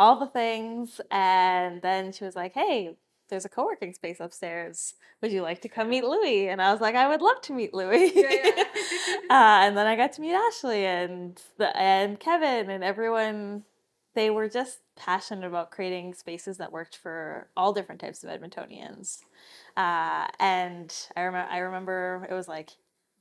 all 0.00 0.18
the 0.18 0.26
things. 0.26 1.00
And 1.12 1.80
then 1.80 2.10
she 2.10 2.24
was 2.24 2.34
like, 2.34 2.54
hey, 2.54 2.96
there's 3.32 3.46
a 3.46 3.48
co-working 3.48 3.94
space 3.94 4.20
upstairs. 4.20 4.92
Would 5.22 5.32
you 5.32 5.40
like 5.40 5.62
to 5.62 5.68
come 5.68 5.88
meet 5.88 6.04
Louis? 6.04 6.48
And 6.48 6.60
I 6.60 6.70
was 6.70 6.82
like, 6.82 6.94
I 6.94 7.08
would 7.08 7.22
love 7.22 7.40
to 7.42 7.54
meet 7.54 7.72
Louis. 7.72 8.12
Yeah, 8.14 8.30
yeah. 8.30 8.64
uh, 9.30 9.64
and 9.64 9.74
then 9.74 9.86
I 9.86 9.96
got 9.96 10.12
to 10.12 10.20
meet 10.20 10.34
Ashley 10.34 10.84
and 10.84 11.40
the, 11.56 11.74
and 11.74 12.20
Kevin 12.20 12.68
and 12.68 12.84
everyone. 12.84 13.64
They 14.14 14.28
were 14.28 14.50
just 14.50 14.80
passionate 14.96 15.46
about 15.46 15.70
creating 15.70 16.12
spaces 16.12 16.58
that 16.58 16.72
worked 16.72 16.94
for 16.94 17.48
all 17.56 17.72
different 17.72 18.02
types 18.02 18.22
of 18.22 18.28
Edmontonians. 18.28 19.20
Uh, 19.78 20.26
and 20.38 20.94
I 21.16 21.22
remember, 21.22 21.50
I 21.50 21.58
remember 21.58 22.26
it 22.30 22.34
was 22.34 22.48
like 22.48 22.72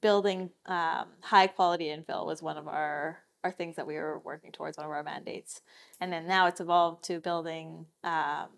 building 0.01 0.49
um, 0.65 1.05
high 1.21 1.47
quality 1.47 1.85
infill 1.85 2.25
was 2.25 2.41
one 2.41 2.57
of 2.57 2.67
our 2.67 3.19
our 3.43 3.51
things 3.51 3.75
that 3.75 3.87
we 3.87 3.95
were 3.95 4.19
working 4.19 4.51
towards, 4.51 4.77
one 4.77 4.85
of 4.85 4.91
our 4.91 5.01
mandates. 5.01 5.61
And 5.99 6.13
then 6.13 6.27
now 6.27 6.45
it's 6.45 6.61
evolved 6.61 7.03
to 7.05 7.19
building 7.19 7.87
um, 8.03 8.49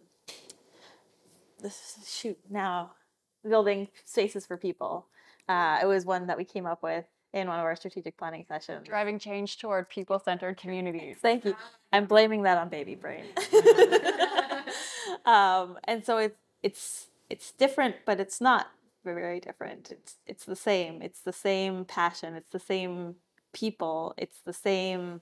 this 1.63 1.97
shoot 2.07 2.37
now 2.49 2.91
building 3.47 3.87
spaces 4.05 4.45
for 4.45 4.57
people. 4.57 5.07
Uh, 5.49 5.79
it 5.81 5.85
was 5.85 6.05
one 6.05 6.27
that 6.27 6.37
we 6.37 6.45
came 6.45 6.65
up 6.65 6.83
with 6.83 7.05
in 7.33 7.47
one 7.47 7.59
of 7.59 7.65
our 7.65 7.75
strategic 7.75 8.15
planning 8.17 8.45
sessions. 8.47 8.87
Driving 8.87 9.17
change 9.17 9.57
toward 9.57 9.89
people 9.89 10.19
centered 10.19 10.57
communities. 10.57 11.17
Thank 11.21 11.45
you. 11.45 11.55
I'm 11.91 12.05
blaming 12.05 12.43
that 12.43 12.57
on 12.57 12.69
baby 12.69 12.95
brain. 12.95 13.25
um, 15.25 15.77
and 15.85 16.05
so 16.05 16.17
it's 16.17 16.37
it's 16.61 17.07
it's 17.29 17.51
different, 17.51 17.95
but 18.05 18.19
it's 18.19 18.39
not 18.39 18.71
very 19.03 19.39
different. 19.39 19.91
It's 19.91 20.15
it's 20.27 20.45
the 20.45 20.55
same. 20.55 21.01
It's 21.01 21.21
the 21.21 21.33
same 21.33 21.85
passion. 21.85 22.35
It's 22.35 22.51
the 22.51 22.59
same 22.59 23.15
people. 23.51 24.13
It's 24.17 24.39
the 24.45 24.53
same 24.53 25.21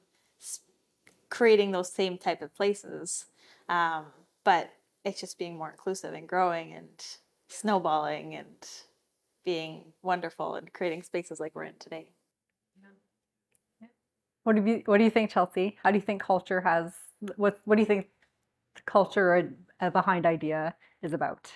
creating 1.30 1.71
those 1.71 1.91
same 1.91 2.17
type 2.17 2.41
of 2.41 2.54
places. 2.56 3.25
Um, 3.69 4.06
but 4.43 4.71
it's 5.04 5.20
just 5.20 5.38
being 5.38 5.58
more 5.58 5.70
inclusive 5.70 6.14
and 6.14 6.28
growing 6.28 6.74
and 6.74 6.90
snowballing 7.50 8.36
and 8.36 8.68
being 9.44 9.94
wonderful 10.04 10.56
and 10.56 10.72
creating 10.74 11.04
spaces 11.04 11.40
like 11.40 11.56
we're 11.56 11.64
in 11.64 11.76
today. 11.80 12.10
What 14.44 14.56
do 14.56 14.64
you 14.66 14.82
What 14.86 14.98
do 14.98 15.04
you 15.04 15.10
think, 15.10 15.30
Chelsey? 15.30 15.78
How 15.84 15.92
do 15.92 15.98
you 15.98 16.02
think 16.02 16.22
culture 16.22 16.62
has 16.62 16.94
what 17.36 17.60
What 17.66 17.76
do 17.76 17.82
you 17.82 17.86
think 17.86 18.08
the 18.76 18.82
culture 18.86 19.54
uh, 19.80 19.90
behind 19.90 20.26
IDEA 20.26 20.76
is 21.02 21.14
about? 21.14 21.52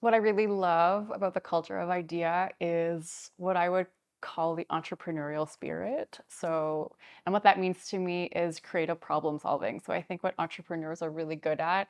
What 0.00 0.14
I 0.14 0.18
really 0.18 0.46
love 0.46 1.10
about 1.14 1.34
the 1.34 1.40
culture 1.40 1.78
of 1.78 1.88
IDEA 1.88 2.50
is 2.60 3.30
what 3.36 3.56
I 3.56 3.68
would 3.68 3.86
call 4.20 4.54
the 4.54 4.66
entrepreneurial 4.70 5.48
spirit. 5.48 6.18
So, 6.28 6.92
and 7.24 7.32
what 7.32 7.44
that 7.44 7.58
means 7.58 7.86
to 7.88 7.98
me 7.98 8.24
is 8.24 8.60
creative 8.60 9.00
problem 9.00 9.38
solving. 9.38 9.80
So, 9.80 9.92
I 9.92 10.02
think 10.02 10.22
what 10.22 10.34
entrepreneurs 10.38 11.00
are 11.02 11.10
really 11.10 11.36
good 11.36 11.60
at 11.60 11.88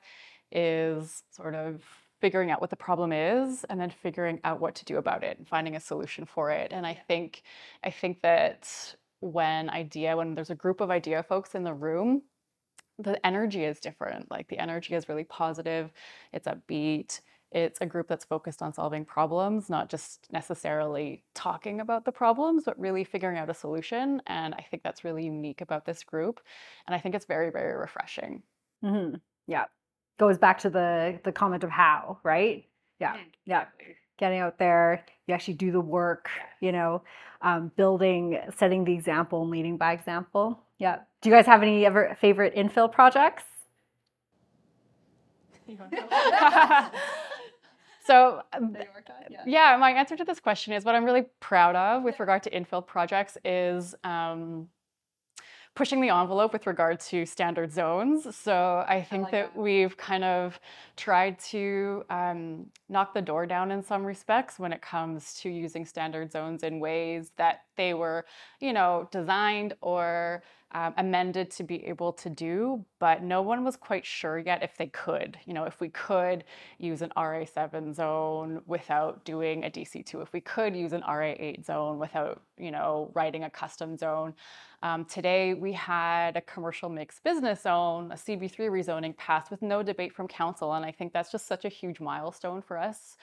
is 0.52 1.22
sort 1.30 1.54
of 1.54 1.82
figuring 2.20 2.50
out 2.50 2.60
what 2.60 2.70
the 2.70 2.76
problem 2.76 3.12
is 3.12 3.64
and 3.68 3.80
then 3.80 3.90
figuring 3.90 4.40
out 4.44 4.60
what 4.60 4.74
to 4.74 4.84
do 4.84 4.96
about 4.96 5.22
it 5.22 5.38
and 5.38 5.46
finding 5.46 5.76
a 5.76 5.80
solution 5.80 6.24
for 6.24 6.50
it. 6.50 6.72
And 6.72 6.86
i 6.86 6.94
think 6.94 7.42
i 7.84 7.90
think 7.90 8.22
that 8.22 8.94
when 9.20 9.70
idea 9.70 10.16
when 10.16 10.34
there's 10.34 10.50
a 10.50 10.54
group 10.54 10.80
of 10.80 10.90
idea 10.90 11.22
folks 11.22 11.54
in 11.54 11.64
the 11.64 11.74
room 11.74 12.22
the 12.98 13.24
energy 13.26 13.62
is 13.64 13.78
different. 13.78 14.30
Like 14.30 14.48
the 14.48 14.58
energy 14.58 14.94
is 14.94 15.08
really 15.08 15.24
positive 15.24 15.92
it's 16.32 16.48
upbeat 16.48 17.20
it's 17.52 17.80
a 17.80 17.86
group 17.86 18.08
that's 18.08 18.24
focused 18.24 18.60
on 18.60 18.72
solving 18.72 19.04
problems 19.04 19.70
not 19.70 19.88
just 19.88 20.26
necessarily 20.32 21.22
talking 21.34 21.80
about 21.80 22.04
the 22.04 22.12
problems 22.12 22.64
but 22.64 22.78
really 22.78 23.04
figuring 23.04 23.38
out 23.38 23.50
a 23.50 23.54
solution. 23.54 24.22
And 24.26 24.54
i 24.54 24.64
think 24.70 24.82
that's 24.82 25.04
really 25.04 25.24
unique 25.24 25.60
about 25.60 25.84
this 25.84 26.02
group. 26.02 26.40
And 26.86 26.94
i 26.94 26.98
think 26.98 27.14
it's 27.14 27.26
very 27.26 27.50
very 27.50 27.76
refreshing. 27.76 28.42
Mm-hmm. 28.84 29.16
yeah 29.46 29.66
goes 30.18 30.38
back 30.38 30.58
to 30.60 30.70
the 30.70 31.18
the 31.24 31.32
comment 31.32 31.64
of 31.64 31.70
how, 31.70 32.18
right? 32.22 32.66
Yeah, 33.00 33.16
yeah. 33.44 33.64
Getting 34.18 34.40
out 34.40 34.58
there, 34.58 35.04
you 35.26 35.34
actually 35.34 35.54
do 35.54 35.70
the 35.70 35.80
work, 35.80 36.30
you 36.60 36.72
know, 36.72 37.02
um, 37.42 37.70
building, 37.76 38.40
setting 38.56 38.84
the 38.84 38.92
example, 38.92 39.42
and 39.42 39.50
leading 39.50 39.76
by 39.76 39.92
example. 39.92 40.62
Yeah. 40.78 41.00
Do 41.20 41.28
you 41.28 41.34
guys 41.34 41.46
have 41.46 41.62
any 41.62 41.84
ever 41.84 42.16
favorite 42.20 42.54
infill 42.54 42.90
projects? 42.90 43.44
so 48.06 48.42
um, 48.52 48.76
yeah. 49.28 49.42
yeah. 49.46 49.76
my 49.78 49.90
answer 49.90 50.16
to 50.16 50.24
this 50.24 50.38
question 50.38 50.72
is 50.72 50.84
what 50.84 50.94
i'm 50.94 51.04
really 51.04 51.24
proud 51.40 51.74
of 51.74 52.04
with 52.04 52.20
regard 52.20 52.42
to 52.42 52.50
infill 52.50 52.86
projects 52.86 53.36
is 53.44 53.94
um, 54.04 54.68
pushing 55.76 56.00
the 56.00 56.08
envelope 56.08 56.52
with 56.52 56.66
regard 56.66 56.98
to 56.98 57.24
standard 57.26 57.70
zones. 57.70 58.34
So 58.34 58.84
I 58.88 59.02
think 59.02 59.20
I 59.20 59.22
like 59.24 59.32
that, 59.32 59.54
that, 59.54 59.60
we've 59.60 59.96
kind 59.96 60.24
of 60.24 60.58
tried 60.96 61.38
to 61.50 62.02
um, 62.10 62.66
knock 62.88 63.14
the 63.14 63.22
door 63.22 63.46
down 63.46 63.70
in 63.70 63.82
some 63.82 64.04
respects 64.04 64.58
when 64.58 64.72
it 64.72 64.80
comes 64.80 65.34
to 65.42 65.50
using 65.50 65.84
standard 65.84 66.32
zones 66.32 66.64
in 66.64 66.80
ways 66.80 67.30
that 67.36 67.65
they 67.76 67.94
were, 67.94 68.24
you 68.60 68.72
know, 68.72 69.08
designed 69.10 69.74
or 69.80 70.42
um, 70.72 70.92
amended 70.98 71.50
to 71.52 71.62
be 71.62 71.86
able 71.86 72.12
to 72.12 72.28
do, 72.28 72.84
but 72.98 73.22
no 73.22 73.40
one 73.40 73.64
was 73.64 73.76
quite 73.76 74.04
sure 74.04 74.38
yet 74.38 74.62
if 74.62 74.76
they 74.76 74.88
could. 74.88 75.38
You 75.46 75.54
know, 75.54 75.64
if 75.64 75.80
we 75.80 75.88
could 75.88 76.44
use 76.78 77.02
an 77.02 77.12
RA7 77.16 77.94
zone 77.94 78.60
without 78.66 79.24
doing 79.24 79.64
a 79.64 79.70
DC2, 79.70 80.22
if 80.22 80.32
we 80.32 80.40
could 80.40 80.74
use 80.74 80.92
an 80.92 81.02
RA8 81.02 81.64
zone 81.64 81.98
without, 81.98 82.42
you 82.58 82.72
know, 82.72 83.10
writing 83.14 83.44
a 83.44 83.50
custom 83.50 83.96
zone. 83.96 84.34
Um, 84.82 85.04
today 85.06 85.54
we 85.54 85.72
had 85.72 86.36
a 86.36 86.42
commercial 86.42 86.90
mixed 86.90 87.24
business 87.24 87.62
zone, 87.62 88.12
a 88.12 88.16
CB3 88.16 88.68
rezoning 88.68 89.16
passed 89.16 89.50
with 89.50 89.62
no 89.62 89.82
debate 89.82 90.12
from 90.12 90.28
council, 90.28 90.74
and 90.74 90.84
I 90.84 90.92
think 90.92 91.12
that's 91.12 91.32
just 91.32 91.46
such 91.46 91.64
a 91.64 91.70
huge 91.70 92.00
milestone 92.00 92.60
for 92.60 92.76
us 92.76 93.16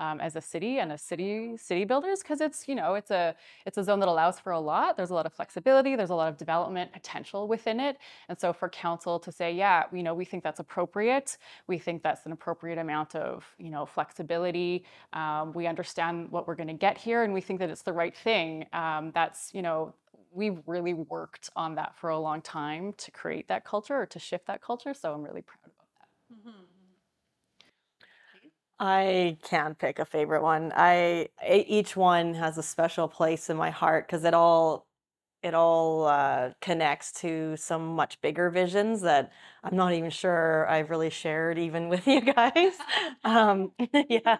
um, 0.00 0.20
as 0.20 0.34
a 0.34 0.40
city 0.40 0.78
and 0.80 0.90
as 0.90 1.02
city 1.02 1.56
city 1.56 1.84
builders 1.84 2.20
because 2.22 2.40
it's 2.40 2.66
you 2.66 2.74
know 2.74 2.94
it's 2.94 3.10
a 3.10 3.36
it's 3.66 3.78
a 3.78 3.84
zone 3.84 4.00
that 4.00 4.08
allows 4.08 4.40
for 4.40 4.52
a 4.52 4.58
lot. 4.58 4.96
There's 4.96 5.10
a 5.10 5.14
lot 5.14 5.26
of 5.26 5.32
flexibility. 5.32 5.94
There's 5.94 6.10
a 6.10 6.14
lot 6.14 6.28
of 6.28 6.36
development 6.36 6.92
potential 6.92 7.46
within 7.46 7.78
it. 7.78 7.98
And 8.28 8.40
so 8.40 8.52
for 8.52 8.68
council 8.68 9.20
to 9.20 9.30
say, 9.30 9.52
yeah, 9.52 9.84
you 9.92 10.02
know, 10.02 10.14
we 10.14 10.24
think 10.24 10.42
that's 10.42 10.60
appropriate. 10.60 11.36
We 11.66 11.78
think 11.78 12.02
that's 12.02 12.26
an 12.26 12.32
appropriate 12.32 12.78
amount 12.78 13.14
of 13.14 13.44
you 13.58 13.70
know 13.70 13.86
flexibility. 13.86 14.84
Um, 15.12 15.52
we 15.52 15.66
understand 15.66 16.30
what 16.30 16.48
we're 16.48 16.56
going 16.56 16.68
to 16.68 16.82
get 16.88 16.96
here, 16.98 17.22
and 17.22 17.32
we 17.32 17.42
think 17.42 17.60
that 17.60 17.70
it's 17.70 17.82
the 17.82 17.92
right 17.92 18.16
thing. 18.16 18.66
Um, 18.72 19.12
that's 19.14 19.52
you 19.54 19.62
know 19.62 19.94
we've 20.32 20.60
really 20.66 20.94
worked 20.94 21.50
on 21.56 21.74
that 21.74 21.96
for 21.96 22.10
a 22.10 22.18
long 22.18 22.40
time 22.40 22.92
to 22.96 23.10
create 23.10 23.48
that 23.48 23.64
culture 23.64 24.00
or 24.00 24.06
to 24.06 24.18
shift 24.18 24.46
that 24.46 24.62
culture. 24.62 24.94
So 24.94 25.12
I'm 25.12 25.22
really 25.22 25.42
proud 25.42 25.64
about 25.64 25.88
that. 25.98 26.34
Mm-hmm. 26.34 26.69
I 28.80 29.38
can't 29.42 29.78
pick 29.78 29.98
a 30.00 30.06
favorite 30.06 30.42
one. 30.42 30.72
I 30.74 31.28
each 31.46 31.96
one 31.96 32.34
has 32.34 32.58
a 32.58 32.62
special 32.62 33.08
place 33.08 33.50
in 33.50 33.56
my 33.58 33.70
heart 33.70 34.06
because 34.08 34.24
it 34.24 34.34
all 34.34 34.86
it 35.42 35.54
all 35.54 36.06
uh, 36.06 36.52
connects 36.62 37.12
to 37.12 37.56
some 37.58 37.96
much 37.96 38.20
bigger 38.22 38.50
visions 38.50 39.02
that 39.02 39.32
I'm 39.64 39.76
not 39.76 39.92
even 39.94 40.10
sure 40.10 40.68
I've 40.70 40.90
really 40.90 41.10
shared 41.10 41.58
even 41.58 41.88
with 41.90 42.06
you 42.08 42.22
guys. 42.22 42.74
um, 43.24 43.72
yeah, 44.10 44.38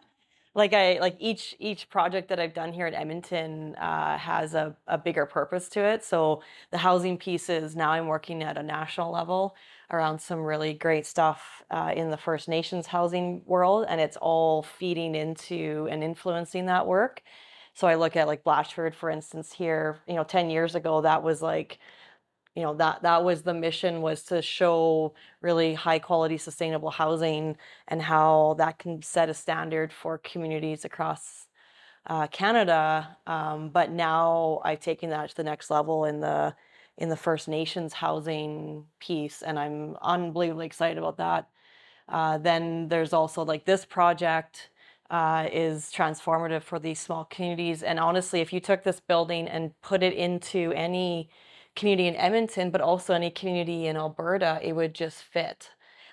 like 0.54 0.72
I 0.74 0.98
like 1.00 1.16
each 1.20 1.54
each 1.60 1.88
project 1.90 2.28
that 2.28 2.40
I've 2.40 2.54
done 2.54 2.72
here 2.72 2.86
at 2.86 2.94
Edmonton 2.94 3.76
uh, 3.76 4.18
has 4.18 4.54
a, 4.54 4.76
a 4.88 4.98
bigger 4.98 5.26
purpose 5.26 5.68
to 5.70 5.80
it. 5.80 6.04
So 6.04 6.42
the 6.72 6.78
housing 6.78 7.18
pieces 7.18 7.76
now 7.76 7.90
I'm 7.92 8.06
working 8.08 8.42
at 8.42 8.58
a 8.58 8.62
national 8.62 9.12
level 9.12 9.54
around 9.90 10.20
some 10.20 10.40
really 10.40 10.74
great 10.74 11.06
stuff 11.06 11.62
uh, 11.70 11.92
in 11.94 12.10
the 12.10 12.16
First 12.16 12.48
Nations 12.48 12.86
housing 12.86 13.42
world, 13.46 13.86
and 13.88 14.00
it's 14.00 14.16
all 14.16 14.62
feeding 14.62 15.14
into 15.14 15.88
and 15.90 16.02
influencing 16.04 16.66
that 16.66 16.86
work. 16.86 17.22
So 17.74 17.86
I 17.86 17.94
look 17.94 18.16
at 18.16 18.26
like 18.26 18.44
Blatchford, 18.44 18.94
for 18.94 19.10
instance, 19.10 19.52
here, 19.52 20.00
you 20.06 20.14
know, 20.14 20.24
10 20.24 20.50
years 20.50 20.74
ago, 20.74 21.00
that 21.02 21.22
was 21.22 21.40
like, 21.40 21.78
you 22.54 22.62
know, 22.62 22.74
that 22.74 23.02
that 23.02 23.24
was 23.24 23.42
the 23.42 23.54
mission 23.54 24.02
was 24.02 24.22
to 24.24 24.42
show 24.42 25.14
really 25.40 25.74
high 25.74 25.98
quality 25.98 26.36
sustainable 26.36 26.90
housing 26.90 27.56
and 27.88 28.02
how 28.02 28.54
that 28.58 28.78
can 28.78 29.02
set 29.02 29.28
a 29.28 29.34
standard 29.34 29.92
for 29.92 30.18
communities 30.18 30.84
across 30.84 31.46
uh, 32.06 32.26
Canada. 32.26 33.16
Um, 33.26 33.70
but 33.70 33.90
now 33.90 34.60
I've 34.64 34.80
taken 34.80 35.10
that 35.10 35.30
to 35.30 35.36
the 35.36 35.44
next 35.44 35.70
level 35.70 36.04
in 36.04 36.20
the 36.20 36.54
in 37.00 37.08
the 37.08 37.16
First 37.16 37.48
Nations 37.48 37.94
housing 37.94 38.84
piece, 39.00 39.42
and 39.42 39.58
I'm 39.58 39.96
unbelievably 40.02 40.66
excited 40.66 40.98
about 40.98 41.16
that. 41.16 41.48
Uh, 42.08 42.38
then 42.38 42.88
there's 42.88 43.12
also 43.12 43.42
like 43.44 43.64
this 43.64 43.84
project 43.84 44.68
uh, 45.10 45.48
is 45.52 45.90
transformative 45.92 46.62
for 46.62 46.78
these 46.78 47.00
small 47.00 47.24
communities. 47.24 47.82
And 47.82 47.98
honestly, 47.98 48.40
if 48.40 48.52
you 48.52 48.60
took 48.60 48.84
this 48.84 49.00
building 49.00 49.48
and 49.48 49.72
put 49.80 50.02
it 50.02 50.12
into 50.14 50.72
any 50.76 51.30
community 51.74 52.06
in 52.06 52.16
Edmonton, 52.16 52.70
but 52.70 52.80
also 52.80 53.14
any 53.14 53.30
community 53.30 53.86
in 53.86 53.96
Alberta, 53.96 54.60
it 54.62 54.74
would 54.74 54.94
just 54.94 55.22
fit. 55.22 55.70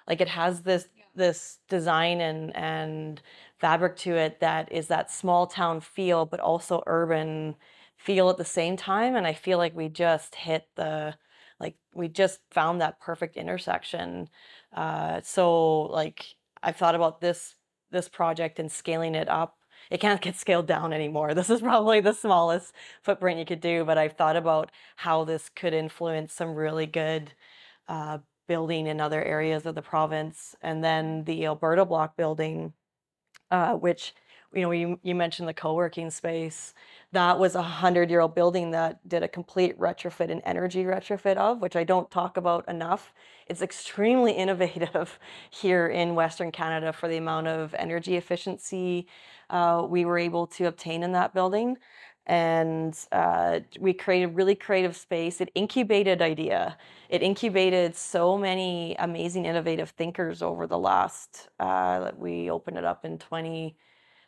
Like 0.07 0.21
it 0.21 0.29
has 0.29 0.61
this 0.61 0.87
yeah. 0.95 1.03
this 1.15 1.59
design 1.67 2.21
and 2.21 2.55
and 2.55 3.21
fabric 3.59 3.97
to 3.97 4.15
it 4.15 4.39
that 4.39 4.71
is 4.71 4.87
that 4.87 5.11
small 5.11 5.47
town 5.47 5.81
feel, 5.81 6.25
but 6.25 6.39
also 6.39 6.81
urban 6.87 7.55
feel 7.97 8.29
at 8.29 8.37
the 8.37 8.45
same 8.45 8.77
time 8.77 9.15
and 9.15 9.27
i 9.27 9.33
feel 9.33 9.57
like 9.57 9.75
we 9.75 9.89
just 9.89 10.35
hit 10.35 10.67
the 10.75 11.15
like 11.59 11.75
we 11.93 12.07
just 12.07 12.39
found 12.51 12.79
that 12.79 12.99
perfect 12.99 13.35
intersection 13.35 14.29
uh, 14.73 15.19
so 15.23 15.81
like 15.83 16.35
i've 16.63 16.75
thought 16.77 16.95
about 16.95 17.21
this 17.21 17.55
this 17.91 18.09
project 18.09 18.59
and 18.59 18.71
scaling 18.71 19.15
it 19.15 19.29
up. 19.29 19.57
It 19.89 19.99
can't 19.99 20.21
get 20.21 20.35
scaled 20.35 20.67
down 20.67 20.91
anymore. 20.93 21.33
This 21.35 21.49
is 21.49 21.61
probably 21.61 22.01
the 22.01 22.13
smallest 22.13 22.73
footprint 23.01 23.39
you 23.39 23.45
could 23.45 23.61
do 23.61 23.85
but 23.85 23.97
i've 23.97 24.13
thought 24.13 24.35
about 24.35 24.71
how 24.97 25.23
this 25.23 25.49
could 25.49 25.73
influence 25.73 26.33
some 26.33 26.55
really 26.55 26.85
good 26.85 27.31
uh, 27.87 28.17
building 28.47 28.87
in 28.87 28.99
other 28.99 29.23
areas 29.23 29.65
of 29.65 29.75
the 29.75 29.81
province 29.81 30.55
and 30.61 30.83
then 30.83 31.23
the 31.25 31.45
alberta 31.45 31.85
block 31.85 32.17
building 32.17 32.73
uh, 33.51 33.73
which 33.73 34.13
you 34.57 34.63
know 34.63 34.71
you, 34.71 34.99
you 35.03 35.15
mentioned 35.15 35.47
the 35.47 35.53
co-working 35.53 36.11
space 36.11 36.73
that 37.13 37.39
was 37.39 37.55
a 37.55 37.61
hundred 37.61 38.09
year 38.09 38.19
old 38.21 38.35
building 38.35 38.71
that 38.71 39.07
did 39.07 39.23
a 39.23 39.27
complete 39.29 39.79
retrofit 39.79 40.29
and 40.31 40.41
energy 40.45 40.83
retrofit 40.83 41.37
of, 41.37 41.61
which 41.61 41.75
I 41.77 41.85
don't 41.85 42.11
talk 42.11 42.37
about 42.37 42.67
enough. 42.67 43.13
It's 43.47 43.61
extremely 43.61 44.33
innovative 44.43 45.19
here 45.49 45.87
in 45.87 46.15
Western 46.15 46.51
Canada 46.51 46.91
for 46.93 47.07
the 47.07 47.17
amount 47.17 47.47
of 47.47 47.73
energy 47.75 48.17
efficiency 48.17 49.07
uh, 49.49 49.85
we 49.89 50.05
were 50.05 50.17
able 50.17 50.47
to 50.47 50.65
obtain 50.65 51.03
in 51.03 51.13
that 51.13 51.33
building. 51.33 51.77
And 52.25 52.97
uh, 53.13 53.61
we 53.79 53.93
created 53.93 54.35
really 54.35 54.55
creative 54.55 54.97
space. 54.97 55.39
It 55.39 55.49
incubated 55.55 56.21
idea. 56.21 56.77
It 57.09 57.23
incubated 57.23 57.95
so 57.95 58.37
many 58.37 58.97
amazing, 58.99 59.45
innovative 59.45 59.91
thinkers 59.91 60.41
over 60.41 60.67
the 60.67 60.77
last. 60.77 61.47
Uh, 61.59 62.11
we 62.17 62.49
opened 62.51 62.77
it 62.77 62.83
up 62.83 63.05
in 63.05 63.17
20. 63.17 63.77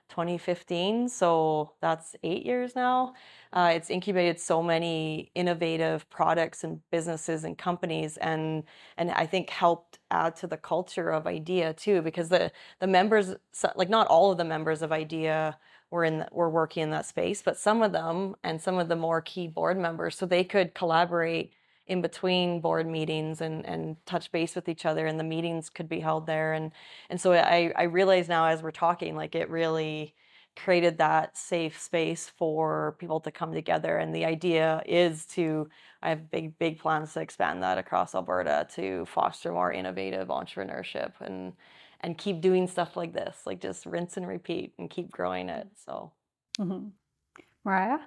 2015, 0.09 1.07
so 1.09 1.73
that's 1.81 2.15
eight 2.23 2.45
years 2.45 2.75
now. 2.75 3.13
Uh, 3.53 3.71
it's 3.73 3.89
incubated 3.89 4.39
so 4.39 4.61
many 4.61 5.31
innovative 5.35 6.09
products 6.09 6.63
and 6.63 6.81
businesses 6.91 7.43
and 7.43 7.57
companies, 7.57 8.17
and 8.17 8.63
and 8.97 9.11
I 9.11 9.25
think 9.25 9.49
helped 9.49 9.99
add 10.11 10.35
to 10.37 10.47
the 10.47 10.57
culture 10.57 11.09
of 11.09 11.27
IDEA 11.27 11.73
too, 11.73 12.01
because 12.01 12.29
the 12.29 12.51
the 12.79 12.87
members, 12.87 13.35
like 13.75 13.89
not 13.89 14.07
all 14.07 14.31
of 14.31 14.37
the 14.37 14.45
members 14.45 14.81
of 14.81 14.91
IDEA 14.91 15.57
were 15.91 16.03
in 16.03 16.25
were 16.31 16.49
working 16.49 16.83
in 16.83 16.91
that 16.91 17.05
space, 17.05 17.41
but 17.41 17.57
some 17.57 17.81
of 17.81 17.91
them 17.91 18.35
and 18.43 18.61
some 18.61 18.77
of 18.77 18.89
the 18.89 18.95
more 18.95 19.21
key 19.21 19.47
board 19.47 19.77
members, 19.77 20.17
so 20.17 20.25
they 20.25 20.43
could 20.43 20.73
collaborate 20.75 21.53
in 21.89 22.01
between 22.01 22.61
board 22.61 22.87
meetings 22.87 23.41
and, 23.41 23.65
and 23.65 23.97
touch 24.05 24.31
base 24.31 24.55
with 24.55 24.69
each 24.69 24.85
other 24.85 25.07
and 25.07 25.19
the 25.19 25.23
meetings 25.23 25.69
could 25.69 25.89
be 25.89 25.99
held 25.99 26.27
there. 26.27 26.53
And 26.53 26.71
and 27.09 27.19
so 27.19 27.33
I, 27.33 27.73
I 27.75 27.83
realize 27.83 28.29
now 28.29 28.45
as 28.45 28.61
we're 28.61 28.71
talking 28.71 29.15
like 29.15 29.35
it 29.35 29.49
really 29.49 30.13
created 30.55 30.99
that 30.99 31.35
safe 31.35 31.81
space 31.81 32.31
for 32.37 32.95
people 32.99 33.19
to 33.21 33.31
come 33.31 33.53
together. 33.53 33.97
And 33.97 34.13
the 34.13 34.25
idea 34.25 34.83
is 34.85 35.25
to 35.27 35.69
i 36.01 36.09
have 36.09 36.31
big 36.31 36.57
big 36.59 36.79
plans 36.79 37.13
to 37.13 37.21
expand 37.21 37.61
that 37.61 37.77
across 37.77 38.15
alberta 38.15 38.67
to 38.75 39.05
foster 39.05 39.51
more 39.51 39.73
innovative 39.73 40.29
entrepreneurship 40.29 41.11
and 41.19 41.53
and 42.01 42.17
keep 42.17 42.39
doing 42.39 42.67
stuff 42.67 42.95
like 42.95 43.11
this 43.13 43.41
like 43.45 43.59
just 43.59 43.85
rinse 43.85 44.15
and 44.15 44.27
repeat 44.27 44.73
and 44.77 44.91
keep 44.91 45.11
growing 45.11 45.49
it. 45.49 45.67
So 45.85 46.11
mm-hmm. 46.59 46.89
mariah 47.65 47.99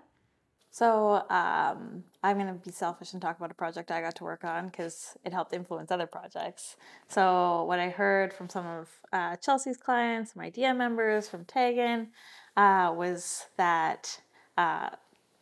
so 0.73 1.23
um, 1.29 2.03
I'm 2.23 2.39
going 2.39 2.47
to 2.47 2.55
be 2.55 2.71
selfish 2.71 3.13
and 3.13 3.21
talk 3.21 3.37
about 3.37 3.51
a 3.51 3.55
project 3.55 3.91
I 3.91 4.01
got 4.01 4.17
to 4.17 4.25
work 4.25 4.43
on 4.43 4.69
because 4.69 5.19
it 5.23 5.31
helped 5.31 5.53
influence 5.53 5.91
other 5.91 6.07
projects. 6.07 6.77
So 7.09 7.65
what 7.65 7.79
I 7.79 7.91
heard 7.91 8.33
from 8.33 8.49
some 8.49 8.67
of 8.67 8.89
uh, 9.13 9.37
Chelsey's 9.37 9.77
clients, 9.77 10.35
my 10.35 10.51
DM 10.51 10.79
members, 10.79 11.29
from 11.29 11.45
Tegan, 11.45 12.09
uh, 12.57 12.91
was 12.97 13.45
that 13.59 14.19
uh, 14.57 14.89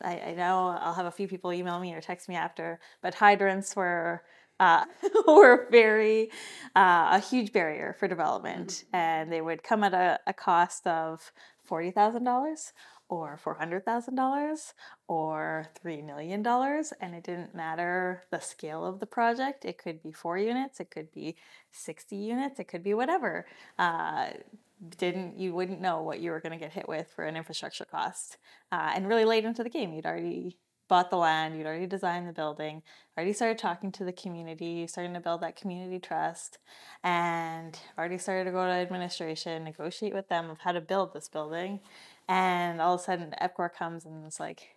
I, 0.02 0.20
I, 0.20 0.34
know 0.36 0.76
I'll 0.80 0.94
have 0.94 1.06
a 1.06 1.12
few 1.12 1.28
people 1.28 1.52
email 1.52 1.78
me 1.78 1.94
or 1.94 2.00
text 2.00 2.28
me 2.28 2.34
after, 2.34 2.80
but 3.00 3.14
hydrants 3.14 3.74
were. 3.76 4.22
Uh, 4.58 4.84
were 5.26 5.68
very 5.70 6.30
uh, 6.76 7.08
a 7.12 7.18
huge 7.18 7.50
barrier 7.50 7.96
for 7.98 8.06
development, 8.06 8.68
mm-hmm. 8.68 8.96
and 8.96 9.32
they 9.32 9.40
would 9.40 9.62
come 9.62 9.82
at 9.82 9.94
a, 9.94 10.20
a 10.26 10.34
cost 10.34 10.86
of 10.86 11.32
forty 11.64 11.90
thousand 11.90 12.24
dollars 12.24 12.74
or 13.10 13.38
$400,000 13.44 14.72
or 15.08 15.66
$3 15.84 16.06
million. 16.06 16.46
And 16.46 17.14
it 17.14 17.24
didn't 17.24 17.54
matter 17.54 18.22
the 18.30 18.38
scale 18.38 18.86
of 18.86 19.00
the 19.00 19.06
project. 19.06 19.64
It 19.64 19.76
could 19.76 20.02
be 20.02 20.12
four 20.12 20.38
units, 20.38 20.80
it 20.80 20.90
could 20.90 21.12
be 21.12 21.36
60 21.72 22.16
units, 22.16 22.60
it 22.60 22.68
could 22.68 22.84
be 22.84 22.94
whatever. 22.94 23.46
Uh, 23.78 24.28
didn't 24.96 25.38
you 25.38 25.54
wouldn't 25.54 25.80
know 25.80 26.00
what 26.00 26.20
you 26.20 26.30
were 26.30 26.40
going 26.40 26.52
to 26.52 26.58
get 26.58 26.72
hit 26.72 26.88
with 26.88 27.12
for 27.14 27.24
an 27.24 27.36
infrastructure 27.36 27.84
cost 27.84 28.38
uh, 28.72 28.92
and 28.94 29.06
really 29.06 29.26
late 29.26 29.44
into 29.44 29.62
the 29.62 29.68
game 29.68 29.92
you'd 29.92 30.06
already 30.06 30.56
bought 30.88 31.10
the 31.10 31.16
land 31.16 31.56
you'd 31.56 31.66
already 31.66 31.86
designed 31.86 32.26
the 32.26 32.32
building 32.32 32.82
already 33.16 33.32
started 33.32 33.58
talking 33.58 33.92
to 33.92 34.04
the 34.04 34.12
community 34.12 34.86
starting 34.86 35.12
to 35.12 35.20
build 35.20 35.42
that 35.42 35.54
community 35.54 35.98
trust 35.98 36.58
and 37.04 37.78
already 37.98 38.16
started 38.16 38.44
to 38.44 38.50
go 38.50 38.64
to 38.64 38.72
administration 38.72 39.64
negotiate 39.64 40.14
with 40.14 40.28
them 40.28 40.48
of 40.48 40.60
how 40.60 40.72
to 40.72 40.80
build 40.80 41.12
this 41.12 41.28
building 41.28 41.78
and 42.30 42.80
all 42.80 42.94
of 42.94 43.00
a 43.00 43.02
sudden, 43.02 43.34
EPCOR 43.42 43.74
comes 43.74 44.04
and 44.04 44.24
it's 44.24 44.38
like, 44.38 44.76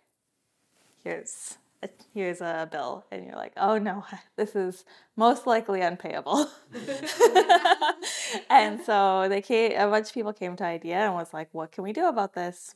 here's 1.04 1.56
a, 1.84 1.88
here's 2.12 2.40
a 2.40 2.68
bill, 2.70 3.04
and 3.12 3.24
you're 3.24 3.36
like, 3.36 3.52
oh 3.56 3.78
no, 3.78 4.04
this 4.36 4.56
is 4.56 4.84
most 5.16 5.46
likely 5.46 5.80
unpayable. 5.80 6.48
and 8.50 8.80
so 8.80 9.28
they 9.28 9.40
came, 9.40 9.78
a 9.78 9.88
bunch 9.88 10.08
of 10.08 10.14
people 10.14 10.32
came 10.32 10.56
to 10.56 10.64
idea 10.64 10.96
and 10.96 11.14
was 11.14 11.32
like, 11.32 11.48
what 11.52 11.70
can 11.70 11.84
we 11.84 11.92
do 11.92 12.08
about 12.08 12.34
this? 12.34 12.74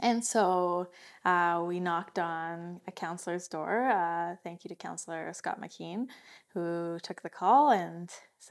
And 0.00 0.22
so 0.22 0.88
uh, 1.24 1.64
we 1.66 1.80
knocked 1.80 2.18
on 2.18 2.82
a 2.86 2.92
counselor's 2.92 3.48
door. 3.48 3.88
Uh, 3.88 4.36
thank 4.44 4.62
you 4.62 4.68
to 4.68 4.74
Counselor 4.74 5.32
Scott 5.32 5.58
McKeen, 5.58 6.08
who 6.52 6.98
took 7.02 7.22
the 7.22 7.30
call. 7.30 7.70
And 7.70 8.10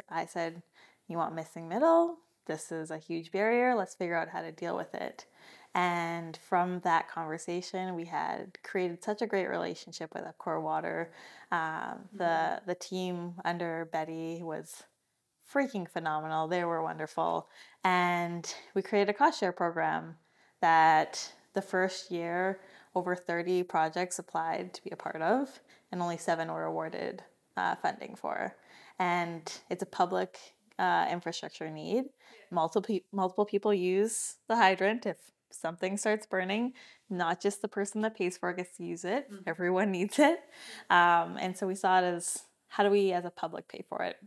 I 0.09 0.25
said, 0.25 0.63
You 1.07 1.17
want 1.17 1.35
missing 1.35 1.69
middle? 1.69 2.17
This 2.47 2.71
is 2.71 2.89
a 2.89 2.97
huge 2.97 3.31
barrier. 3.31 3.75
Let's 3.75 3.93
figure 3.93 4.15
out 4.15 4.29
how 4.29 4.41
to 4.41 4.51
deal 4.51 4.75
with 4.75 4.95
it. 4.95 5.25
And 5.75 6.37
from 6.37 6.79
that 6.85 7.09
conversation, 7.09 7.95
we 7.95 8.05
had 8.05 8.57
created 8.63 9.03
such 9.03 9.21
a 9.21 9.27
great 9.27 9.47
relationship 9.47 10.13
with 10.13 10.23
Epcor 10.23 10.61
Water. 10.61 11.11
Um, 11.51 12.07
the 12.13 12.23
mm-hmm. 12.23 12.65
the 12.65 12.75
team 12.75 13.33
under 13.43 13.89
Betty 13.91 14.41
was 14.41 14.83
freaking 15.53 15.87
phenomenal. 15.87 16.47
They 16.47 16.63
were 16.63 16.81
wonderful, 16.81 17.49
and 17.83 18.51
we 18.73 18.81
created 18.81 19.09
a 19.09 19.17
cost 19.17 19.41
share 19.41 19.51
program 19.51 20.15
that 20.61 21.33
the 21.53 21.61
first 21.61 22.09
year 22.09 22.61
over 22.95 23.13
30 23.13 23.63
projects 23.63 24.17
applied 24.17 24.73
to 24.73 24.83
be 24.83 24.91
a 24.91 24.95
part 24.95 25.21
of, 25.21 25.59
and 25.91 26.01
only 26.01 26.17
seven 26.17 26.49
were 26.49 26.63
awarded 26.63 27.21
uh, 27.57 27.75
funding 27.75 28.15
for. 28.15 28.55
And 28.97 29.51
it's 29.69 29.83
a 29.83 29.85
public 29.85 30.37
uh, 30.79 31.07
infrastructure 31.11 31.69
need. 31.69 32.05
Multiple 32.49 32.99
multiple 33.11 33.45
people 33.45 33.73
use 33.73 34.35
the 34.47 34.55
hydrant 34.55 35.05
if 35.05 35.17
something 35.51 35.97
starts 35.97 36.25
burning. 36.25 36.73
Not 37.09 37.41
just 37.41 37.61
the 37.61 37.67
person 37.67 38.01
that 38.01 38.17
pays 38.17 38.37
for 38.37 38.49
it 38.49 38.57
gets 38.57 38.77
to 38.77 38.83
use 38.83 39.05
it. 39.05 39.31
Mm-hmm. 39.31 39.43
Everyone 39.47 39.91
needs 39.97 40.19
it. 40.19 40.39
Um, 40.89 41.37
and 41.39 41.57
so 41.57 41.67
we 41.67 41.75
saw 41.75 41.99
it 41.99 42.03
as 42.03 42.43
how 42.67 42.83
do 42.83 42.89
we 42.89 43.11
as 43.11 43.25
a 43.25 43.29
public 43.29 43.67
pay 43.67 43.83
for 43.87 44.03
it? 44.03 44.17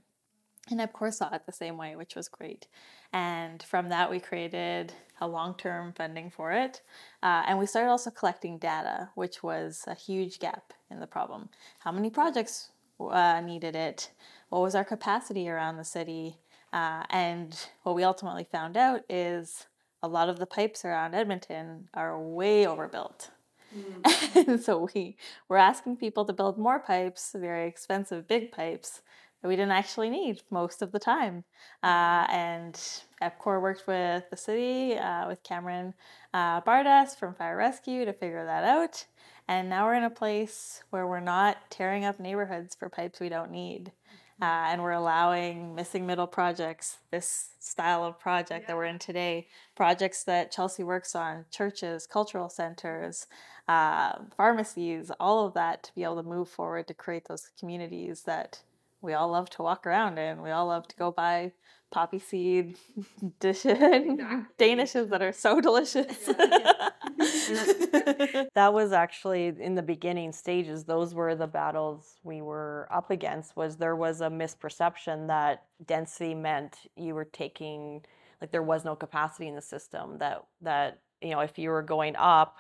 And 0.71 0.81
of 0.81 0.93
course 0.93 1.19
saw 1.19 1.33
it 1.35 1.47
the 1.47 1.53
same 1.53 1.77
way, 1.77 1.97
which 1.97 2.15
was 2.15 2.29
great. 2.29 2.67
And 3.13 3.63
from 3.63 3.89
that, 3.89 4.11
we 4.11 4.21
created 4.21 4.93
a 5.21 5.27
long 5.27 5.55
term 5.55 5.93
funding 5.93 6.31
for 6.31 6.53
it. 6.53 6.83
Uh, 7.23 7.43
and 7.47 7.59
we 7.59 7.67
started 7.67 7.91
also 7.91 8.11
collecting 8.11 8.59
data, 8.59 9.11
which 9.15 9.43
was 9.43 9.85
a 9.87 9.95
huge 9.95 10.39
gap 10.39 10.73
in 10.91 11.01
the 11.01 11.07
problem. 11.07 11.49
How 11.81 11.93
many 11.93 12.11
projects 12.11 12.71
uh, 13.01 13.41
needed 13.41 13.75
it? 13.75 14.11
What 14.51 14.63
was 14.63 14.75
our 14.75 14.85
capacity 14.85 15.49
around 15.49 15.77
the 15.77 15.85
city? 15.85 16.39
Uh, 16.73 17.05
and 17.11 17.59
what 17.83 17.95
we 17.95 18.05
ultimately 18.05 18.45
found 18.45 18.77
out 18.77 19.03
is 19.09 19.67
a 20.03 20.09
lot 20.09 20.29
of 20.29 20.39
the 20.39 20.47
pipes 20.47 20.85
around 20.85 21.15
Edmonton 21.15 21.89
are 21.95 22.19
way 22.21 22.67
overbuilt. 22.67 23.31
Mm. 23.77 24.49
and 24.49 24.61
so 24.63 24.89
we 24.95 25.17
were 25.49 25.59
asking 25.59 25.97
people 25.97 26.25
to 26.25 26.33
build 26.33 26.59
more 26.59 26.79
pipes, 26.79 27.35
very 27.37 27.69
expensive 27.69 28.27
big 28.27 28.51
pipes, 28.51 29.03
that 29.43 29.49
we 29.49 29.57
didn't 29.57 29.73
actually 29.73 30.11
need 30.11 30.43
most 30.51 30.83
of 30.83 30.93
the 30.93 30.99
time. 30.99 31.45
Uh, 31.83 32.27
and 32.29 32.75
Epcor 33.23 33.61
worked 33.61 33.87
with 33.87 34.25
the 34.31 34.37
city, 34.37 34.97
uh, 34.97 35.29
with 35.29 35.43
Cameron 35.43 35.95
uh, 36.35 36.61
Bardas 36.63 37.17
from 37.17 37.35
Fire 37.35 37.57
Rescue 37.57 38.05
to 38.05 38.13
figure 38.13 38.45
that 38.45 38.65
out. 38.65 39.07
And 39.47 39.71
now 39.71 39.87
we're 39.87 39.95
in 39.95 40.05
a 40.05 40.11
place 40.11 40.83
where 40.91 41.07
we're 41.07 41.21
not 41.21 41.71
tearing 41.71 42.05
up 42.05 42.21
neighborhoods 42.21 42.75
for 42.75 42.89
pipes 42.89 43.21
we 43.21 43.29
don't 43.29 43.51
need. 43.51 43.93
Uh, 44.41 44.71
and 44.71 44.83
we're 44.83 44.93
allowing 44.93 45.75
missing 45.75 46.07
middle 46.07 46.27
projects, 46.27 46.99
this 47.11 47.51
style 47.59 48.05
of 48.05 48.21
project 48.21 48.63
yeah. 48.63 48.67
that 48.69 48.77
we're 48.77 48.85
in 48.85 48.99
today, 48.99 49.49
projects 49.75 50.23
that 50.23 50.53
Chelsey 50.53 50.85
works 50.85 51.17
on, 51.17 51.45
churches, 51.51 52.07
cultural 52.07 52.49
centers, 52.49 53.27
uh, 53.67 54.13
pharmacies, 54.37 55.11
all 55.19 55.45
of 55.47 55.55
that 55.55 55.83
to 55.83 55.95
be 55.95 56.05
able 56.05 56.17
to 56.17 56.23
move 56.23 56.49
forward 56.49 56.87
to 56.87 56.95
create 56.95 57.27
those 57.27 57.51
communities 57.59 58.23
that 58.23 58.61
we 59.03 59.13
all 59.13 59.29
love 59.29 59.51
to 59.51 59.63
walk 59.63 59.87
around 59.87 60.19
in. 60.19 60.41
We 60.41 60.51
all 60.51 60.67
love 60.69 60.87
to 60.89 60.97
go 60.97 61.11
buy 61.11 61.53
poppy 61.91 62.19
seed 62.19 62.77
dishes, 63.41 63.79
exactly. 63.81 64.45
danishes 64.59 65.11
that 65.11 65.23
are 65.23 65.33
so 65.33 65.61
delicious. 65.61 66.29
Yeah, 66.29 66.35
yeah. 66.39 66.89
that 68.55 68.71
was 68.73 68.93
actually 68.93 69.49
in 69.59 69.75
the 69.75 69.83
beginning 69.83 70.33
stages. 70.33 70.85
Those 70.85 71.15
were 71.15 71.35
the 71.35 71.49
battles 71.49 72.21
we 72.23 72.43
were 72.43 72.89
up 72.93 73.11
against. 73.11 73.57
Was 73.57 73.77
there 73.77 73.97
was 73.97 74.21
a 74.21 74.29
misperception 74.29 75.27
that 75.27 75.65
density 75.85 76.35
meant 76.35 76.77
you 76.97 77.15
were 77.15 77.25
taking 77.25 78.03
like 78.41 78.53
there 78.53 78.63
was 78.63 78.85
no 78.85 78.95
capacity 78.95 79.49
in 79.49 79.57
the 79.57 79.63
system. 79.63 80.19
That 80.19 80.45
that 80.63 81.01
you 81.21 81.31
know 81.31 81.41
if 81.41 81.59
you 81.59 81.71
were 81.71 81.83
going 81.83 82.15
up 82.17 82.59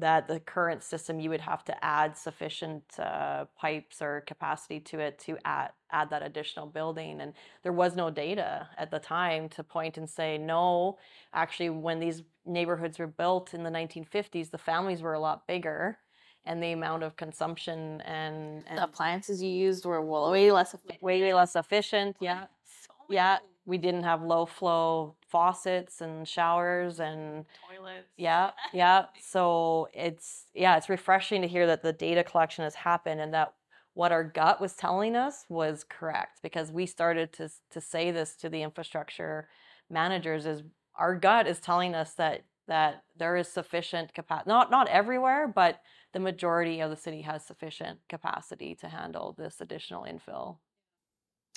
that 0.00 0.28
the 0.28 0.40
current 0.40 0.82
system 0.82 1.20
you 1.20 1.30
would 1.30 1.40
have 1.40 1.64
to 1.64 1.84
add 1.84 2.16
sufficient 2.16 2.82
uh, 2.98 3.44
pipes 3.56 4.02
or 4.02 4.22
capacity 4.26 4.80
to 4.80 4.98
it 4.98 5.18
to 5.18 5.36
add 5.44 5.70
add 5.92 6.10
that 6.10 6.22
additional 6.22 6.66
building 6.66 7.20
and 7.20 7.32
there 7.62 7.72
was 7.72 7.96
no 7.96 8.10
data 8.10 8.68
at 8.78 8.90
the 8.90 8.98
time 8.98 9.48
to 9.48 9.62
point 9.64 9.98
and 9.98 10.08
say 10.08 10.38
no 10.38 10.96
actually 11.32 11.68
when 11.68 11.98
these 11.98 12.22
neighborhoods 12.46 12.98
were 12.98 13.06
built 13.06 13.54
in 13.54 13.62
the 13.62 13.70
1950s 13.70 14.50
the 14.50 14.58
families 14.58 15.02
were 15.02 15.14
a 15.14 15.20
lot 15.20 15.46
bigger 15.46 15.98
and 16.46 16.62
the 16.62 16.72
amount 16.72 17.02
of 17.02 17.16
consumption 17.16 18.00
and, 18.02 18.64
and 18.68 18.78
the 18.78 18.84
appliances 18.84 19.42
you 19.42 19.50
used 19.50 19.84
were 19.84 20.00
way 20.00 20.50
less 20.52 20.74
efficient. 20.74 21.02
way, 21.02 21.20
way 21.20 21.34
less 21.34 21.56
efficient 21.56 22.16
yeah 22.20 22.44
so 22.64 22.92
yeah 23.08 23.38
we 23.70 23.78
didn't 23.78 24.02
have 24.02 24.20
low 24.20 24.44
flow 24.44 25.14
faucets 25.28 26.00
and 26.00 26.26
showers 26.26 26.98
and 26.98 27.46
toilets. 27.68 28.08
Yeah, 28.16 28.50
yeah. 28.74 29.06
So 29.22 29.88
it's 29.94 30.46
yeah, 30.52 30.76
it's 30.76 30.88
refreshing 30.88 31.40
to 31.42 31.48
hear 31.48 31.66
that 31.68 31.82
the 31.82 31.92
data 31.92 32.24
collection 32.24 32.64
has 32.64 32.74
happened 32.74 33.20
and 33.20 33.32
that 33.32 33.54
what 33.94 34.10
our 34.12 34.24
gut 34.24 34.60
was 34.60 34.74
telling 34.74 35.14
us 35.14 35.44
was 35.48 35.84
correct 35.88 36.40
because 36.42 36.72
we 36.72 36.84
started 36.84 37.32
to 37.34 37.48
to 37.70 37.80
say 37.80 38.10
this 38.10 38.34
to 38.36 38.48
the 38.48 38.62
infrastructure 38.62 39.48
managers 39.88 40.46
is 40.46 40.62
our 40.96 41.14
gut 41.14 41.46
is 41.46 41.60
telling 41.60 41.94
us 41.94 42.14
that 42.14 42.44
that 42.66 43.04
there 43.16 43.36
is 43.36 43.48
sufficient 43.48 44.14
capacity 44.14 44.48
not 44.48 44.70
not 44.70 44.88
everywhere 44.88 45.48
but 45.48 45.80
the 46.12 46.20
majority 46.20 46.80
of 46.80 46.90
the 46.90 46.96
city 46.96 47.22
has 47.22 47.44
sufficient 47.44 47.98
capacity 48.08 48.74
to 48.74 48.88
handle 48.88 49.34
this 49.36 49.60
additional 49.60 50.04
infill 50.04 50.58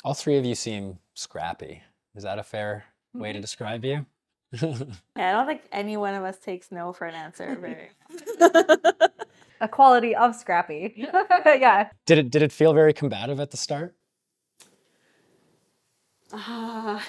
all 0.04 0.16
three 0.16 0.38
of 0.38 0.46
you 0.46 0.56
seem 0.56 0.98
scrappy 1.14 1.84
is 2.16 2.24
that 2.24 2.40
a 2.40 2.44
fair 2.44 2.86
way 3.14 3.30
to 3.30 3.38
mm-hmm. 3.38 3.42
describe 3.42 3.86
you? 3.86 4.06
yeah, 4.62 4.70
I 5.18 5.32
don't 5.32 5.48
think 5.48 5.62
any 5.72 5.98
one 5.98 6.14
of 6.14 6.24
us 6.24 6.38
takes 6.38 6.72
no 6.72 6.94
for 6.94 7.06
an 7.06 7.16
answer. 7.16 7.58
Very. 7.60 7.90
a 9.62 9.68
quality 9.68 10.16
of 10.16 10.36
scrappy. 10.36 10.94
yeah. 11.46 11.90
Did 12.06 12.20
it 12.20 12.30
did 12.30 12.44
it 12.44 12.52
feel 12.52 12.74
very 12.74 12.94
combative 12.94 13.40
at 13.40 13.52
the 13.52 13.58
start? 13.58 13.96
Uh, 16.32 17.00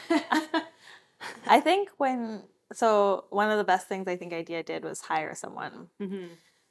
I 1.46 1.60
think 1.60 1.90
when 1.98 2.44
so 2.72 3.24
one 3.30 3.50
of 3.50 3.58
the 3.58 3.64
best 3.64 3.88
things 3.88 4.08
I 4.08 4.16
think 4.16 4.32
Idea 4.32 4.62
did 4.62 4.84
was 4.84 5.00
hire 5.00 5.34
someone 5.34 5.88
mm-hmm. 6.00 6.26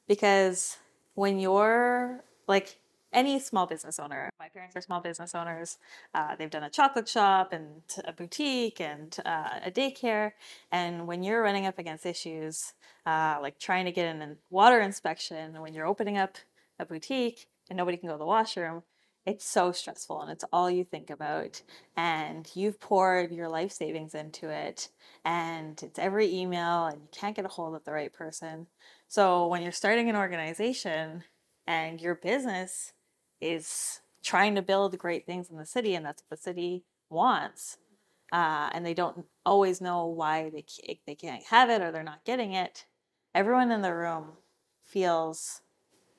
because 0.07 0.77
when 1.13 1.39
you're 1.39 2.23
like 2.47 2.79
any 3.13 3.39
small 3.39 3.65
business 3.65 3.99
owner. 3.99 4.29
My 4.39 4.49
parents 4.49 4.75
are 4.75 4.81
small 4.81 5.01
business 5.01 5.35
owners. 5.35 5.77
Uh, 6.13 6.35
they've 6.35 6.49
done 6.49 6.63
a 6.63 6.69
chocolate 6.69 7.07
shop 7.07 7.53
and 7.53 7.81
a 8.05 8.13
boutique 8.13 8.81
and 8.81 9.15
uh, 9.25 9.59
a 9.65 9.71
daycare. 9.71 10.31
And 10.71 11.07
when 11.07 11.23
you're 11.23 11.41
running 11.41 11.65
up 11.65 11.79
against 11.79 12.05
issues 12.05 12.73
uh, 13.05 13.37
like 13.41 13.59
trying 13.59 13.85
to 13.85 13.91
get 13.91 14.15
in 14.15 14.21
a 14.21 14.35
water 14.49 14.79
inspection, 14.79 15.61
when 15.61 15.73
you're 15.73 15.85
opening 15.85 16.17
up 16.17 16.37
a 16.79 16.85
boutique 16.85 17.47
and 17.69 17.77
nobody 17.77 17.97
can 17.97 18.07
go 18.07 18.15
to 18.15 18.19
the 18.19 18.25
washroom, 18.25 18.83
it's 19.25 19.45
so 19.45 19.71
stressful 19.71 20.21
and 20.21 20.31
it's 20.31 20.43
all 20.51 20.69
you 20.69 20.83
think 20.83 21.09
about. 21.09 21.61
And 21.95 22.49
you've 22.53 22.79
poured 22.79 23.31
your 23.31 23.47
life 23.49 23.71
savings 23.71 24.15
into 24.15 24.49
it, 24.49 24.89
and 25.23 25.81
it's 25.81 25.99
every 25.99 26.33
email, 26.33 26.87
and 26.87 27.01
you 27.01 27.07
can't 27.11 27.35
get 27.35 27.45
a 27.45 27.49
hold 27.49 27.75
of 27.75 27.85
the 27.85 27.93
right 27.93 28.11
person. 28.11 28.67
So 29.07 29.47
when 29.47 29.61
you're 29.61 29.71
starting 29.71 30.09
an 30.09 30.15
organization 30.15 31.23
and 31.65 32.01
your 32.01 32.15
business 32.15 32.93
is 33.43 34.01
trying 34.23 34.55
to 34.55 34.61
build 34.61 34.97
great 34.97 35.25
things 35.25 35.49
in 35.49 35.57
the 35.57 35.65
city, 35.65 35.95
and 35.95 36.05
that's 36.05 36.23
what 36.27 36.37
the 36.39 36.43
city 36.43 36.85
wants. 37.09 37.77
Uh, 38.31 38.69
and 38.73 38.85
they 38.85 38.93
don't 38.93 39.25
always 39.45 39.79
know 39.79 40.07
why 40.07 40.49
they 40.49 40.65
they 41.05 41.15
can't 41.15 41.43
have 41.45 41.69
it 41.69 41.81
or 41.81 41.91
they're 41.91 42.03
not 42.03 42.25
getting 42.25 42.53
it. 42.53 42.85
Everyone 43.35 43.71
in 43.71 43.81
the 43.81 43.93
room 43.93 44.37
feels 44.83 45.61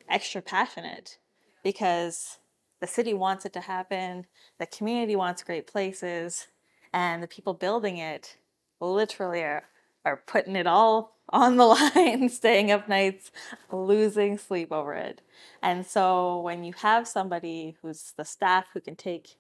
extra 0.09 0.43
passionate 0.43 1.19
because 1.63 2.39
the 2.81 2.87
city 2.87 3.15
wants 3.15 3.47
it 3.47 3.53
to 3.55 3.61
happen, 3.61 4.27
the 4.59 4.67
community 4.67 5.17
wants 5.17 5.43
great 5.43 5.67
places, 5.67 6.49
and 6.93 7.23
the 7.23 7.29
people 7.29 7.55
building 7.55 7.99
it 7.99 8.37
literally 8.81 9.41
are, 9.41 9.65
are 10.05 10.23
putting 10.27 10.57
it 10.57 10.67
all 10.67 11.17
on 11.31 11.57
the 11.57 11.65
line, 11.95 12.29
staying 12.29 12.71
up 12.71 12.89
nights, 12.89 13.31
losing 13.73 14.39
sleep 14.39 14.73
over 14.73 14.95
it. 14.95 15.23
And 15.63 15.87
so 15.87 16.41
when 16.41 16.65
you 16.65 16.73
have 16.75 17.09
somebody 17.09 17.77
who's 17.83 18.13
the 18.17 18.25
staff 18.25 18.67
who 18.73 18.81
can 18.81 18.97
take 18.97 19.37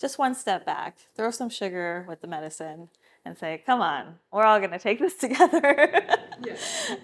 just 0.00 0.18
one 0.18 0.34
step 0.34 0.66
back, 0.66 0.98
throw 1.16 1.30
some 1.30 1.48
sugar 1.48 2.04
with 2.08 2.20
the 2.20 2.26
medicine, 2.26 2.88
and 3.24 3.38
say, 3.38 3.62
come 3.64 3.80
on, 3.80 4.16
we're 4.32 4.42
all 4.42 4.58
going 4.58 4.72
to 4.72 4.78
take 4.78 4.98
this 4.98 5.16
together, 5.18 6.00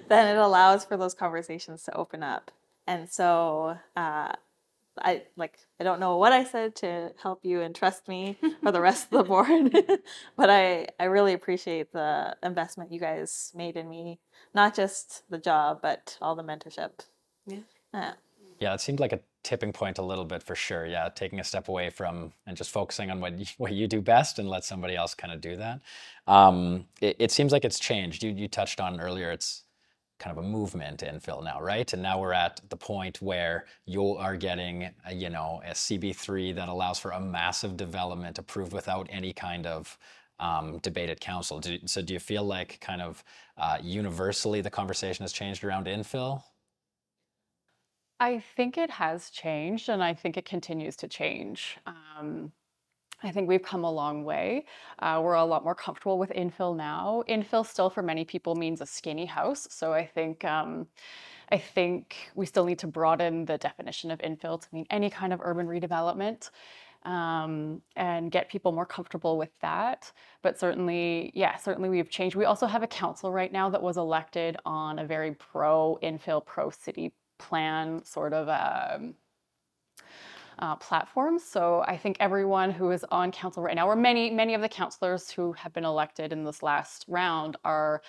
then 0.09 0.37
it 0.37 0.41
allows 0.41 0.85
for 0.85 0.97
those 0.97 1.15
conversations 1.15 1.85
to 1.85 1.97
open 1.97 2.23
up. 2.23 2.51
and 2.87 3.09
so 3.09 3.79
uh, 3.97 4.33
I 5.03 5.23
like 5.37 5.59
I 5.81 5.85
don't 5.85 6.01
know 6.01 6.17
what 6.17 6.33
I 6.33 6.45
said 6.45 6.77
to 6.77 7.13
help 7.23 7.45
you 7.45 7.61
and 7.61 7.75
trust 7.75 8.09
me 8.09 8.39
or 8.65 8.73
the 8.73 8.81
rest 8.81 9.09
of 9.13 9.19
the 9.19 9.25
board, 9.29 9.73
but 10.37 10.51
I 10.51 10.89
I 11.01 11.05
really 11.05 11.33
appreciate 11.33 11.93
the 11.93 12.37
investment 12.43 12.93
you 12.93 13.01
guys 13.01 13.53
made 13.55 13.77
in 13.77 13.89
me, 13.89 14.21
not 14.55 14.75
just 14.75 15.23
the 15.31 15.39
job 15.39 15.81
but 15.83 16.19
all 16.21 16.37
the 16.37 16.45
mentorship. 16.45 17.01
Yeah. 17.47 17.59
Yeah. 17.95 18.13
Yeah, 18.61 18.75
it 18.75 18.81
seemed 18.81 18.99
like 19.01 19.13
a 19.13 19.21
tipping 19.45 19.73
point 19.73 19.99
a 19.99 20.03
little 20.03 20.25
bit 20.25 20.43
for 20.43 20.55
sure. 20.55 20.85
Yeah, 20.85 21.09
taking 21.15 21.39
a 21.39 21.45
step 21.45 21.69
away 21.69 21.91
from 21.91 22.33
and 22.47 22.57
just 22.57 22.71
focusing 22.71 23.11
on 23.11 23.21
what 23.21 23.39
you, 23.39 23.47
what 23.57 23.73
you 23.73 23.87
do 23.87 24.01
best 24.01 24.39
and 24.39 24.49
let 24.49 24.65
somebody 24.65 24.97
else 24.97 25.15
kind 25.15 25.33
of 25.33 25.41
do 25.41 25.57
that. 25.57 25.81
Um, 26.27 26.87
it, 27.01 27.17
it 27.19 27.31
seems 27.31 27.53
like 27.53 27.65
it's 27.65 27.79
changed. 27.79 28.23
You 28.23 28.33
you 28.33 28.49
touched 28.49 28.81
on 28.81 29.01
earlier. 29.01 29.31
It's 29.31 29.63
kind 30.19 30.37
of 30.37 30.45
a 30.45 30.47
movement 30.47 31.01
infill 31.01 31.43
now, 31.43 31.61
right? 31.61 31.93
And 31.93 32.03
now 32.03 32.21
we're 32.21 32.33
at 32.33 32.61
the 32.69 32.77
point 32.77 33.23
where 33.23 33.67
you 33.87 34.15
are 34.17 34.37
getting, 34.37 34.91
a, 35.07 35.15
you 35.15 35.31
know, 35.31 35.63
a 35.65 35.75
CB3 35.75 36.53
that 36.53 36.69
allows 36.69 36.99
for 36.99 37.13
a 37.13 37.21
massive 37.21 37.77
development 37.77 38.39
approved 38.39 38.73
without 38.73 39.07
any 39.11 39.33
kind 39.33 39.67
of 39.67 39.99
um, 40.41 40.79
debate 40.79 41.11
at 41.11 41.21
council. 41.21 41.61
Do, 41.61 41.79
so 41.87 42.03
do 42.03 42.13
you 42.15 42.21
feel 42.21 42.45
like 42.45 42.81
kind 42.81 43.03
of 43.03 43.25
uh, 43.57 43.79
universally 43.83 44.61
the 44.61 44.71
conversation 44.71 45.25
has 45.25 45.33
changed 45.33 45.65
around 45.65 45.87
infill? 45.87 46.43
I 48.21 48.41
think 48.41 48.77
it 48.79 48.91
has 48.91 49.31
changed, 49.31 49.89
and 49.89 50.03
I 50.03 50.15
think 50.15 50.37
it 50.37 50.45
continues 50.45 50.97
to 50.97 51.09
change. 51.09 51.79
Um, 51.87 52.53
I 53.23 53.33
think 53.33 53.49
we've 53.49 53.63
come 53.63 53.85
a 53.85 53.91
long 53.91 54.25
way. 54.25 54.65
Uh, 55.01 55.21
we're 55.23 55.35
a 55.35 55.45
lot 55.45 55.65
more 55.65 55.75
comfortable 55.75 56.19
with 56.19 56.31
infill 56.31 56.77
now. 56.77 57.25
Infill 57.29 57.67
still, 57.67 57.91
for 57.91 58.03
many 58.03 58.25
people, 58.25 58.55
means 58.55 58.81
a 58.81 58.87
skinny 58.87 59.27
house. 59.27 59.67
So 59.71 59.93
I 59.93 60.07
think 60.07 60.45
um, 60.45 60.87
I 61.51 61.59
think 61.59 62.31
we 62.35 62.47
still 62.47 62.65
need 62.65 62.79
to 62.81 62.87
broaden 62.87 63.45
the 63.45 63.59
definition 63.59 64.11
of 64.11 64.21
infill 64.21 64.61
to 64.61 64.69
mean 64.73 64.87
any 64.91 65.11
kind 65.11 65.33
of 65.33 65.41
urban 65.43 65.67
redevelopment. 65.67 66.51
Um, 67.05 67.81
and 67.95 68.31
get 68.31 68.51
people 68.51 68.73
more 68.73 68.85
comfortable 68.85 69.39
with 69.39 69.53
that. 69.61 70.13
But 70.43 70.59
certainly, 70.59 71.31
yeah, 71.33 71.57
certainly 71.57 71.89
we've 71.89 72.11
changed. 72.11 72.35
We 72.35 72.45
also 72.45 72.67
have 72.67 72.83
a 72.83 72.89
council 72.89 73.33
right 73.33 73.53
now 73.53 73.71
that 73.71 73.81
was 73.81 73.97
elected 73.97 74.57
on 74.67 74.99
a 74.99 75.07
very 75.07 75.33
pro 75.33 75.97
infill, 76.03 76.45
pro 76.45 76.71
city 76.71 77.15
plan 77.39 78.05
sort 78.05 78.33
of 78.33 78.49
um, 78.49 79.15
uh, 80.59 80.77
platforms. 80.77 81.45
So 81.45 81.85
I 81.87 81.97
think 81.97 82.17
everyone 82.21 82.71
who 82.71 82.91
is 82.91 83.05
on 83.11 83.33
council 83.33 83.63
right 83.63 83.75
now, 83.75 83.89
or 83.89 83.97
many 83.97 84.31
many 84.31 84.55
of 84.55 84.61
the 84.61 84.69
councilors 84.69 85.31
who 85.31 85.53
have 85.53 85.73
been 85.73 85.85
elected 85.85 86.33
in 86.33 86.45
this 86.45 86.63
last 86.63 87.05
round, 87.09 87.57
are 87.65 88.03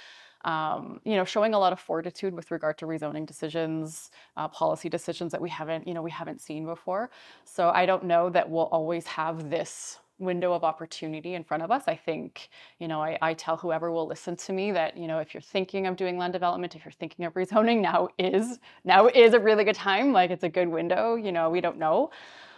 um, 0.45 1.01
you 1.03 1.15
know 1.15 1.25
showing 1.25 1.53
a 1.53 1.59
lot 1.59 1.73
of 1.73 1.79
fortitude 1.79 2.33
with 2.33 2.51
regard 2.51 2.77
to 2.79 2.85
rezoning 2.85 3.25
decisions, 3.25 4.11
uh, 4.37 4.47
policy 4.47 4.89
decisions 4.89 5.31
that 5.31 5.41
we 5.41 5.49
haven't 5.49 5.87
you 5.87 5.93
know 5.93 6.01
we 6.01 6.11
haven't 6.11 6.41
seen 6.41 6.65
before. 6.65 7.09
So 7.45 7.69
I 7.69 7.85
don't 7.85 8.05
know 8.05 8.29
that 8.29 8.49
we'll 8.49 8.67
always 8.67 9.05
have 9.07 9.49
this 9.49 9.99
window 10.19 10.53
of 10.53 10.63
opportunity 10.63 11.33
in 11.33 11.43
front 11.43 11.63
of 11.63 11.71
us. 11.71 11.83
I 11.87 11.95
think, 11.95 12.49
you 12.77 12.87
know, 12.87 13.01
I, 13.01 13.17
I, 13.21 13.33
tell 13.33 13.57
whoever 13.57 13.91
will 13.91 14.05
listen 14.05 14.35
to 14.35 14.53
me 14.53 14.71
that, 14.73 14.97
you 14.97 15.07
know, 15.07 15.19
if 15.19 15.33
you're 15.33 15.41
thinking 15.41 15.87
of 15.87 15.95
doing 15.95 16.17
land 16.17 16.33
development, 16.33 16.75
if 16.75 16.85
you're 16.85 16.91
thinking 16.91 17.25
of 17.25 17.33
rezoning, 17.33 17.81
now 17.89 18.09
is 18.19 18.59
now 18.83 19.07
is 19.07 19.33
a 19.33 19.39
really 19.39 19.63
good 19.63 19.75
time. 19.75 20.11
Like 20.11 20.29
it's 20.29 20.43
a 20.43 20.49
good 20.49 20.67
window. 20.67 21.15
You 21.15 21.31
know, 21.31 21.49
we 21.49 21.61
don't 21.61 21.77
know 21.77 22.11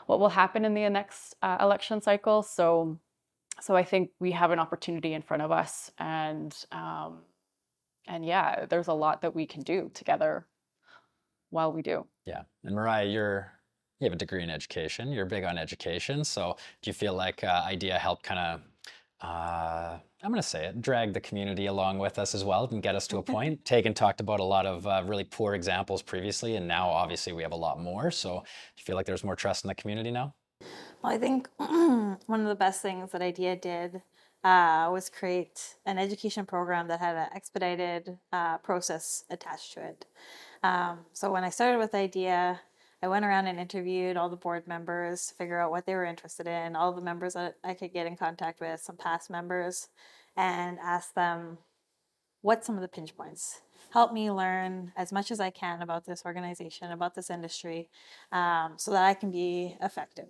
what 0.08 0.20
will 0.20 0.30
happen 0.30 0.66
in 0.66 0.74
the 0.74 0.90
next 0.90 1.36
uh, 1.42 1.58
election 1.62 2.02
cycle. 2.02 2.44
So, 2.44 2.98
so 3.62 3.76
I 3.76 3.84
think 3.84 4.10
we 4.20 4.32
have 4.32 4.52
an 4.52 4.60
opportunity 4.60 5.14
in 5.14 5.22
front 5.22 5.44
of 5.44 5.52
us, 5.52 5.92
and 6.00 6.56
um, 6.72 7.20
and 8.08 8.26
yeah, 8.26 8.66
there's 8.66 8.88
a 8.88 8.94
lot 8.94 9.22
that 9.22 9.36
we 9.36 9.46
can 9.46 9.62
do 9.62 9.92
together 9.94 10.48
while 11.52 11.72
we 11.72 11.82
do. 11.82 12.08
Yeah, 12.26 12.42
and 12.64 12.76
Mariah, 12.76 13.06
you're 13.06 13.52
you 14.02 14.06
have 14.06 14.14
a 14.14 14.18
degree 14.18 14.44
in 14.44 14.50
education. 14.50 15.12
You're 15.12 15.26
big 15.26 15.44
on 15.44 15.58
education. 15.58 16.24
So 16.24 16.58
do 16.82 16.90
you 16.90 16.94
feel 16.94 17.14
like 17.14 17.44
uh, 17.44 17.64
IDEA 17.66 17.98
helped 18.00 18.24
kind 18.24 18.40
of, 18.40 18.62
uh, 19.22 19.98
I'm 20.24 20.32
going 20.32 20.42
to 20.42 20.48
say 20.48 20.66
it, 20.66 20.82
drag 20.82 21.14
the 21.14 21.20
community 21.20 21.68
along 21.68 22.00
with 22.00 22.18
us 22.18 22.34
as 22.34 22.44
well 22.44 22.68
and 22.72 22.82
get 22.82 22.96
us 22.96 23.08
to 23.08 23.18
a 23.18 23.24
point? 23.36 23.64
Tegan 23.64 23.94
talked 23.94 24.20
about 24.20 24.40
a 24.40 24.44
lot 24.44 24.66
of 24.66 24.88
uh, 24.88 25.04
really 25.06 25.24
poor 25.24 25.54
examples 25.54 26.02
previously, 26.02 26.56
and 26.56 26.68
now 26.68 26.90
obviously 26.90 27.32
we 27.32 27.44
have 27.44 27.52
a 27.52 27.56
lot 27.56 27.80
more. 27.80 28.10
So 28.10 28.40
do 28.40 28.46
you 28.78 28.84
feel 28.84 28.96
like 28.96 29.06
there's 29.06 29.24
more 29.24 29.36
trust 29.36 29.64
in 29.64 29.68
the 29.68 29.76
community 29.76 30.12
now? 30.12 30.34
Well, 31.04 31.14
I 31.14 31.18
think 31.18 31.48
one 31.58 32.42
of 32.42 32.48
the 32.48 32.56
best 32.56 32.82
things 32.82 33.12
that 33.12 33.22
IDEA 33.22 33.56
did 33.56 34.02
uh, 34.44 34.90
was 34.92 35.10
create 35.10 35.76
an 35.86 36.00
education 36.00 36.46
program 36.46 36.88
that 36.88 37.00
had 37.00 37.16
an 37.16 37.28
expedited 37.36 38.18
uh, 38.34 38.58
process 38.58 39.24
attached 39.30 39.74
to 39.74 39.84
it. 39.84 40.06
Um, 40.64 41.00
so 41.14 41.32
when 41.32 41.44
I 41.44 41.50
started 41.50 41.78
with 41.78 41.94
IDEA, 41.94 42.60
I 43.04 43.08
went 43.08 43.26
around 43.26 43.48
and 43.48 43.60
interviewed 43.60 44.16
all 44.16 44.30
the 44.30 44.36
board 44.36 44.68
members 44.68 45.28
to 45.28 45.36
figure 45.36 45.60
out 45.60 45.72
what 45.72 45.86
they 45.86 45.96
were 45.96 46.06
interested 46.06 46.48
in, 46.48 46.76
all 46.76 46.94
the 46.94 47.02
members 47.02 47.34
that 47.34 47.56
I 47.64 47.74
could 47.74 47.94
get 47.94 48.06
in 48.06 48.16
contact 48.16 48.62
with, 48.62 48.80
some 48.80 48.96
past 48.96 49.30
members, 49.30 49.90
and 50.38 50.78
asked 50.80 51.16
them 51.16 51.58
what 52.42 52.64
some 52.64 52.76
of 52.76 52.82
the 52.82 52.88
pinch 52.88 53.16
points. 53.16 53.62
Help 53.92 54.14
me 54.14 54.32
learn 54.32 54.94
as 54.96 55.12
much 55.12 55.32
as 55.32 55.40
I 55.40 55.50
can 55.50 55.82
about 55.82 56.06
this 56.06 56.24
organization, 56.26 56.92
about 56.92 57.16
this 57.16 57.30
industry, 57.30 57.90
um, 58.32 58.74
so 58.78 58.92
that 58.92 59.04
I 59.04 59.14
can 59.16 59.32
be 59.32 59.76
effective. 59.82 60.30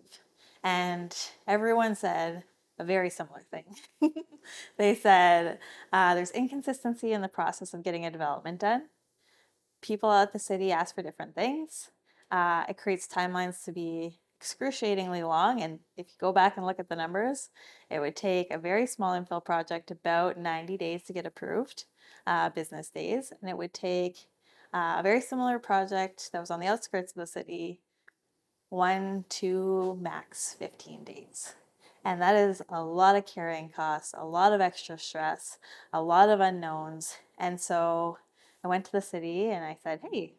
And 0.63 1.15
everyone 1.47 1.95
said 1.95 2.43
a 2.79 2.83
very 2.83 3.09
similar 3.09 3.41
thing. 3.51 3.65
they 4.77 4.95
said 4.95 5.59
uh, 5.91 6.15
there's 6.15 6.31
inconsistency 6.31 7.11
in 7.11 7.21
the 7.21 7.27
process 7.27 7.73
of 7.73 7.83
getting 7.83 8.05
a 8.05 8.11
development 8.11 8.59
done. 8.59 8.87
People 9.81 10.11
at 10.11 10.33
the 10.33 10.39
city 10.39 10.71
ask 10.71 10.95
for 10.95 11.01
different 11.01 11.35
things. 11.35 11.91
Uh, 12.31 12.63
it 12.69 12.77
creates 12.77 13.07
timelines 13.07 13.63
to 13.65 13.71
be 13.71 14.17
excruciatingly 14.41 15.21
long. 15.21 15.61
And 15.61 15.79
if 15.97 16.07
you 16.07 16.13
go 16.19 16.31
back 16.31 16.57
and 16.57 16.65
look 16.65 16.79
at 16.79 16.89
the 16.89 16.95
numbers, 16.95 17.49
it 17.91 17.99
would 17.99 18.15
take 18.15 18.51
a 18.51 18.57
very 18.57 18.87
small 18.87 19.13
infill 19.13 19.45
project 19.45 19.91
about 19.91 20.37
90 20.37 20.77
days 20.77 21.03
to 21.03 21.13
get 21.13 21.27
approved, 21.27 21.85
uh, 22.25 22.49
business 22.49 22.89
days. 22.89 23.31
And 23.39 23.49
it 23.49 23.57
would 23.57 23.73
take 23.73 24.17
uh, 24.73 24.95
a 24.97 25.03
very 25.03 25.21
similar 25.21 25.59
project 25.59 26.31
that 26.31 26.39
was 26.39 26.49
on 26.49 26.59
the 26.59 26.67
outskirts 26.67 27.11
of 27.11 27.19
the 27.19 27.27
city, 27.27 27.81
one, 28.69 29.25
two, 29.29 29.99
max 30.01 30.55
15 30.57 31.03
days. 31.03 31.53
And 32.03 32.19
that 32.21 32.35
is 32.35 32.63
a 32.67 32.83
lot 32.83 33.15
of 33.15 33.27
carrying 33.27 33.69
costs, 33.69 34.15
a 34.17 34.25
lot 34.25 34.53
of 34.53 34.61
extra 34.61 34.97
stress, 34.97 35.59
a 35.93 36.01
lot 36.01 36.29
of 36.29 36.39
unknowns. 36.39 37.17
And 37.37 37.61
so 37.61 38.17
I 38.63 38.67
went 38.67 38.85
to 38.85 38.91
the 38.91 39.01
city 39.01 39.49
and 39.49 39.63
I 39.63 39.77
said, 39.83 39.99
hey, 40.11 40.33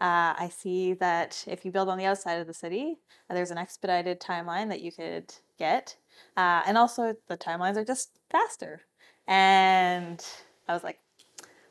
uh, 0.00 0.34
I 0.38 0.50
see 0.54 0.94
that 0.94 1.44
if 1.46 1.64
you 1.64 1.72
build 1.72 1.88
on 1.88 1.98
the 1.98 2.04
outside 2.04 2.40
of 2.40 2.46
the 2.46 2.54
city, 2.54 2.98
uh, 3.28 3.34
there's 3.34 3.50
an 3.50 3.58
expedited 3.58 4.20
timeline 4.20 4.68
that 4.68 4.80
you 4.80 4.92
could 4.92 5.34
get. 5.58 5.96
Uh, 6.36 6.62
and 6.66 6.78
also, 6.78 7.16
the 7.26 7.36
timelines 7.36 7.76
are 7.76 7.84
just 7.84 8.10
faster. 8.30 8.82
And 9.26 10.24
I 10.68 10.74
was 10.74 10.84
like, 10.84 11.00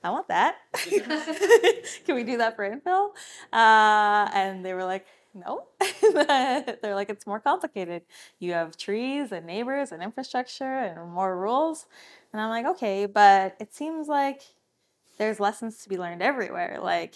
I 0.03 0.09
want 0.09 0.27
that. 0.27 0.57
Can 2.05 2.15
we 2.15 2.23
do 2.23 2.37
that 2.37 2.55
for 2.55 2.69
infill? 2.69 3.09
Uh, 3.51 4.29
and 4.33 4.63
they 4.63 4.73
were 4.73 4.83
like, 4.83 5.05
no. 5.33 5.63
They're 6.01 6.95
like, 6.95 7.09
it's 7.09 7.27
more 7.27 7.39
complicated. 7.39 8.03
You 8.39 8.53
have 8.53 8.77
trees 8.77 9.31
and 9.31 9.45
neighbors 9.45 9.91
and 9.91 10.03
infrastructure 10.03 10.79
and 10.79 11.11
more 11.11 11.37
rules. 11.37 11.85
And 12.33 12.41
I'm 12.41 12.49
like, 12.49 12.65
okay, 12.75 13.05
but 13.05 13.55
it 13.59 13.73
seems 13.73 14.07
like 14.07 14.41
there's 15.17 15.39
lessons 15.39 15.77
to 15.83 15.89
be 15.89 15.97
learned 15.97 16.21
everywhere. 16.21 16.79
Like, 16.81 17.15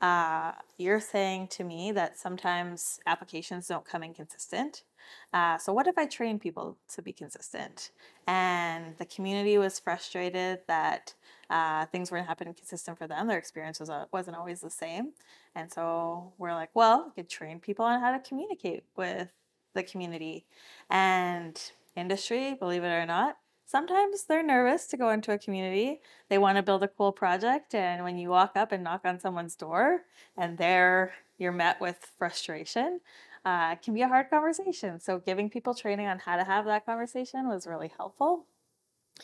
uh, 0.00 0.52
you're 0.78 1.00
saying 1.00 1.48
to 1.48 1.64
me 1.64 1.92
that 1.92 2.18
sometimes 2.18 3.00
applications 3.06 3.68
don't 3.68 3.84
come 3.84 4.02
in 4.02 4.14
consistent. 4.14 4.84
Uh, 5.32 5.58
so, 5.58 5.72
what 5.72 5.86
if 5.86 5.98
I 5.98 6.06
train 6.06 6.38
people 6.38 6.76
to 6.94 7.02
be 7.02 7.12
consistent? 7.12 7.90
And 8.26 8.96
the 8.98 9.04
community 9.04 9.58
was 9.58 9.78
frustrated 9.78 10.60
that 10.68 11.14
uh, 11.50 11.86
things 11.86 12.10
weren't 12.10 12.26
happening 12.26 12.54
consistent 12.54 12.98
for 12.98 13.06
them. 13.06 13.26
Their 13.26 13.38
experience 13.38 13.80
was, 13.80 13.90
uh, 13.90 14.06
wasn't 14.12 14.36
always 14.36 14.60
the 14.60 14.70
same. 14.70 15.12
And 15.54 15.70
so, 15.70 16.32
we're 16.38 16.54
like, 16.54 16.70
well, 16.74 17.06
we 17.06 17.22
could 17.22 17.30
train 17.30 17.60
people 17.60 17.84
on 17.84 18.00
how 18.00 18.12
to 18.12 18.20
communicate 18.20 18.84
with 18.96 19.28
the 19.74 19.82
community. 19.82 20.46
And 20.88 21.60
industry, 21.96 22.54
believe 22.54 22.84
it 22.84 22.88
or 22.88 23.06
not, 23.06 23.36
sometimes 23.70 24.24
they're 24.24 24.42
nervous 24.42 24.88
to 24.88 24.96
go 24.96 25.10
into 25.10 25.32
a 25.32 25.38
community. 25.38 26.00
They 26.28 26.38
want 26.38 26.56
to 26.56 26.62
build 26.62 26.82
a 26.82 26.88
cool 26.88 27.12
project, 27.12 27.74
and 27.74 28.02
when 28.02 28.18
you 28.18 28.28
walk 28.28 28.56
up 28.56 28.72
and 28.72 28.82
knock 28.82 29.02
on 29.04 29.20
someone's 29.20 29.54
door, 29.54 30.00
and 30.36 30.58
there 30.58 31.12
you're 31.38 31.52
met 31.52 31.80
with 31.80 32.10
frustration, 32.18 33.00
uh, 33.44 33.70
it 33.72 33.82
can 33.82 33.94
be 33.94 34.02
a 34.02 34.08
hard 34.08 34.28
conversation. 34.28 34.98
So, 34.98 35.20
giving 35.20 35.48
people 35.48 35.72
training 35.72 36.08
on 36.08 36.18
how 36.18 36.36
to 36.36 36.44
have 36.44 36.64
that 36.64 36.84
conversation 36.84 37.48
was 37.48 37.66
really 37.66 37.92
helpful. 37.96 38.44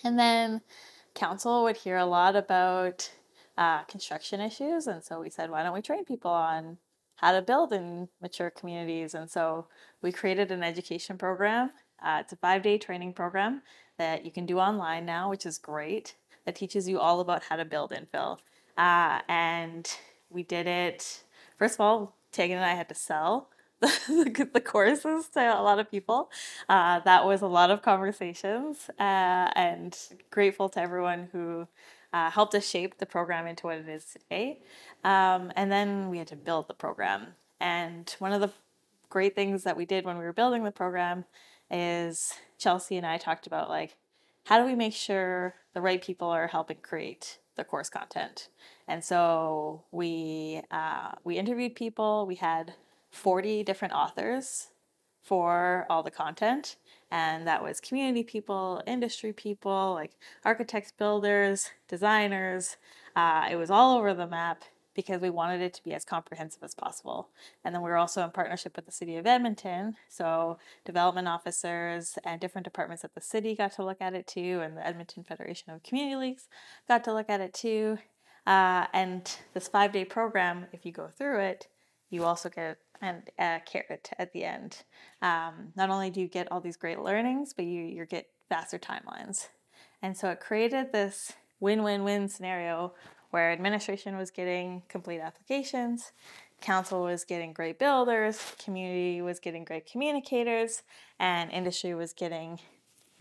And 0.05 0.17
then, 0.17 0.61
council 1.15 1.65
would 1.65 1.79
hear 1.79 1.97
a 1.97 2.07
lot 2.07 2.37
about 2.37 3.11
uh, 3.59 3.83
construction 3.85 4.41
issues, 4.41 4.87
and 4.87 5.03
so 5.03 5.21
we 5.21 5.29
said, 5.29 5.51
why 5.51 5.65
don't 5.65 5.75
we 5.75 5.83
train 5.83 6.05
people 6.05 6.31
on 6.31 6.79
how 7.17 7.33
to 7.33 7.43
build 7.43 7.73
in 7.73 8.09
mature 8.23 8.51
communities? 8.51 9.15
And 9.15 9.29
so, 9.29 9.67
we 10.03 10.13
created 10.13 10.53
an 10.53 10.63
education 10.63 11.19
program. 11.19 11.73
Uh, 12.01 12.19
it's 12.21 12.33
a 12.33 12.37
five 12.37 12.63
day 12.63 12.79
training 12.79 13.13
program 13.13 13.63
that 13.99 14.25
you 14.25 14.31
can 14.31 14.47
do 14.47 14.59
online 14.59 15.07
now, 15.07 15.31
which 15.31 15.47
is 15.47 15.59
great. 15.59 16.15
That 16.45 16.55
teaches 16.55 16.89
you 16.89 17.01
all 17.01 17.21
about 17.21 17.43
how 17.45 17.57
to 17.57 17.65
build 17.65 17.93
infill. 17.93 18.39
Uh, 18.79 19.21
and 19.29 19.89
we 20.31 20.43
did 20.43 20.67
it 20.67 21.23
first 21.59 21.75
of 21.75 21.81
all, 21.81 22.15
Tegan 22.33 22.57
and 22.57 22.67
I 22.67 22.75
had 22.75 22.89
to 22.89 22.95
sell 22.95 23.49
the, 23.81 24.49
the 24.53 24.61
courses 24.61 25.29
to 25.29 25.41
a 25.41 25.63
lot 25.63 25.79
of 25.79 25.91
people. 25.91 26.31
Uh, 26.69 27.01
that 27.01 27.25
was 27.25 27.43
a 27.43 27.47
lot 27.47 27.71
of 27.71 27.83
conversations, 27.83 28.91
uh, 28.99 29.51
and 29.55 29.97
grateful 30.31 30.69
to 30.71 30.81
everyone 30.81 31.29
who 31.33 31.67
uh, 32.13 32.31
helped 32.31 32.55
us 32.55 32.69
shape 32.69 32.99
the 32.99 33.07
program 33.07 33.47
into 33.47 33.67
what 33.67 33.79
it 33.79 33.89
is 33.89 34.05
today. 34.05 34.61
Um, 35.05 35.53
and 35.57 35.71
then 35.71 36.09
we 36.09 36.19
had 36.19 36.29
to 36.29 36.37
build 36.37 36.69
the 36.69 36.75
program. 36.75 37.29
And 37.61 38.15
one 38.19 38.33
of 38.33 38.41
the 38.41 38.51
great 39.09 39.35
things 39.35 39.63
that 39.65 39.77
we 39.77 39.87
did 39.87 40.05
when 40.05 40.19
we 40.19 40.25
were 40.25 40.33
building 40.33 40.65
the 40.65 40.71
program 40.71 41.25
is 41.71 42.35
Chelsey 42.59 42.97
and 42.97 43.07
I 43.07 43.19
talked 43.19 43.47
about 43.47 43.69
like, 43.69 43.97
how 44.45 44.59
do 44.59 44.65
we 44.65 44.75
make 44.75 44.95
sure 44.95 45.55
the 45.75 45.81
right 45.81 46.03
people 46.03 46.29
are 46.29 46.47
helping 46.47 46.79
create 46.79 47.39
the 47.57 47.65
course 47.65 47.89
content? 47.89 48.49
And 48.87 49.03
so 49.03 49.83
we 49.91 50.63
uh, 50.71 51.13
we 51.25 51.37
interviewed 51.37 51.75
people. 51.75 52.27
We 52.27 52.37
had 52.37 52.75
40 53.11 53.65
different 53.65 53.95
authors 53.95 54.69
for 55.23 55.87
all 55.91 56.05
the 56.05 56.11
content. 56.11 56.77
And 57.11 57.47
that 57.47 57.63
was 57.63 57.81
community 57.81 58.23
people, 58.23 58.83
industry 58.87 59.33
people, 59.33 59.95
like 59.95 60.13
architects, 60.45 60.93
builders, 60.93 61.71
designers. 61.89 62.77
Uh, 63.17 63.49
it 63.51 63.57
was 63.57 63.71
all 63.71 63.99
over 63.99 64.15
the 64.15 64.27
map 64.27 64.63
because 64.97 65.21
we 65.21 65.31
wanted 65.31 65.61
it 65.61 65.75
to 65.75 65.85
be 65.85 65.95
as 65.95 66.05
comprehensive 66.05 66.63
as 66.65 66.75
possible. 66.75 67.29
And 67.65 67.75
then 67.75 67.83
we 67.83 67.91
were 67.91 67.97
also 67.97 68.25
in 68.25 68.31
partnership 68.31 68.75
with 68.75 68.87
the 68.87 68.93
City 68.93 69.17
of 69.17 69.27
Edmonton. 69.27 69.97
So 70.09 70.59
development 70.85 71.29
officers 71.29 72.19
and 72.25 72.41
different 72.41 72.65
departments 72.65 73.05
at 73.05 73.15
the 73.15 73.21
city 73.21 73.55
got 73.55 73.73
to 73.73 73.85
look 73.85 74.01
at 74.01 74.15
it 74.15 74.27
too, 74.27 74.61
and 74.65 74.77
the 74.77 74.85
Edmonton 74.85 75.23
Federation 75.23 75.73
of 75.73 75.83
Community 75.83 76.17
Leagues 76.17 76.49
got 76.89 77.05
to 77.05 77.15
look 77.15 77.31
at 77.31 77.41
it 77.41 77.55
too. 77.55 77.99
Uh, 78.47 78.87
and 78.93 79.37
this 79.55 79.69
five 79.69 79.93
day 79.93 80.05
program, 80.05 80.67
if 80.73 80.85
you 80.87 80.93
go 80.93 81.09
through 81.09 81.41
it, 81.41 81.69
you 82.11 82.25
also 82.25 82.49
get 82.49 82.79
and 83.03 83.29
a 83.39 83.61
carrot 83.67 84.11
at 84.19 84.33
the 84.33 84.45
end. 84.45 84.85
Um, 85.21 85.73
not 85.77 85.91
only 85.91 86.11
do 86.11 86.21
you 86.21 86.29
get 86.29 86.51
all 86.51 86.61
these 86.61 86.77
great 86.77 87.01
learnings, 87.01 87.53
but 87.53 87.67
you 87.67 87.83
you 87.83 88.07
get 88.07 88.29
faster 88.49 88.79
timelines. 88.79 89.49
And 90.03 90.17
so 90.17 90.31
it 90.31 90.41
created 90.41 90.93
this 90.93 91.33
win-win-win 91.61 92.29
scenario 92.29 92.95
where 93.31 93.53
administration 93.53 94.17
was 94.17 94.31
getting 94.31 94.83
complete 94.89 95.21
applications, 95.21 96.13
council 96.61 97.03
was 97.03 97.25
getting 97.25 97.53
great 97.53 97.79
builders, 97.79 98.55
community 98.59 99.21
was 99.21 99.41
getting 99.41 99.65
great 99.65 99.91
communicators, 99.91 100.83
and 101.19 101.51
industry 101.51 101.95
was 101.95 102.13
getting 102.13 102.61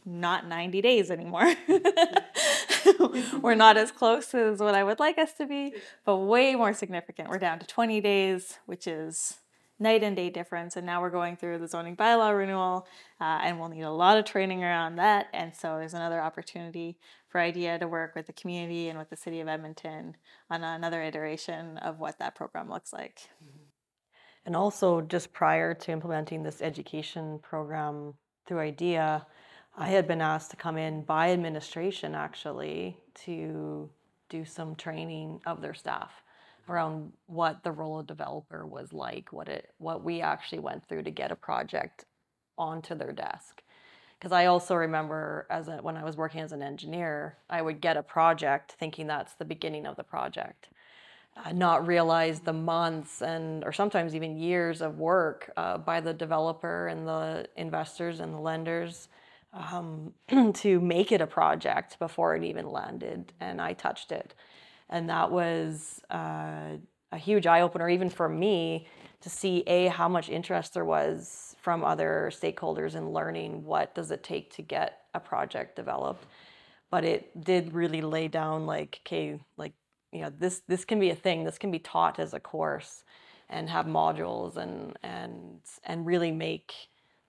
not 0.06 0.48
90 0.48 0.82
days 0.82 1.10
anymore. 1.10 1.54
We're 3.42 3.56
not 3.56 3.78
as 3.78 3.92
close 3.92 4.34
as 4.34 4.60
what 4.60 4.76
I 4.76 4.84
would 4.84 5.00
like 5.00 5.18
us 5.18 5.34
to 5.34 5.48
be, 5.48 5.74
but 6.06 6.18
way 6.18 6.56
more 6.56 6.74
significant. 6.74 7.30
We're 7.30 7.40
down 7.40 7.60
to 7.60 7.66
20 7.66 8.02
days, 8.02 8.60
which 8.68 8.88
is 8.88 9.40
night 9.80 10.04
and 10.04 10.16
day 10.16 10.30
difference. 10.30 10.76
And 10.76 10.86
now 10.86 11.02
we're 11.02 11.10
going 11.10 11.36
through 11.36 11.58
the 11.60 11.68
zoning 11.68 11.96
bylaw 11.96 12.38
renewal, 12.38 12.88
uh, 13.20 13.40
and 13.44 13.60
we'll 13.60 13.70
need 13.70 13.82
a 13.82 13.92
lot 13.92 14.18
of 14.18 14.26
training 14.26 14.64
around 14.64 14.98
that. 14.98 15.28
And 15.34 15.56
so 15.56 15.78
there's 15.78 15.94
another 15.94 16.22
opportunity 16.22 16.98
for 17.36 17.42
IDEA 17.42 17.78
to 17.80 17.88
work 17.90 18.16
with 18.16 18.28
the 18.28 18.32
community 18.32 18.88
and 18.88 18.98
with 18.98 19.10
the 19.10 19.18
city 19.18 19.42
of 19.42 19.50
Edmonton 19.50 20.16
on 20.50 20.64
another 20.64 21.04
iteration 21.04 21.78
of 21.80 22.00
what 22.00 22.18
that 22.20 22.34
program 22.34 22.70
looks 22.70 22.94
like. 22.94 23.28
And 24.46 24.56
also, 24.56 25.02
just 25.02 25.34
prior 25.34 25.74
to 25.74 25.92
implementing 25.92 26.44
this 26.44 26.62
education 26.62 27.40
program 27.40 28.14
through 28.48 28.60
IDEA, 28.60 29.28
I 29.78 29.88
had 29.90 30.08
been 30.08 30.22
asked 30.22 30.52
to 30.52 30.56
come 30.56 30.78
in 30.78 31.02
by 31.02 31.32
administration 31.32 32.16
actually 32.16 32.96
to 33.26 33.90
do 34.30 34.46
some 34.46 34.74
training 34.74 35.42
of 35.46 35.62
their 35.62 35.74
staff 35.74 36.14
around 36.70 37.12
what 37.26 37.66
the 37.66 37.72
role 37.74 38.00
of 38.00 38.08
developer 38.08 38.66
was 38.66 38.94
like, 38.94 39.34
what 39.34 39.50
it 39.50 39.74
what 39.78 40.06
we 40.06 40.22
actually 40.22 40.60
went 40.60 40.88
through 40.88 41.04
to 41.04 41.12
get 41.12 41.34
a 41.34 41.36
project 41.36 42.06
onto 42.58 42.96
their 42.96 43.12
desk. 43.12 43.62
Because 44.20 44.32
I 44.32 44.46
also 44.46 44.76
remember 44.76 45.46
as 45.50 45.68
a, 45.68 45.78
when 45.78 45.98
I 45.98 46.04
was 46.04 46.18
working 46.18 46.42
as 46.42 46.52
an 46.52 46.62
engineer, 46.62 47.38
I 47.50 47.62
would 47.62 47.82
get 47.82 47.98
a 47.98 48.04
project 48.04 48.76
thinking 48.80 49.08
that's 49.08 49.34
the 49.34 49.46
beginning 49.46 49.86
of 49.86 49.96
the 49.96 50.04
project. 50.04 50.70
Uh, 51.38 51.52
not 51.52 51.86
realize 51.86 52.40
the 52.40 52.54
months 52.54 53.22
and 53.22 53.66
or 53.66 53.74
sometimes 53.74 54.16
even 54.16 54.38
years 54.38 54.82
of 54.82 55.00
work 55.00 55.52
uh, 55.58 55.78
by 55.78 56.00
the 56.00 56.14
developer 56.14 56.88
and 56.88 57.06
the 57.06 57.46
investors 57.58 58.22
and 58.22 58.34
the 58.34 58.40
lenders 58.40 59.10
um, 59.52 60.14
to 60.54 60.80
make 60.80 61.12
it 61.12 61.20
a 61.20 61.28
project 61.28 62.00
before 62.00 62.38
it 62.38 62.44
even 62.46 62.70
landed 62.70 63.34
and 63.42 63.60
I 63.60 63.74
touched 63.74 64.14
it 64.14 64.34
and 64.90 65.10
that 65.10 65.30
was 65.30 66.00
uh, 66.10 66.78
a 67.12 67.18
huge 67.18 67.48
eye 67.48 67.60
opener 67.60 67.90
even 67.90 68.10
for 68.10 68.30
me 68.30 68.88
to 69.20 69.30
see 69.30 69.62
a 69.68 69.88
how 69.88 70.08
much 70.08 70.30
interest 70.30 70.74
there 70.74 70.86
was 70.86 71.55
from 71.66 71.84
other 71.84 72.32
stakeholders 72.32 72.94
and 72.94 73.12
learning 73.12 73.64
what 73.64 73.96
does 73.96 74.12
it 74.12 74.24
take 74.24 74.54
to 74.54 74.62
get 74.62 75.00
a 75.16 75.20
project 75.20 75.76
developed. 75.76 76.24
But 76.92 77.04
it 77.04 77.44
did 77.44 77.74
really 77.74 78.02
lay 78.02 78.28
down 78.28 78.68
like 78.68 79.00
okay 79.02 79.40
like 79.58 79.74
you 80.12 80.22
know 80.22 80.32
this 80.38 80.62
this 80.68 80.86
can 80.86 81.00
be 81.00 81.10
a 81.10 81.16
thing. 81.16 81.44
This 81.44 81.58
can 81.58 81.72
be 81.72 81.80
taught 81.80 82.20
as 82.20 82.36
a 82.36 82.40
course 82.40 83.04
and 83.50 83.68
have 83.68 83.88
modules 83.88 84.58
and 84.58 84.96
and 85.02 85.60
and 85.84 86.06
really 86.06 86.32
make 86.32 86.72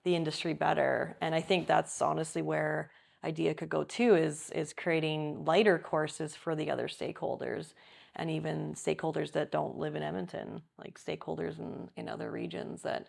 the 0.03 0.15
industry 0.15 0.53
better. 0.53 1.17
And 1.19 1.33
i 1.33 1.41
think 1.41 1.65
that's 1.65 1.99
honestly 1.99 2.43
where 2.43 2.91
idea 3.23 3.55
could 3.55 3.69
go 3.69 3.83
too 3.83 4.15
is 4.15 4.51
is 4.51 4.71
creating 4.71 5.45
lighter 5.45 5.79
courses 5.79 6.35
for 6.35 6.55
the 6.55 6.69
other 6.69 6.87
stakeholders 6.87 7.73
and 8.15 8.29
even 8.29 8.75
stakeholders 8.75 9.31
that 9.31 9.51
don't 9.51 9.77
live 9.77 9.95
in 9.95 10.03
Edmonton, 10.03 10.61
like 10.77 10.99
stakeholders 10.99 11.59
in, 11.59 11.89
in 11.95 12.09
other 12.09 12.29
regions 12.31 12.83
that 12.83 13.07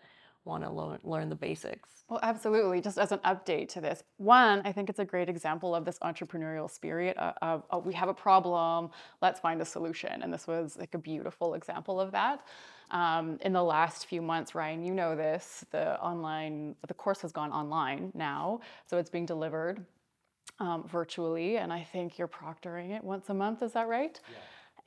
want 0.49 0.63
to 0.63 0.69
lo- 0.69 0.97
learn 1.03 1.29
the 1.29 1.35
basics. 1.35 1.89
Well, 2.09 2.19
absolutely. 2.23 2.81
Just 2.81 2.97
as 2.97 3.11
an 3.11 3.19
update 3.19 3.69
to 3.69 3.81
this, 3.81 4.03
one, 4.17 4.61
I 4.65 4.71
think 4.71 4.89
it's 4.89 4.99
a 4.99 5.05
great 5.05 5.29
example 5.29 5.75
of 5.75 5.85
this 5.85 5.99
entrepreneurial 5.99 6.69
spirit 6.69 7.15
of, 7.17 7.33
of, 7.41 7.63
of 7.69 7.85
we 7.85 7.93
have 7.93 8.09
a 8.09 8.13
problem, 8.13 8.89
let's 9.21 9.39
find 9.39 9.61
a 9.61 9.65
solution. 9.65 10.23
And 10.23 10.33
this 10.33 10.47
was 10.47 10.75
like 10.77 10.93
a 10.95 10.97
beautiful 10.97 11.53
example 11.53 12.01
of 12.01 12.11
that. 12.11 12.41
Um, 12.91 13.37
in 13.41 13.53
the 13.53 13.63
last 13.63 14.07
few 14.07 14.21
months, 14.21 14.55
Ryan, 14.55 14.83
you 14.83 14.93
know 14.93 15.15
this, 15.15 15.63
the 15.69 16.01
online, 16.01 16.75
the 16.87 16.95
course 16.95 17.21
has 17.21 17.31
gone 17.31 17.51
online 17.51 18.11
now. 18.15 18.61
So 18.87 18.97
it's 18.97 19.11
being 19.11 19.27
delivered 19.27 19.85
um, 20.59 20.87
virtually, 20.87 21.57
and 21.57 21.71
I 21.71 21.83
think 21.83 22.17
you're 22.17 22.27
proctoring 22.27 22.89
it 22.95 23.03
once 23.03 23.29
a 23.29 23.33
month. 23.33 23.61
Is 23.61 23.73
that 23.73 23.87
right? 23.87 24.19
Yeah. 24.27 24.37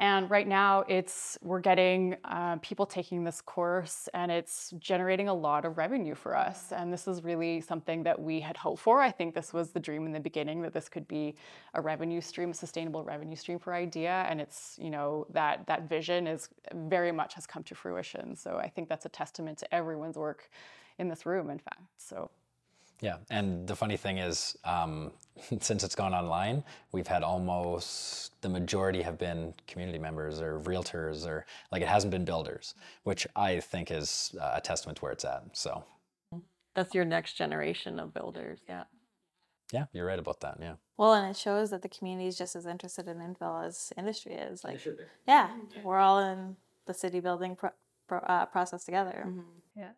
And 0.01 0.28
right 0.30 0.49
now, 0.49 0.84
it's 0.88 1.38
we're 1.43 1.61
getting 1.61 2.16
uh, 2.24 2.57
people 2.57 2.86
taking 2.86 3.24
this 3.24 3.40
course, 3.40 4.09
and 4.14 4.32
it's 4.32 4.72
generating 4.78 5.28
a 5.28 5.34
lot 5.34 5.64
of 5.64 5.78
revenue 5.78 6.14
for 6.14 6.36
us. 6.36 6.72
And 6.72 6.93
this 6.93 7.07
is 7.07 7.22
really 7.22 7.61
something 7.61 8.03
that 8.03 8.20
we 8.20 8.40
had 8.40 8.57
hoped 8.57 8.82
for. 8.82 9.01
I 9.01 9.11
think 9.11 9.34
this 9.34 9.53
was 9.53 9.70
the 9.70 9.80
dream 9.80 10.07
in 10.07 10.12
the 10.12 10.20
beginning 10.20 10.62
that 10.62 10.72
this 10.72 10.88
could 10.88 11.07
be 11.07 11.34
a 11.74 11.80
revenue 11.80 12.20
stream, 12.20 12.51
a 12.51 12.55
sustainable 12.55 13.05
revenue 13.05 13.36
stream 13.36 13.59
for 13.59 13.74
IDEA. 13.74 14.26
And 14.28 14.40
it's 14.40 14.78
you 14.80 14.90
know 14.90 15.26
that 15.30 15.66
that 15.66 15.88
vision 15.88 16.26
is 16.26 16.49
very 16.74 17.12
much 17.12 17.34
has 17.34 17.47
come 17.47 17.62
to 17.64 17.74
fruition. 17.74 18.34
So 18.34 18.57
I 18.57 18.68
think 18.68 18.88
that's 18.88 19.07
a 19.07 19.11
testament 19.11 19.59
to 19.59 19.74
everyone's 19.74 20.16
work 20.16 20.51
in 20.99 21.09
this 21.09 21.26
room. 21.26 21.51
In 21.51 21.59
fact, 21.59 21.82
so. 21.97 22.30
Yeah, 23.03 23.16
and 23.30 23.66
the 23.66 23.74
funny 23.74 23.96
thing 23.96 24.18
is, 24.18 24.57
um, 24.64 25.11
since 25.61 25.82
it's 25.82 25.96
gone 25.96 26.14
online, 26.14 26.62
we've 26.92 27.07
had 27.07 27.24
almost 27.24 28.40
the 28.42 28.48
majority 28.48 29.03
have 29.03 29.18
been 29.18 29.53
community 29.66 29.98
members 29.98 30.40
or 30.40 30.61
realtors 30.61 31.26
or 31.26 31.44
like 31.72 31.82
it 31.82 31.88
hasn't 31.88 32.12
been 32.12 32.24
builders, 32.24 32.74
which 33.03 33.26
I 33.34 33.61
think 33.61 33.90
is 33.90 34.34
a 34.40 34.61
testament 34.61 34.98
to 34.98 35.03
where 35.03 35.12
it's 35.12 35.24
at. 35.24 35.44
So 35.53 35.84
that's 36.74 36.94
your 36.94 37.05
next 37.05 37.34
generation 37.34 37.98
of 37.98 38.14
builders. 38.14 38.61
Yeah. 38.68 38.84
Yeah, 39.72 39.86
you're 39.92 40.07
right 40.07 40.18
about 40.18 40.40
that. 40.40 40.59
Yeah. 40.61 40.74
Well, 40.98 41.14
and 41.14 41.30
it 41.30 41.36
shows 41.36 41.70
that 41.70 41.82
the 41.82 41.88
community 41.88 42.28
is 42.28 42.36
just 42.36 42.55
as 42.55 42.66
interested 42.66 43.09
in 43.09 43.16
infill 43.18 43.66
as 43.66 43.92
industry 43.96 44.34
is. 44.34 44.64
Like, 44.64 44.80
yeah, 45.26 45.48
we're 45.82 45.98
all 45.98 46.20
in 46.20 46.57
the 46.86 46.92
city 46.92 47.20
building 47.20 47.57
pro- 47.57 47.70
pro- 48.07 48.18
uh, 48.18 48.46
process 48.46 48.84
together. 48.84 49.24
Mm-hmm. 49.26 49.40
Yeah 49.74 49.92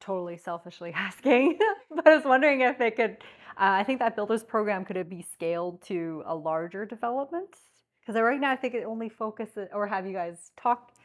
totally 0.00 0.36
selfishly 0.36 0.92
asking, 0.94 1.58
but 2.04 2.06
I 2.12 2.16
was 2.16 2.24
wondering 2.24 2.60
if 2.60 2.80
it 2.80 2.96
could. 2.96 3.18
Uh, 3.60 3.74
I 3.80 3.82
think 3.82 3.98
that 3.98 4.14
builders 4.14 4.44
program 4.44 4.84
could 4.84 4.96
it 4.96 5.10
be 5.10 5.22
scaled 5.32 5.82
to 5.82 6.22
a 6.26 6.34
larger 6.34 6.86
development? 6.86 7.56
Because 8.00 8.20
right 8.20 8.40
now 8.40 8.52
I 8.52 8.56
think 8.56 8.74
it 8.74 8.84
only 8.84 9.08
focuses. 9.08 9.68
Or 9.72 9.86
have 9.88 10.06
you 10.06 10.12
guys 10.12 10.52
talked 10.56 10.96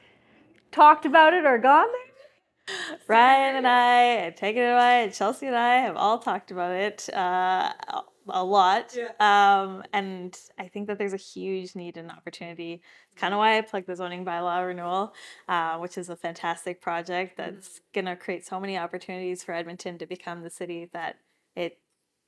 talked 0.72 1.06
about 1.06 1.34
it 1.34 1.46
or 1.46 1.58
gone 1.58 1.88
there? 1.88 2.98
Ryan 3.08 3.56
and 3.58 3.68
I, 3.68 4.02
and 4.02 4.36
Tegan 4.36 4.64
and 4.64 4.80
I, 4.80 4.94
and 5.00 5.14
Chelsey 5.14 5.48
and 5.48 5.56
I 5.56 5.78
have 5.78 5.98
all 5.98 6.20
talked 6.20 6.52
about 6.52 6.72
it. 6.72 7.10
Uh, 7.12 7.74
a 8.30 8.44
lot. 8.44 8.96
Yeah. 8.96 9.12
Um, 9.20 9.84
and 9.94 10.38
I 10.58 10.68
think 10.68 10.88
that 10.88 10.98
there's 10.98 11.14
a 11.14 11.18
huge 11.18 11.76
need 11.76 11.98
and 11.98 12.12
opportunity. 12.12 12.82
It's 13.12 13.20
kind 13.20 13.34
of 13.34 13.38
why 13.38 13.58
I 13.58 13.62
plugged 13.62 13.88
the 13.88 13.96
zoning 13.96 14.26
bylaw 14.26 14.66
renewal, 14.68 15.14
uh, 15.48 15.78
which 15.78 15.98
is 15.98 16.10
a 16.10 16.16
fantastic 16.16 16.82
project 16.82 17.38
mm-hmm. 17.38 17.56
that's 17.56 17.70
mm-hmm. 17.70 18.02
going 18.02 18.06
to 18.06 18.16
create 18.16 18.46
so 18.46 18.60
many 18.60 18.78
opportunities 18.78 19.44
for 19.44 19.54
Edmonton 19.54 19.98
to 19.98 20.06
become 20.06 20.42
the 20.42 20.50
city 20.50 20.90
that 20.94 21.18
it 21.56 21.80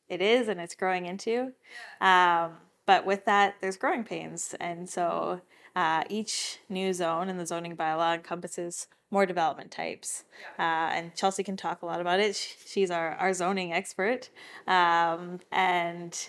it 0.08 0.22
is 0.22 0.48
and 0.48 0.60
it's 0.60 0.76
growing 0.76 1.06
into. 1.08 1.52
Um, 2.00 2.52
but 2.86 3.06
with 3.06 3.26
that, 3.26 3.56
there's 3.62 3.78
growing 3.78 4.04
pains. 4.04 4.54
And 4.60 4.88
so 4.88 5.42
Uh, 5.76 6.04
each 6.10 6.60
new 6.70 6.94
zone 6.94 7.30
in 7.30 7.38
the 7.38 7.46
zoning 7.46 7.76
bylaw 7.76 8.16
encompasses 8.16 8.88
more 9.12 9.26
development 9.26 9.72
types. 9.72 10.24
Uh, 10.58 10.62
and 10.94 11.16
Chelsey 11.16 11.44
can 11.44 11.58
talk 11.58 11.82
a 11.82 11.86
lot 11.86 12.02
about 12.02 12.20
it. 12.20 12.36
She's 12.66 12.92
our, 12.92 13.12
our 13.16 13.34
zoning 13.34 13.74
expert. 13.74 14.30
Um, 14.68 15.40
and 15.52 16.28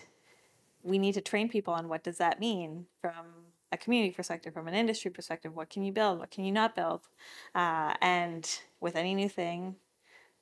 we 0.82 0.98
need 0.98 1.14
to 1.14 1.20
train 1.20 1.48
people 1.48 1.74
on 1.74 1.88
what 1.88 2.04
does 2.04 2.18
that 2.18 2.40
mean 2.40 2.86
from 3.00 3.26
a 3.72 3.76
community 3.76 4.12
perspective, 4.12 4.54
from 4.54 4.68
an 4.68 4.74
industry 4.74 5.10
perspective. 5.10 5.54
What 5.54 5.70
can 5.70 5.82
you 5.82 5.92
build? 5.92 6.18
What 6.18 6.30
can 6.30 6.44
you 6.44 6.52
not 6.52 6.76
build? 6.76 7.02
Uh, 7.54 7.94
and 8.00 8.48
with 8.80 8.94
any 8.94 9.14
new 9.14 9.28
thing, 9.28 9.76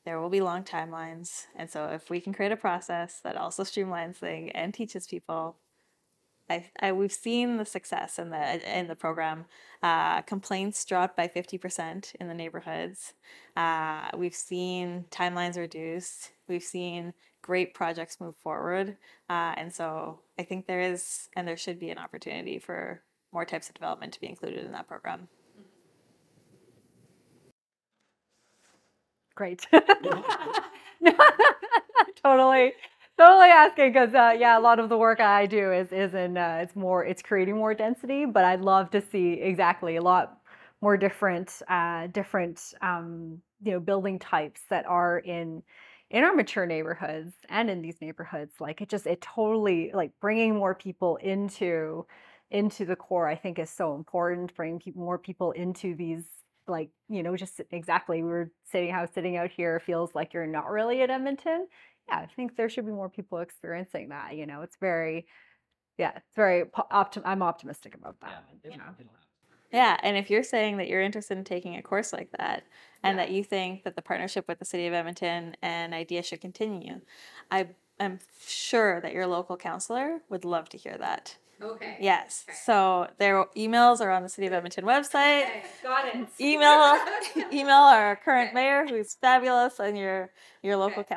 there 0.05 0.21
will 0.21 0.29
be 0.29 0.43
long 0.43 0.65
timelines. 0.65 1.47
And 1.57 1.71
so 1.71 1.87
if 1.87 2.11
we 2.11 2.21
can 2.21 2.35
create 2.35 2.53
a 2.53 2.57
process 2.57 3.21
that 3.25 3.37
also 3.37 3.63
streamlines 3.63 4.17
things 4.17 4.51
and 4.55 4.75
teaches 4.75 5.07
people 5.07 5.57
I, 6.51 6.71
I, 6.79 6.93
we've 6.93 7.13
seen 7.13 7.57
the 7.57 7.65
success 7.65 8.19
in 8.19 8.31
the 8.31 8.79
in 8.79 8.87
the 8.87 8.97
program. 8.97 9.47
Uh, 9.83 10.23
complaints 10.23 10.85
dropped 10.85 11.17
by 11.17 11.27
fifty 11.29 11.57
percent 11.57 12.13
in 12.21 12.29
the 12.29 12.35
neighborhoods. 12.35 13.15
Uh, 13.57 14.09
we've 14.17 14.35
seen 14.35 15.07
timelines 15.11 15.57
reduced. 15.57 16.33
We've 16.47 16.63
seen 16.63 17.15
great 17.43 17.73
projects 17.75 18.21
move 18.21 18.37
forward, 18.37 18.97
uh, 19.31 19.55
and 19.57 19.73
so 19.73 20.21
I 20.39 20.43
think 20.43 20.67
there 20.67 20.81
is 20.81 21.29
and 21.35 21.49
there 21.49 21.57
should 21.57 21.79
be 21.79 21.91
an 21.91 21.99
opportunity 21.99 22.59
for 22.59 23.03
more 23.33 23.47
types 23.47 23.69
of 23.69 23.75
development 23.75 24.13
to 24.13 24.21
be 24.21 24.29
included 24.29 24.65
in 24.65 24.73
that 24.73 24.87
program. 24.87 25.29
Great. 29.35 29.67
totally 32.23 32.73
totally 33.19 33.49
asking 33.49 33.93
because 33.93 34.15
uh, 34.15 34.35
yeah, 34.39 34.59
a 34.59 34.61
lot 34.61 34.79
of 34.79 34.89
the 34.89 34.99
work 34.99 35.21
I 35.21 35.47
do 35.47 35.73
is 35.73 35.93
is 35.93 36.15
in 36.15 36.37
uh, 36.37 36.61
it's 36.63 36.77
more 36.77 37.05
it's 37.05 37.23
creating 37.23 37.57
more 37.57 37.75
density, 37.75 38.25
but 38.27 38.45
I'd 38.45 38.61
love 38.63 38.91
to 38.91 39.01
see 39.01 39.35
exactly 39.35 39.97
a 39.97 40.03
lot 40.03 40.39
more 40.81 40.97
different 40.97 41.63
uh, 41.69 42.09
different 42.09 42.75
um, 42.83 43.41
you 43.63 43.73
know 43.73 43.81
building 43.81 44.19
types 44.19 44.63
that 44.71 44.87
are 44.87 45.19
in 45.19 45.63
in 46.11 46.23
our 46.25 46.35
mature 46.35 46.67
neighborhoods 46.67 47.33
and 47.49 47.71
in 47.71 47.83
these 47.83 48.01
neighborhoods. 48.01 48.55
Like 48.61 48.81
it 48.81 48.89
just 48.89 49.07
it 49.07 49.21
totally 49.21 49.91
like 49.95 50.13
bringing 50.21 50.55
more 50.57 50.75
people 50.75 51.17
into 51.17 52.07
into 52.51 52.85
the 52.85 52.97
core. 52.97 53.29
I 53.29 53.37
think 53.37 53.59
is 53.59 53.71
so 53.71 53.95
important. 53.95 54.55
Bringing 54.55 54.79
people 54.81 55.03
more 55.03 55.19
people 55.19 55.53
into 55.53 55.95
these 55.95 56.25
like 56.67 56.91
you 57.09 57.23
know 57.23 57.37
just 57.37 57.61
exactly 57.73 58.23
we 58.23 58.29
were 58.29 58.51
sitting 58.71 58.91
how 58.91 59.07
sitting 59.07 59.37
out 59.37 59.51
here 59.51 59.81
feels 59.81 60.15
like 60.15 60.33
you're 60.33 60.47
not 60.47 60.71
really 60.71 61.03
at 61.03 61.11
edmonton 61.11 61.67
yeah, 62.09 62.19
I 62.19 62.27
think 62.27 62.57
there 62.57 62.69
should 62.69 62.87
be 62.87 62.93
more 62.93 63.09
people 63.09 63.39
experiencing 63.39 64.11
that. 64.11 64.37
You 64.37 64.47
know, 64.47 64.63
it's 64.63 64.77
very, 64.77 65.27
yeah, 65.99 66.13
it's 66.17 66.35
very 66.35 66.65
optim- 66.65 67.23
I'm 67.25 67.43
optimistic 67.43 67.95
about 67.95 68.21
that. 68.21 68.45
Yeah, 68.65 68.71
you 68.71 68.79
know. 68.79 68.85
Yeah, 69.73 69.97
and 70.05 70.17
if 70.17 70.31
you're 70.31 70.45
saying 70.45 70.77
that 70.77 70.87
you're 70.87 71.01
interested 71.01 71.37
in 71.37 71.43
taking 71.43 71.77
a 71.77 71.83
course 71.83 72.13
like 72.13 72.31
that, 72.39 72.63
and 73.03 73.17
yeah. 73.17 73.25
that 73.25 73.33
you 73.33 73.43
think 73.43 73.83
that 73.83 73.97
the 73.97 74.03
partnership 74.03 74.47
with 74.47 74.61
the 74.61 74.65
City 74.65 74.87
of 74.87 74.95
Edmonton 74.95 75.57
and 75.63 75.93
IDEA 75.93 76.23
should 76.23 76.41
continue, 76.41 77.01
I 77.51 77.69
am 77.99 78.21
sure 78.47 79.01
that 79.01 79.13
your 79.13 79.27
local 79.27 79.57
councillor 79.57 80.21
would 80.29 80.45
love 80.45 80.69
to 80.69 80.79
hear 80.79 80.97
that. 80.99 81.37
Okay. 81.61 81.97
Yes. 82.01 82.45
Okay. 82.49 82.57
So 82.65 83.09
their 83.19 83.47
emails 83.57 84.01
are 84.01 84.11
on 84.11 84.23
the 84.23 84.29
City 84.29 84.47
of 84.47 84.53
Edmonton 84.53 84.85
website. 84.85 85.45
Okay. 85.45 85.63
Got 85.83 86.07
it. 86.09 86.29
Email 86.41 86.99
email 87.53 87.75
our 87.75 88.17
current 88.17 88.49
okay. 88.49 88.55
mayor, 88.55 88.87
who's 88.87 89.15
fabulous, 89.15 89.79
and 89.81 89.97
your 89.97 90.31
your 90.63 90.77
local 90.77 91.01
okay. 91.01 91.15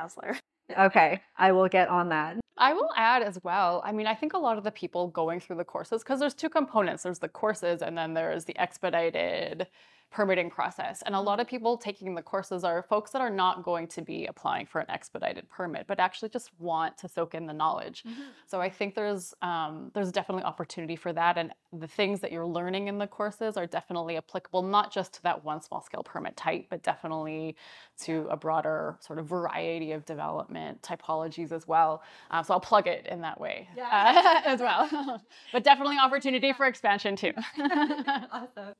Okay, 0.75 1.21
I 1.37 1.51
will 1.51 1.67
get 1.69 1.87
on 1.87 2.09
that. 2.09 2.37
I 2.57 2.73
will 2.73 2.89
add 2.95 3.21
as 3.21 3.39
well. 3.43 3.81
I 3.85 3.91
mean, 3.91 4.07
I 4.07 4.15
think 4.15 4.33
a 4.33 4.37
lot 4.37 4.57
of 4.57 4.63
the 4.63 4.71
people 4.71 5.07
going 5.07 5.39
through 5.39 5.57
the 5.57 5.63
courses, 5.63 6.03
because 6.03 6.19
there's 6.19 6.33
two 6.33 6.49
components 6.49 7.03
there's 7.03 7.19
the 7.19 7.29
courses, 7.29 7.81
and 7.81 7.97
then 7.97 8.13
there's 8.13 8.45
the 8.45 8.57
expedited 8.57 9.67
permitting 10.09 10.49
process. 10.49 11.03
And 11.05 11.13
a 11.13 11.19
lot 11.19 11.39
of 11.39 11.47
people 11.47 11.77
taking 11.77 12.15
the 12.15 12.21
courses 12.21 12.63
are 12.63 12.81
folks 12.81 13.11
that 13.11 13.21
are 13.21 13.29
not 13.29 13.63
going 13.63 13.87
to 13.87 14.01
be 14.01 14.25
applying 14.25 14.65
for 14.65 14.79
an 14.79 14.89
expedited 14.89 15.49
permit, 15.49 15.85
but 15.85 15.99
actually 15.99 16.29
just 16.29 16.51
want 16.59 16.97
to 16.99 17.09
soak 17.09 17.35
in 17.35 17.45
the 17.45 17.53
knowledge. 17.53 18.03
Mm-hmm. 18.03 18.21
So 18.45 18.61
I 18.61 18.69
think 18.69 18.95
there's 18.95 19.33
um, 19.41 19.91
there's 19.93 20.11
definitely 20.11 20.43
opportunity 20.43 20.95
for 20.95 21.11
that, 21.13 21.37
and 21.37 21.53
the 21.73 21.87
things 21.87 22.21
that 22.21 22.31
you're 22.31 22.45
learning 22.45 22.87
in 22.87 22.97
the 22.97 23.07
courses 23.07 23.57
are 23.57 23.67
definitely 23.67 24.17
applicable 24.17 24.61
not 24.61 24.93
just 24.93 25.13
to 25.15 25.23
that 25.23 25.43
one 25.43 25.61
small 25.61 25.81
scale 25.81 26.03
permit 26.03 26.37
type, 26.37 26.67
but 26.69 26.83
definitely 26.83 27.55
to 27.99 28.27
a 28.29 28.37
broader 28.37 28.97
sort 29.01 29.19
of 29.19 29.25
variety 29.25 29.91
of 29.91 30.05
development 30.05 30.81
typologies 30.81 31.51
as 31.51 31.67
well. 31.67 32.01
Um, 32.31 32.43
so 32.43 32.53
I'll 32.53 32.59
plug 32.59 32.87
it 32.87 33.05
in 33.07 33.21
that 33.21 33.39
way 33.39 33.67
yeah. 33.75 34.41
uh, 34.45 34.49
as 34.49 34.61
well. 34.61 35.21
but 35.51 35.63
definitely 35.63 35.97
opportunity 35.97 36.53
for 36.53 36.65
expansion 36.65 37.15
too. 37.15 37.33
awesome 37.59 38.73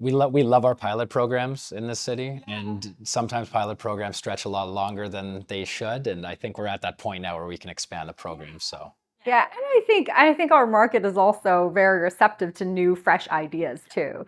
we 0.00 0.12
love 0.12 0.32
we 0.32 0.42
love 0.42 0.64
our 0.64 0.74
pilot 0.74 1.08
programs 1.08 1.72
in 1.72 1.86
this 1.86 1.98
city 1.98 2.40
and 2.46 2.94
sometimes 3.02 3.48
pilot 3.48 3.78
programs 3.78 4.16
stretch 4.16 4.44
a 4.44 4.48
lot 4.48 4.68
longer 4.68 5.08
than 5.08 5.44
they 5.48 5.64
should 5.64 6.06
and 6.06 6.26
i 6.26 6.34
think 6.34 6.58
we're 6.58 6.66
at 6.66 6.82
that 6.82 6.98
point 6.98 7.22
now 7.22 7.36
where 7.36 7.46
we 7.46 7.58
can 7.58 7.70
expand 7.70 8.08
the 8.08 8.12
program 8.12 8.60
so. 8.60 8.92
Yeah 9.26 9.42
and 9.42 9.52
i 9.60 9.80
think 9.86 10.08
i 10.10 10.32
think 10.32 10.52
our 10.52 10.66
market 10.66 11.04
is 11.04 11.16
also 11.16 11.70
very 11.74 12.00
receptive 12.00 12.54
to 12.54 12.64
new 12.64 12.94
fresh 12.94 13.28
ideas 13.28 13.80
too. 13.90 14.24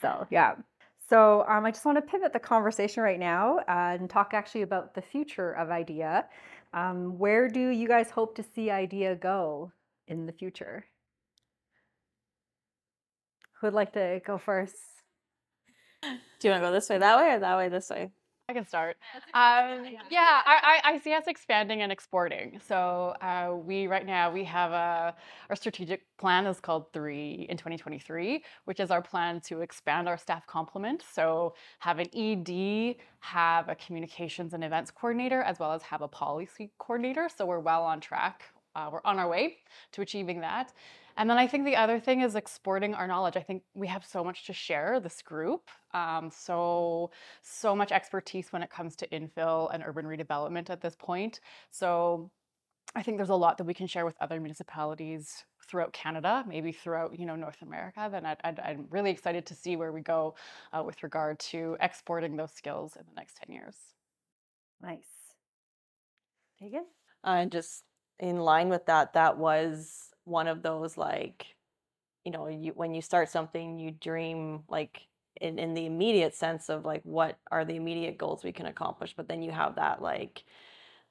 So 0.00 0.26
yeah. 0.30 0.54
So 1.08 1.44
um, 1.48 1.66
i 1.66 1.70
just 1.70 1.84
want 1.84 1.98
to 1.98 2.02
pivot 2.02 2.32
the 2.32 2.40
conversation 2.40 3.02
right 3.02 3.18
now 3.18 3.58
uh, 3.68 3.96
and 3.98 4.08
talk 4.08 4.32
actually 4.32 4.62
about 4.62 4.94
the 4.94 5.02
future 5.02 5.52
of 5.52 5.70
idea. 5.70 6.26
Um, 6.72 7.18
where 7.18 7.48
do 7.48 7.68
you 7.68 7.88
guys 7.88 8.10
hope 8.10 8.36
to 8.36 8.44
see 8.44 8.70
idea 8.70 9.16
go 9.16 9.72
in 10.06 10.26
the 10.26 10.32
future? 10.32 10.86
Who'd 13.60 13.74
like 13.74 13.92
to 13.92 14.22
go 14.24 14.38
first 14.38 14.76
do 16.02 16.08
you 16.42 16.50
want 16.50 16.62
to 16.62 16.68
go 16.68 16.72
this 16.72 16.88
way, 16.88 16.98
that 16.98 17.18
way, 17.18 17.34
or 17.34 17.38
that 17.38 17.56
way, 17.56 17.68
this 17.68 17.90
way? 17.90 18.10
I 18.50 18.52
can 18.52 18.66
start. 18.66 18.96
Um, 19.32 19.86
yeah, 20.10 20.40
I, 20.44 20.80
I, 20.82 20.98
see 20.98 21.12
us 21.12 21.28
expanding 21.28 21.82
and 21.82 21.92
exporting. 21.92 22.60
So 22.66 23.14
uh, 23.20 23.54
we 23.54 23.86
right 23.86 24.04
now 24.04 24.32
we 24.32 24.42
have 24.42 24.72
a 24.72 25.14
our 25.48 25.54
strategic 25.54 26.02
plan 26.18 26.46
is 26.46 26.58
called 26.58 26.92
Three 26.92 27.46
in 27.48 27.56
2023, 27.56 28.42
which 28.64 28.80
is 28.80 28.90
our 28.90 29.02
plan 29.02 29.40
to 29.42 29.60
expand 29.60 30.08
our 30.08 30.18
staff 30.18 30.48
complement. 30.48 31.04
So 31.12 31.54
have 31.78 32.00
an 32.00 32.08
ED, 32.12 32.96
have 33.20 33.68
a 33.68 33.76
communications 33.76 34.52
and 34.52 34.64
events 34.64 34.90
coordinator, 34.90 35.42
as 35.42 35.60
well 35.60 35.70
as 35.70 35.82
have 35.82 36.02
a 36.02 36.08
policy 36.08 36.72
coordinator. 36.78 37.28
So 37.28 37.46
we're 37.46 37.60
well 37.60 37.84
on 37.84 38.00
track. 38.00 38.42
Uh, 38.74 38.90
we're 38.92 39.00
on 39.04 39.20
our 39.20 39.28
way 39.28 39.58
to 39.92 40.02
achieving 40.02 40.40
that. 40.40 40.72
And 41.20 41.28
then 41.28 41.36
I 41.36 41.46
think 41.46 41.66
the 41.66 41.76
other 41.76 42.00
thing 42.00 42.22
is 42.22 42.34
exporting 42.34 42.94
our 42.94 43.06
knowledge. 43.06 43.36
I 43.36 43.42
think 43.42 43.62
we 43.74 43.86
have 43.88 44.06
so 44.06 44.24
much 44.24 44.46
to 44.46 44.54
share, 44.54 45.00
this 45.00 45.20
group. 45.20 45.68
Um, 45.92 46.30
so, 46.34 47.10
so 47.42 47.76
much 47.76 47.92
expertise 47.92 48.54
when 48.54 48.62
it 48.62 48.70
comes 48.70 48.96
to 48.96 49.08
infill 49.08 49.68
and 49.70 49.82
urban 49.86 50.06
redevelopment 50.06 50.70
at 50.70 50.80
this 50.80 50.96
point. 50.98 51.40
So, 51.70 52.30
I 52.94 53.02
think 53.02 53.18
there's 53.18 53.28
a 53.28 53.34
lot 53.34 53.58
that 53.58 53.64
we 53.64 53.74
can 53.74 53.86
share 53.86 54.06
with 54.06 54.16
other 54.18 54.40
municipalities 54.40 55.44
throughout 55.68 55.92
Canada, 55.92 56.42
maybe 56.48 56.72
throughout 56.72 57.18
you 57.18 57.26
know 57.26 57.36
North 57.36 57.60
America. 57.60 58.08
Then 58.10 58.24
i 58.24 58.36
am 58.42 58.86
really 58.88 59.10
excited 59.10 59.44
to 59.44 59.54
see 59.54 59.76
where 59.76 59.92
we 59.92 60.00
go 60.00 60.36
uh, 60.72 60.82
with 60.82 61.02
regard 61.02 61.38
to 61.50 61.76
exporting 61.80 62.34
those 62.34 62.52
skills 62.52 62.96
in 62.96 63.04
the 63.06 63.14
next 63.14 63.36
ten 63.36 63.54
years. 63.54 63.76
Nice. 64.80 65.34
Tegan? 66.58 66.86
And 67.22 67.52
just 67.52 67.84
in 68.18 68.38
line 68.38 68.70
with 68.70 68.86
that, 68.86 69.12
that 69.12 69.36
was 69.36 70.09
one 70.30 70.48
of 70.48 70.62
those 70.62 70.96
like 70.96 71.46
you 72.24 72.32
know 72.32 72.48
you 72.48 72.72
when 72.74 72.94
you 72.94 73.02
start 73.02 73.28
something 73.28 73.78
you 73.78 73.90
dream 73.90 74.62
like 74.68 75.06
in, 75.40 75.58
in 75.58 75.74
the 75.74 75.86
immediate 75.86 76.34
sense 76.34 76.68
of 76.68 76.84
like 76.84 77.02
what 77.04 77.38
are 77.50 77.64
the 77.64 77.76
immediate 77.76 78.18
goals 78.18 78.44
we 78.44 78.52
can 78.52 78.66
accomplish 78.66 79.14
but 79.16 79.28
then 79.28 79.42
you 79.42 79.50
have 79.50 79.76
that 79.76 80.02
like 80.02 80.44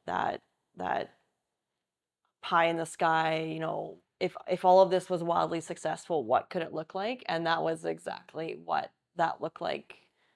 that 0.05 0.41
that 0.77 1.13
pie 2.41 2.65
in 2.65 2.77
the 2.77 2.85
sky 2.85 3.49
you 3.51 3.59
know 3.59 3.97
if 4.19 4.35
if 4.47 4.65
all 4.65 4.81
of 4.81 4.91
this 4.91 5.09
was 5.09 5.23
wildly 5.23 5.61
successful 5.61 6.23
what 6.23 6.49
could 6.49 6.61
it 6.61 6.73
look 6.73 6.93
like? 6.95 7.23
And 7.27 7.45
that 7.45 7.63
was 7.63 7.85
exactly 7.85 8.59
what 8.63 8.91
that 9.15 9.41
looked 9.41 9.61
like 9.61 9.95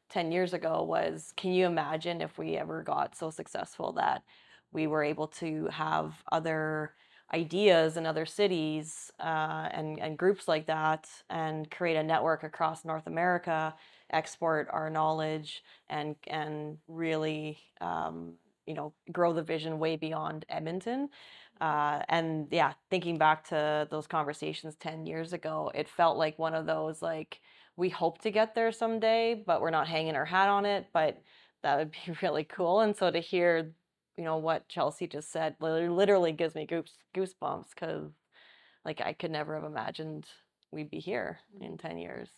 10 0.10 0.32
years 0.32 0.54
ago 0.54 0.84
was 0.84 1.34
can 1.36 1.54
you 1.54 1.66
imagine 1.66 2.22
if 2.22 2.38
we 2.38 2.56
ever 2.56 2.84
got 2.84 3.16
so 3.16 3.30
successful 3.30 3.94
that 3.94 4.24
we 4.72 4.88
were 4.88 5.04
able 5.04 5.28
to 5.28 5.68
have 5.68 6.14
other 6.32 6.94
ideas 7.34 7.98
in 7.98 8.06
other 8.06 8.26
cities 8.26 9.12
uh, 9.20 9.68
and, 9.72 10.00
and 10.00 10.18
groups 10.18 10.48
like 10.48 10.68
that 10.68 11.10
and 11.30 11.70
create 11.72 11.98
a 11.98 12.04
network 12.04 12.44
across 12.44 12.86
North 12.86 13.08
America, 13.08 13.74
export 14.12 14.68
our 14.72 14.90
knowledge 14.90 15.64
and, 15.90 16.16
and 16.28 16.78
really, 16.88 17.58
um, 17.82 18.34
you 18.68 18.76
know, 18.76 18.94
grow 19.12 19.34
the 19.34 19.42
vision 19.42 19.80
way 19.80 19.96
beyond 19.96 20.46
Edmonton. 20.48 21.10
Uh, 21.60 22.02
and 22.10 22.48
yeah, 22.52 22.74
thinking 22.90 23.18
back 23.18 23.48
to 23.48 23.88
those 23.90 24.06
conversations 24.06 24.76
10 24.76 25.06
years 25.06 25.34
ago, 25.34 25.72
it 25.74 25.90
felt 25.90 26.18
like 26.18 26.38
one 26.38 26.54
of 26.54 26.66
those 26.66 27.02
like, 27.02 27.40
we 27.76 27.90
hope 27.90 28.22
to 28.22 28.30
get 28.30 28.54
there 28.54 28.72
someday, 28.72 29.34
but 29.34 29.60
we're 29.60 29.72
not 29.72 29.88
hanging 29.88 30.16
our 30.16 30.26
hat 30.26 30.50
on 30.50 30.66
it. 30.66 30.88
But 30.94 31.22
that 31.64 31.78
would 31.78 31.92
be 31.92 32.14
really 32.22 32.44
cool. 32.44 32.82
And 32.82 32.96
so 32.96 33.10
to 33.10 33.20
hear 33.20 33.72
you 34.18 34.24
know 34.24 34.38
what 34.38 34.68
Chelsey 34.70 35.08
just 35.08 35.32
said 35.32 35.56
literally 35.60 36.32
gives 36.32 36.56
me 36.56 36.66
goose 36.66 36.98
goosebumps 37.16 37.70
because 37.74 38.12
like 38.86 39.02
I 39.02 39.14
could 39.14 39.32
never 39.32 39.56
have 39.56 39.64
imagined 39.64 40.26
we'd 40.72 40.90
be 40.90 41.00
here 41.00 41.40
in 41.62 41.78
10 41.78 41.98
years. 41.98 42.30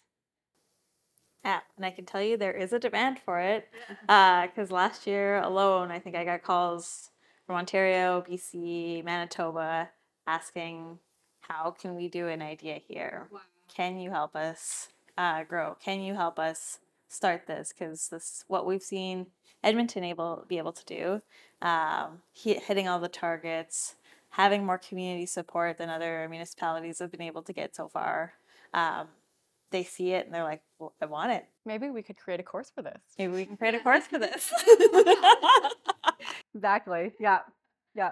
Yeah, 1.43 1.59
and 1.77 1.85
I 1.85 1.91
can 1.91 2.05
tell 2.05 2.21
you 2.21 2.37
there 2.37 2.51
is 2.51 2.73
a 2.73 2.79
demand 2.79 3.19
for 3.19 3.39
it. 3.39 3.69
Because 4.01 4.71
last 4.71 5.05
year 5.05 5.37
alone, 5.37 5.91
I 5.91 5.99
think 5.99 6.15
I 6.15 6.25
got 6.25 6.43
calls 6.43 7.11
from 7.45 7.55
Ontario, 7.55 8.23
BC, 8.27 9.03
Manitoba 9.03 9.89
asking, 10.25 10.97
how 11.41 11.75
can 11.79 11.95
we 11.95 12.07
do 12.09 12.27
an 12.27 12.41
idea 12.41 12.79
here? 12.87 13.29
Can 13.73 13.99
you 13.99 14.09
help 14.09 14.35
us 14.35 14.89
uh, 15.17 15.43
grow? 15.43 15.77
Can 15.83 16.01
you 16.01 16.15
help 16.15 16.39
us 16.39 16.79
start 17.07 17.45
this? 17.45 17.71
Because 17.71 18.09
this 18.09 18.43
what 18.47 18.65
we've 18.65 18.81
seen 18.81 19.27
Edmonton 19.63 20.03
able 20.03 20.45
be 20.47 20.57
able 20.57 20.73
to 20.73 20.85
do, 20.85 21.21
um, 21.67 22.21
hit, 22.33 22.63
hitting 22.63 22.87
all 22.87 22.99
the 22.99 23.07
targets, 23.09 23.95
having 24.29 24.65
more 24.65 24.77
community 24.77 25.25
support 25.25 25.77
than 25.77 25.89
other 25.89 26.27
municipalities 26.29 26.99
have 26.99 27.11
been 27.11 27.21
able 27.21 27.41
to 27.43 27.53
get 27.53 27.75
so 27.75 27.87
far. 27.87 28.33
Um, 28.73 29.07
they 29.71 29.83
see 29.83 30.11
it 30.11 30.25
and 30.25 30.33
they're 30.33 30.43
like, 30.43 30.61
well, 30.79 30.93
I 31.01 31.05
want 31.05 31.31
it. 31.31 31.45
Maybe 31.65 31.89
we 31.89 32.03
could 32.03 32.17
create 32.17 32.39
a 32.39 32.43
course 32.43 32.71
for 32.73 32.81
this. 32.81 33.01
Maybe 33.17 33.33
we 33.33 33.45
can 33.45 33.57
create 33.57 33.75
a 33.75 33.79
course 33.83 34.05
for 34.07 34.19
this. 34.19 34.51
Exactly. 36.53 37.11
Yeah. 37.19 37.39
Yeah. 37.93 38.11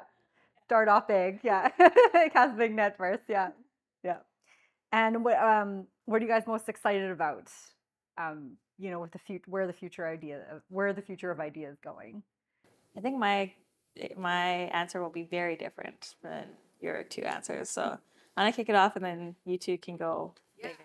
Start 0.65 0.87
off 0.89 1.07
big. 1.07 1.39
Yeah. 1.43 1.69
Cast 2.33 2.55
a 2.55 2.57
big 2.57 2.73
net 2.75 2.97
first. 2.97 3.23
Yeah. 3.27 3.49
Yeah. 4.03 4.17
And 4.91 5.23
what 5.23 5.37
um 5.39 5.87
what 6.05 6.21
are 6.21 6.25
you 6.25 6.31
guys 6.31 6.43
most 6.45 6.67
excited 6.67 7.09
about? 7.09 7.49
Um, 8.17 8.57
you 8.77 8.89
know, 8.91 8.99
with 8.99 9.11
the 9.11 9.19
future 9.19 9.45
where 9.47 9.67
the 9.67 9.73
future 9.73 10.07
idea 10.07 10.61
where 10.69 10.93
the 10.93 11.01
future 11.01 11.31
of 11.31 11.39
IDEA's 11.39 11.77
going. 11.83 12.23
I 12.97 13.01
think 13.01 13.17
my 13.17 13.53
my 14.17 14.69
answer 14.73 15.01
will 15.01 15.09
be 15.09 15.23
very 15.23 15.55
different 15.55 16.15
than 16.23 16.45
your 16.81 17.03
two 17.03 17.23
answers. 17.23 17.69
So 17.69 17.83
I'm 18.35 18.45
gonna 18.45 18.51
kick 18.51 18.69
it 18.69 18.75
off, 18.75 18.95
and 18.95 19.05
then 19.05 19.35
you 19.45 19.57
two 19.57 19.77
can 19.77 19.97
go. 19.97 20.33
bigger. 20.61 20.75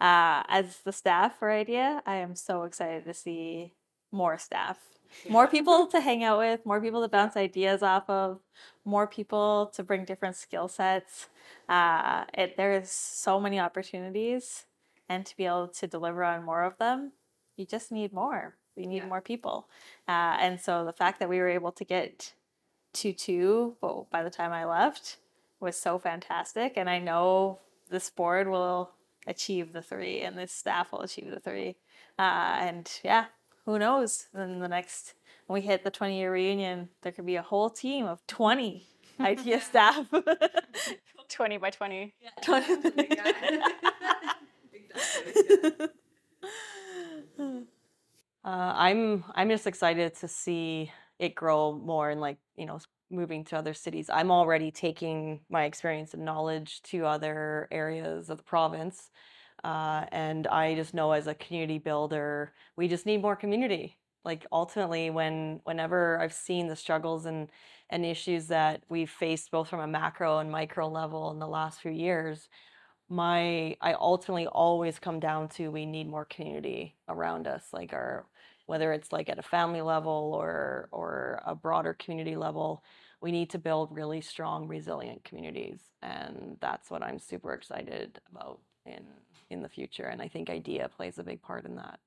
Uh, 0.00 0.42
as 0.48 0.78
the 0.78 0.92
staff 0.92 1.38
for 1.38 1.50
Idea, 1.50 2.02
I 2.06 2.16
am 2.16 2.34
so 2.34 2.62
excited 2.62 3.04
to 3.04 3.12
see 3.12 3.74
more 4.10 4.38
staff, 4.38 4.78
more 5.28 5.46
people 5.46 5.86
to 5.88 6.00
hang 6.00 6.24
out 6.24 6.38
with, 6.38 6.64
more 6.64 6.80
people 6.80 7.02
to 7.02 7.08
bounce 7.08 7.36
ideas 7.36 7.82
off 7.82 8.08
of, 8.08 8.40
more 8.84 9.06
people 9.06 9.70
to 9.74 9.82
bring 9.82 10.06
different 10.06 10.36
skill 10.36 10.68
sets. 10.68 11.28
Uh, 11.68 12.24
it 12.32 12.56
there 12.56 12.72
is 12.72 12.90
so 12.90 13.38
many 13.38 13.60
opportunities, 13.60 14.64
and 15.10 15.26
to 15.26 15.36
be 15.36 15.44
able 15.44 15.66
to 15.66 15.86
deliver 15.88 16.22
on 16.22 16.44
more 16.44 16.62
of 16.62 16.78
them, 16.78 17.12
you 17.56 17.66
just 17.66 17.90
need 17.90 18.12
more. 18.12 18.54
We 18.76 18.86
need 18.86 19.06
more 19.06 19.20
people, 19.20 19.68
uh, 20.08 20.38
and 20.40 20.58
so 20.58 20.86
the 20.86 20.92
fact 20.92 21.18
that 21.18 21.28
we 21.28 21.38
were 21.38 21.48
able 21.48 21.72
to 21.72 21.84
get 21.84 22.32
to 22.94 23.12
two, 23.12 23.76
well, 23.82 24.06
by 24.10 24.22
the 24.22 24.30
time 24.30 24.52
I 24.52 24.64
left, 24.64 25.18
was 25.58 25.76
so 25.76 25.98
fantastic, 25.98 26.74
and 26.76 26.88
I 26.88 26.98
know 26.98 27.58
this 27.90 28.08
board 28.08 28.48
will 28.48 28.92
achieve 29.26 29.74
the 29.74 29.82
three, 29.82 30.22
and 30.22 30.38
this 30.38 30.52
staff 30.52 30.92
will 30.92 31.02
achieve 31.02 31.30
the 31.30 31.40
three, 31.40 31.76
uh, 32.18 32.56
and 32.60 32.90
yeah, 33.04 33.26
who 33.66 33.78
knows? 33.78 34.28
Then 34.32 34.60
the 34.60 34.68
next 34.68 35.14
when 35.46 35.60
we 35.60 35.66
hit 35.66 35.84
the 35.84 35.90
twenty 35.90 36.18
year 36.18 36.32
reunion, 36.32 36.88
there 37.02 37.12
could 37.12 37.26
be 37.26 37.36
a 37.36 37.42
whole 37.42 37.68
team 37.68 38.06
of 38.06 38.24
twenty 38.28 38.86
IDEA 39.20 39.60
staff. 39.60 40.06
20 41.28 41.58
by 41.58 41.70
20. 41.70 42.12
20. 42.42 42.66
Uh, 48.44 48.72
I'm 48.74 49.24
I'm 49.34 49.50
just 49.50 49.66
excited 49.66 50.14
to 50.16 50.28
see 50.28 50.90
it 51.18 51.34
grow 51.34 51.72
more 51.72 52.10
and 52.10 52.20
like 52.20 52.38
you 52.56 52.64
know 52.66 52.78
moving 53.10 53.44
to 53.44 53.58
other 53.58 53.74
cities. 53.74 54.08
I'm 54.10 54.30
already 54.30 54.70
taking 54.70 55.40
my 55.50 55.64
experience 55.64 56.14
and 56.14 56.24
knowledge 56.24 56.80
to 56.84 57.04
other 57.06 57.68
areas 57.70 58.30
of 58.30 58.38
the 58.38 58.44
province, 58.44 59.10
uh, 59.64 60.06
and 60.12 60.46
I 60.46 60.74
just 60.74 60.94
know 60.94 61.12
as 61.12 61.26
a 61.26 61.34
community 61.34 61.78
builder, 61.78 62.52
we 62.76 62.88
just 62.88 63.04
need 63.06 63.20
more 63.22 63.36
community. 63.36 63.98
Like 64.24 64.46
ultimately, 64.52 65.10
when 65.10 65.60
whenever 65.64 66.18
I've 66.20 66.32
seen 66.32 66.68
the 66.68 66.76
struggles 66.76 67.26
and 67.26 67.48
and 67.90 68.06
issues 68.06 68.46
that 68.48 68.82
we've 68.88 69.10
faced 69.10 69.50
both 69.50 69.68
from 69.68 69.80
a 69.80 69.86
macro 69.86 70.38
and 70.38 70.50
micro 70.50 70.88
level 70.88 71.30
in 71.32 71.38
the 71.40 71.48
last 71.48 71.80
few 71.80 71.90
years, 71.90 72.48
my 73.10 73.76
I 73.80 73.94
ultimately 73.94 74.46
always 74.46 74.98
come 74.98 75.20
down 75.20 75.48
to 75.50 75.68
we 75.70 75.84
need 75.86 76.08
more 76.08 76.24
community 76.24 76.96
around 77.08 77.46
us, 77.48 77.64
like 77.72 77.92
our 77.92 78.26
whether 78.66 78.92
it's 78.92 79.12
like 79.12 79.28
at 79.28 79.38
a 79.38 79.42
family 79.42 79.82
level 79.82 80.32
or 80.34 80.88
or 80.92 81.42
a 81.44 81.54
broader 81.54 81.94
community 81.94 82.36
level, 82.36 82.84
we 83.20 83.32
need 83.32 83.50
to 83.50 83.58
build 83.58 83.94
really 83.94 84.20
strong, 84.20 84.68
resilient 84.68 85.24
communities, 85.24 85.80
and 86.02 86.56
that's 86.60 86.90
what 86.90 87.02
I'm 87.02 87.18
super 87.18 87.52
excited 87.52 88.20
about 88.30 88.60
in 88.86 89.04
in 89.50 89.62
the 89.62 89.68
future. 89.68 90.04
And 90.04 90.22
I 90.22 90.28
think 90.28 90.48
IDEA 90.48 90.88
plays 90.88 91.18
a 91.18 91.24
big 91.24 91.42
part 91.42 91.66
in 91.66 91.76
that. 91.76 91.98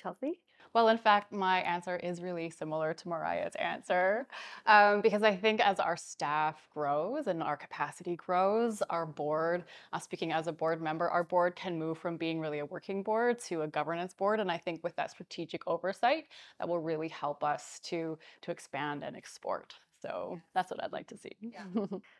Chelsey? 0.00 0.40
Well, 0.74 0.88
in 0.88 0.98
fact, 0.98 1.32
my 1.32 1.60
answer 1.60 1.96
is 1.96 2.20
really 2.20 2.50
similar 2.50 2.92
to 2.94 3.08
Mariah's 3.08 3.54
answer 3.54 4.26
um, 4.66 5.02
because 5.02 5.22
I 5.22 5.36
think 5.36 5.60
as 5.64 5.78
our 5.78 5.96
staff 5.96 6.68
grows 6.74 7.28
and 7.28 7.44
our 7.44 7.56
capacity 7.56 8.16
grows, 8.16 8.82
our 8.90 9.06
board, 9.06 9.64
uh, 9.92 10.00
speaking 10.00 10.32
as 10.32 10.48
a 10.48 10.52
board 10.52 10.82
member, 10.82 11.08
our 11.08 11.22
board 11.22 11.54
can 11.54 11.78
move 11.78 11.98
from 11.98 12.16
being 12.16 12.40
really 12.40 12.58
a 12.58 12.66
working 12.66 13.04
board 13.04 13.38
to 13.40 13.62
a 13.62 13.68
governance 13.68 14.12
board. 14.14 14.40
And 14.40 14.50
I 14.50 14.58
think 14.58 14.82
with 14.82 14.96
that 14.96 15.12
strategic 15.12 15.62
oversight, 15.68 16.26
that 16.58 16.68
will 16.68 16.80
really 16.80 17.08
help 17.08 17.44
us 17.44 17.80
to 17.84 18.18
to 18.42 18.50
expand 18.50 19.04
and 19.04 19.16
export. 19.16 19.74
So 20.02 20.40
that's 20.54 20.70
what 20.70 20.82
I'd 20.82 20.92
like 20.92 21.06
to 21.08 21.16
see. 21.16 21.54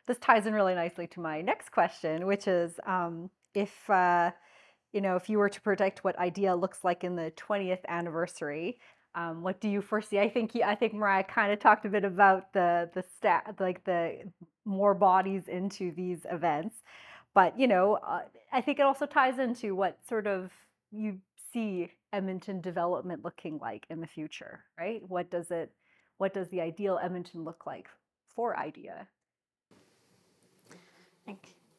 This 0.07 0.17
ties 0.19 0.45
in 0.45 0.53
really 0.53 0.75
nicely 0.75 1.07
to 1.07 1.19
my 1.19 1.41
next 1.41 1.71
question, 1.71 2.25
which 2.25 2.47
is 2.47 2.79
um, 2.85 3.29
if 3.53 3.89
uh, 3.89 4.31
you 4.95 5.01
know 5.01 5.17
if 5.17 5.29
you 5.29 5.37
were 5.37 5.49
to 5.49 5.61
predict 5.61 6.05
what 6.05 6.17
IDEA 6.17 6.55
looks 6.55 6.83
like 6.85 7.03
in 7.03 7.17
the 7.17 7.31
20th 7.35 7.85
anniversary, 7.89 8.79
um, 9.13 9.43
what 9.43 9.59
do 9.59 9.67
you 9.69 9.81
foresee? 9.81 10.19
I 10.19 10.29
think 10.29 10.55
I 10.55 10.73
think 10.73 10.93
Mariah 10.93 11.25
kind 11.25 11.51
of 11.51 11.59
talked 11.59 11.85
a 11.85 11.89
bit 11.89 12.05
about 12.05 12.53
the 12.53 12.89
the 12.93 13.03
stat 13.17 13.55
like 13.59 13.83
the 13.83 14.31
more 14.63 14.93
bodies 14.93 15.49
into 15.49 15.91
these 15.91 16.25
events, 16.31 16.77
but 17.33 17.59
you 17.59 17.67
know 17.67 17.95
uh, 17.95 18.21
I 18.53 18.61
think 18.61 18.79
it 18.79 18.83
also 18.83 19.05
ties 19.05 19.37
into 19.37 19.75
what 19.75 19.99
sort 20.07 20.27
of 20.27 20.51
you 20.91 21.19
see 21.51 21.91
Edmonton 22.13 22.61
development 22.61 23.25
looking 23.25 23.59
like 23.59 23.85
in 23.89 23.99
the 23.99 24.07
future, 24.07 24.61
right? 24.79 25.01
What 25.07 25.29
does 25.29 25.51
it 25.51 25.71
what 26.17 26.33
does 26.33 26.47
the 26.47 26.61
ideal 26.61 26.99
Edmonton 27.03 27.43
look 27.43 27.65
like 27.65 27.89
for 28.33 28.57
IDEA? 28.57 29.07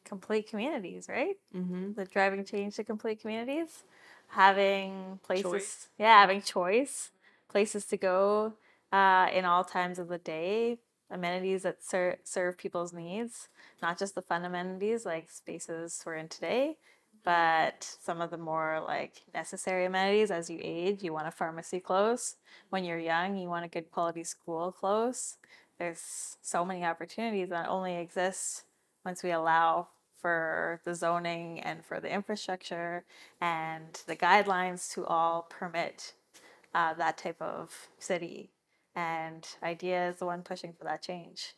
Complete 0.07 0.49
communities, 0.49 1.07
right? 1.09 1.35
Mm-hmm. 1.55 1.93
the 1.93 2.05
driving 2.05 2.43
change 2.45 2.75
to 2.75 2.83
complete 2.83 3.21
communities, 3.21 3.83
having 4.29 5.19
places, 5.23 5.51
Choice. 5.51 5.87
yeah, 5.97 6.19
having 6.21 6.41
choice, 6.41 7.11
places 7.49 7.85
to 7.85 7.97
go 7.97 8.53
uh, 8.91 9.27
in 9.33 9.45
all 9.45 9.63
times 9.63 9.99
of 9.99 10.07
the 10.07 10.17
day, 10.17 10.77
amenities 11.11 11.63
that 11.63 11.83
ser- 11.83 12.17
serve 12.23 12.57
people's 12.57 12.93
needs, 12.93 13.49
not 13.81 13.97
just 13.97 14.15
the 14.15 14.21
fun 14.21 14.45
amenities 14.45 15.05
like 15.05 15.29
spaces 15.29 16.01
we're 16.05 16.15
in 16.15 16.27
today, 16.27 16.77
but 17.23 17.83
some 18.01 18.21
of 18.21 18.29
the 18.29 18.37
more 18.37 18.81
like 18.85 19.21
necessary 19.33 19.85
amenities 19.85 20.31
as 20.31 20.49
you 20.49 20.59
age. 20.61 21.03
You 21.03 21.11
want 21.13 21.27
a 21.27 21.31
pharmacy 21.31 21.79
close. 21.79 22.35
When 22.69 22.83
you're 22.85 22.99
young, 22.99 23.37
you 23.37 23.49
want 23.49 23.65
a 23.65 23.69
good 23.69 23.91
quality 23.91 24.23
school 24.23 24.71
close. 24.71 25.37
There's 25.77 26.37
so 26.41 26.63
many 26.65 26.83
opportunities 26.85 27.49
that 27.49 27.67
only 27.69 27.95
exist 27.97 28.63
once 29.05 29.23
we 29.23 29.31
allow 29.31 29.89
for 30.21 30.81
the 30.83 30.95
zoning 30.95 31.59
and 31.59 31.85
for 31.85 31.99
the 31.99 32.11
infrastructure 32.13 33.05
and 33.41 34.01
the 34.07 34.15
guidelines 34.15 34.91
to 34.93 35.05
all 35.05 35.47
permit 35.49 36.13
uh, 36.73 36.93
that 36.95 37.17
type 37.17 37.41
of 37.41 37.89
city. 37.99 38.51
And 38.95 39.47
IDEA 39.63 40.09
is 40.09 40.17
the 40.17 40.25
one 40.25 40.41
pushing 40.43 40.73
for 40.73 40.83
that 40.85 41.01
change. 41.03 41.53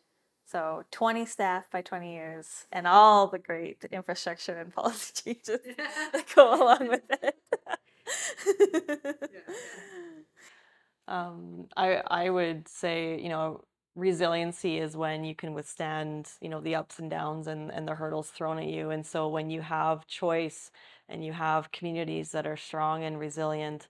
So 0.45 0.83
20 0.91 1.25
staff 1.25 1.69
by 1.71 1.81
20 1.81 2.11
years 2.13 2.65
and 2.71 2.87
all 2.87 3.27
the 3.27 3.39
great 3.39 3.85
infrastructure 3.91 4.57
and 4.57 4.73
policy 4.75 5.35
changes 5.35 5.59
that 6.13 6.25
go 6.35 6.55
along 6.63 6.89
with 6.89 7.03
it. 7.09 7.35
Um, 11.07 11.67
I 11.75 12.03
I 12.07 12.29
would 12.29 12.67
say 12.67 13.19
you 13.19 13.29
know 13.29 13.63
resiliency 13.99 14.79
is 14.79 14.97
when 14.97 15.23
you 15.23 15.35
can 15.35 15.53
withstand 15.53 16.31
you 16.41 16.49
know 16.49 16.61
the 16.61 16.75
ups 16.75 16.99
and 16.99 17.09
downs 17.09 17.47
and 17.47 17.71
and 17.71 17.87
the 17.87 17.95
hurdles 17.95 18.29
thrown 18.29 18.59
at 18.59 18.67
you. 18.67 18.89
And 18.91 19.05
so 19.05 19.27
when 19.27 19.49
you 19.49 19.61
have 19.61 20.07
choice 20.07 20.71
and 21.07 21.23
you 21.25 21.33
have 21.33 21.71
communities 21.71 22.31
that 22.31 22.47
are 22.47 22.57
strong 22.57 23.03
and 23.03 23.19
resilient, 23.19 23.87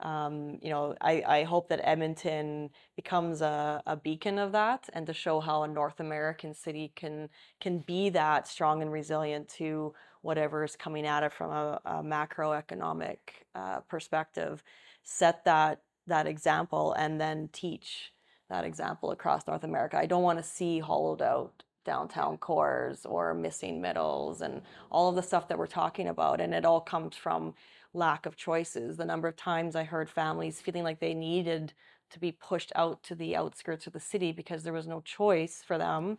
um, 0.00 0.58
you 0.62 0.70
know 0.70 0.94
I 1.00 1.22
I 1.26 1.42
hope 1.44 1.68
that 1.68 1.80
Edmonton 1.84 2.70
becomes 2.96 3.40
a 3.42 3.82
a 3.86 3.96
beacon 3.96 4.38
of 4.38 4.52
that 4.52 4.88
and 4.92 5.06
to 5.06 5.14
show 5.14 5.40
how 5.40 5.62
a 5.62 5.68
North 5.68 6.00
American 6.00 6.54
city 6.54 6.92
can 6.96 7.28
can 7.60 7.78
be 7.80 8.10
that 8.10 8.48
strong 8.48 8.82
and 8.82 8.92
resilient 8.92 9.48
to 9.58 9.94
whatever 10.22 10.64
is 10.64 10.76
coming 10.76 11.06
at 11.06 11.24
it 11.24 11.32
from 11.32 11.50
a, 11.50 11.80
a 11.84 12.02
macroeconomic 12.02 13.18
uh, 13.54 13.80
perspective. 13.80 14.62
Set 15.02 15.44
that 15.44 15.82
that 16.06 16.26
example 16.26 16.92
and 16.94 17.20
then 17.20 17.48
teach 17.52 18.12
that 18.52 18.64
example 18.64 19.10
across 19.10 19.46
North 19.46 19.64
America. 19.64 19.96
I 19.98 20.06
don't 20.06 20.22
want 20.22 20.38
to 20.38 20.44
see 20.44 20.78
hollowed 20.78 21.22
out 21.22 21.64
downtown 21.84 22.36
cores 22.36 23.04
or 23.06 23.34
missing 23.34 23.80
middles 23.80 24.42
and 24.42 24.60
all 24.90 25.08
of 25.08 25.16
the 25.16 25.22
stuff 25.22 25.48
that 25.48 25.58
we're 25.58 25.66
talking 25.66 26.06
about. 26.06 26.40
And 26.40 26.54
it 26.54 26.64
all 26.64 26.80
comes 26.80 27.16
from 27.16 27.54
lack 27.94 28.26
of 28.26 28.36
choices. 28.36 28.96
The 28.98 29.06
number 29.06 29.26
of 29.26 29.36
times 29.36 29.74
I 29.74 29.84
heard 29.84 30.08
families 30.08 30.60
feeling 30.60 30.84
like 30.84 31.00
they 31.00 31.14
needed 31.14 31.72
to 32.10 32.20
be 32.20 32.30
pushed 32.30 32.72
out 32.76 33.02
to 33.04 33.14
the 33.14 33.34
outskirts 33.34 33.86
of 33.86 33.94
the 33.94 34.00
city 34.00 34.32
because 34.32 34.62
there 34.62 34.72
was 34.72 34.86
no 34.86 35.00
choice 35.00 35.64
for 35.66 35.78
them. 35.78 36.18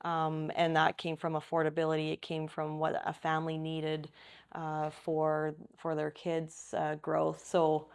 Um, 0.00 0.50
and 0.56 0.74
that 0.76 0.96
came 0.96 1.16
from 1.16 1.34
affordability. 1.34 2.12
It 2.12 2.22
came 2.22 2.48
from 2.48 2.78
what 2.78 3.00
a 3.04 3.12
family 3.12 3.58
needed 3.58 4.08
uh, 4.52 4.90
for 4.90 5.54
for 5.76 5.94
their 5.94 6.10
kids' 6.10 6.74
uh, 6.76 6.96
growth. 6.96 7.46
So 7.46 7.88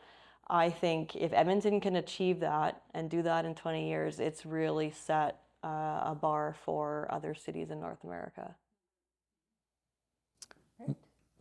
I 0.50 0.70
think 0.70 1.16
if 1.16 1.32
Edmonton 1.32 1.80
can 1.80 1.98
achieve 1.98 2.40
that 2.40 2.82
and 2.94 3.10
do 3.10 3.22
that 3.22 3.46
in 3.46 3.54
20 3.54 3.88
years, 3.88 4.20
it's 4.20 4.46
really 4.46 4.90
set 4.90 5.40
uh, 5.64 6.02
a 6.06 6.18
bar 6.20 6.56
for 6.66 7.08
other 7.12 7.36
cities 7.36 7.70
in 7.70 7.80
North 7.80 8.04
America. 8.04 8.56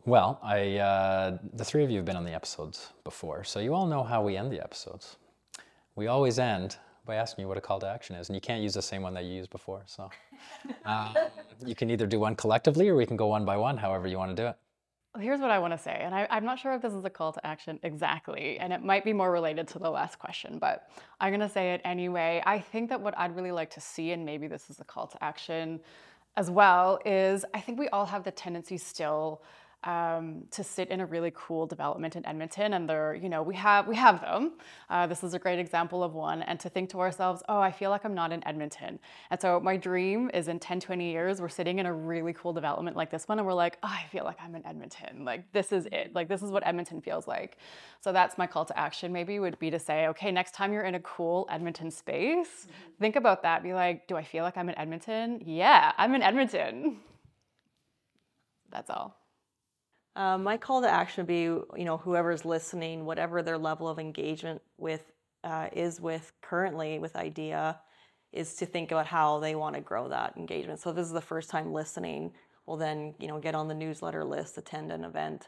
Well, 0.05 0.39
I 0.41 0.77
uh, 0.77 1.37
the 1.53 1.65
three 1.65 1.83
of 1.83 1.89
you 1.89 1.97
have 1.97 2.05
been 2.05 2.15
on 2.15 2.23
the 2.23 2.33
episodes 2.33 2.89
before, 3.03 3.43
so 3.43 3.59
you 3.59 3.73
all 3.73 3.85
know 3.85 4.03
how 4.03 4.23
we 4.23 4.37
end 4.37 4.51
the 4.51 4.63
episodes. 4.63 5.17
We 5.95 6.07
always 6.07 6.39
end 6.39 6.77
by 7.05 7.15
asking 7.15 7.43
you 7.43 7.47
what 7.47 7.57
a 7.57 7.61
call 7.61 7.79
to 7.79 7.87
action 7.87 8.15
is, 8.15 8.29
and 8.29 8.35
you 8.35 8.41
can't 8.41 8.63
use 8.63 8.73
the 8.73 8.81
same 8.81 9.01
one 9.01 9.13
that 9.15 9.25
you 9.25 9.33
used 9.33 9.49
before. 9.49 9.83
So 9.85 10.09
uh, 10.85 11.13
you 11.65 11.75
can 11.75 11.89
either 11.89 12.07
do 12.07 12.19
one 12.19 12.35
collectively, 12.35 12.87
or 12.87 12.95
we 12.95 13.05
can 13.05 13.17
go 13.17 13.27
one 13.27 13.45
by 13.45 13.57
one, 13.57 13.77
however 13.77 14.07
you 14.07 14.17
want 14.17 14.35
to 14.35 14.41
do 14.41 14.47
it. 14.47 14.57
Here's 15.17 15.39
what 15.39 15.49
I 15.49 15.57
want 15.57 15.73
to 15.73 15.77
say, 15.77 15.99
and 16.03 16.13
I, 16.13 16.27
am 16.29 16.45
not 16.45 16.59
sure 16.59 16.71
if 16.73 16.83
this 16.83 16.93
is 16.93 17.03
a 17.03 17.09
call 17.09 17.33
to 17.33 17.45
action 17.45 17.79
exactly, 17.81 18.59
and 18.59 18.71
it 18.71 18.83
might 18.83 19.03
be 19.03 19.11
more 19.11 19.31
related 19.31 19.67
to 19.69 19.79
the 19.79 19.89
last 19.89 20.19
question, 20.19 20.59
but 20.59 20.87
I'm 21.19 21.31
going 21.31 21.39
to 21.39 21.49
say 21.49 21.73
it 21.73 21.81
anyway. 21.83 22.43
I 22.45 22.59
think 22.59 22.89
that 22.89 23.01
what 23.01 23.17
I'd 23.17 23.35
really 23.35 23.51
like 23.51 23.71
to 23.71 23.81
see, 23.81 24.11
and 24.11 24.23
maybe 24.23 24.47
this 24.47 24.69
is 24.69 24.79
a 24.79 24.83
call 24.83 25.07
to 25.07 25.23
action 25.23 25.79
as 26.37 26.51
well, 26.51 26.99
is 27.05 27.43
I 27.55 27.59
think 27.59 27.79
we 27.79 27.89
all 27.89 28.05
have 28.05 28.23
the 28.23 28.29
tendency 28.29 28.77
still 28.77 29.41
um, 29.83 30.43
to 30.51 30.63
sit 30.63 30.89
in 30.89 30.99
a 30.99 31.05
really 31.05 31.31
cool 31.33 31.65
development 31.65 32.15
in 32.17 32.25
Edmonton, 32.25 32.73
and 32.73 32.89
they're, 32.89 33.15
you 33.15 33.29
know, 33.29 33.41
we 33.41 33.55
have 33.55 33.87
we 33.87 33.95
have 33.95 34.19
them. 34.19 34.53
Uh, 34.89 35.07
this 35.07 35.23
is 35.23 35.33
a 35.33 35.39
great 35.39 35.57
example 35.57 36.03
of 36.03 36.13
one, 36.13 36.41
and 36.41 36.59
to 36.59 36.69
think 36.69 36.89
to 36.89 36.99
ourselves, 36.99 37.41
oh, 37.47 37.59
I 37.59 37.71
feel 37.71 37.89
like 37.89 38.03
I'm 38.03 38.13
not 38.13 38.33
in 38.33 38.45
Edmonton. 38.45 38.99
And 39.31 39.39
so 39.39 39.59
my 39.59 39.77
dream 39.77 40.29
is 40.33 40.49
in 40.49 40.59
10, 40.59 40.81
20 40.81 41.09
years, 41.09 41.39
we're 41.39 41.47
sitting 41.47 41.79
in 41.79 41.85
a 41.85 41.93
really 41.93 42.33
cool 42.33 42.51
development 42.51 42.97
like 42.97 43.09
this 43.09 43.27
one, 43.27 43.39
and 43.39 43.47
we're 43.47 43.53
like, 43.53 43.77
oh, 43.81 43.87
I 43.87 44.05
feel 44.11 44.25
like 44.25 44.37
I'm 44.43 44.53
in 44.55 44.65
Edmonton. 44.65 45.23
Like 45.23 45.49
this 45.53 45.71
is 45.71 45.87
it. 45.91 46.11
Like 46.13 46.27
this 46.27 46.43
is 46.43 46.51
what 46.51 46.67
Edmonton 46.67 46.99
feels 47.01 47.25
like. 47.25 47.57
So 48.01 48.11
that's 48.11 48.37
my 48.37 48.47
call 48.47 48.65
to 48.65 48.77
action. 48.77 49.13
Maybe 49.13 49.39
would 49.39 49.59
be 49.59 49.71
to 49.71 49.79
say, 49.79 50.07
okay, 50.07 50.31
next 50.31 50.53
time 50.53 50.73
you're 50.73 50.83
in 50.83 50.95
a 50.95 50.99
cool 51.01 51.47
Edmonton 51.49 51.89
space, 51.89 52.65
mm-hmm. 52.65 52.99
think 52.99 53.15
about 53.15 53.43
that. 53.43 53.63
Be 53.63 53.73
like, 53.73 54.07
do 54.07 54.17
I 54.17 54.23
feel 54.23 54.43
like 54.43 54.57
I'm 54.57 54.67
in 54.67 54.77
Edmonton? 54.77 55.41
Yeah, 55.45 55.93
I'm 55.97 56.13
in 56.15 56.21
Edmonton. 56.21 56.97
That's 58.71 58.89
all. 58.89 59.15
Um, 60.19 60.43
my 60.43 60.57
call 60.57 60.81
to 60.81 60.89
action 60.89 61.21
would 61.21 61.27
be, 61.27 61.43
you 61.43 61.85
know, 61.85 61.95
whoever's 61.95 62.43
listening, 62.43 63.05
whatever 63.05 63.41
their 63.41 63.57
level 63.57 63.87
of 63.87 63.99
engagement 63.99 64.61
with 64.77 65.13
uh, 65.45 65.69
is 65.71 66.01
with 66.01 66.33
currently 66.41 66.99
with 66.99 67.15
IDEA, 67.15 67.79
is 68.33 68.53
to 68.55 68.65
think 68.65 68.91
about 68.91 69.07
how 69.07 69.39
they 69.39 69.55
want 69.55 69.75
to 69.75 69.81
grow 69.81 70.09
that 70.09 70.35
engagement. 70.35 70.81
So 70.81 70.89
if 70.89 70.97
this 70.97 71.07
is 71.07 71.13
the 71.13 71.21
first 71.21 71.49
time 71.49 71.71
listening, 71.71 72.33
well 72.65 72.75
then, 72.75 73.15
you 73.17 73.29
know, 73.29 73.39
get 73.39 73.55
on 73.55 73.69
the 73.69 73.73
newsletter 73.73 74.25
list, 74.25 74.57
attend 74.57 74.91
an 74.91 75.05
event. 75.05 75.47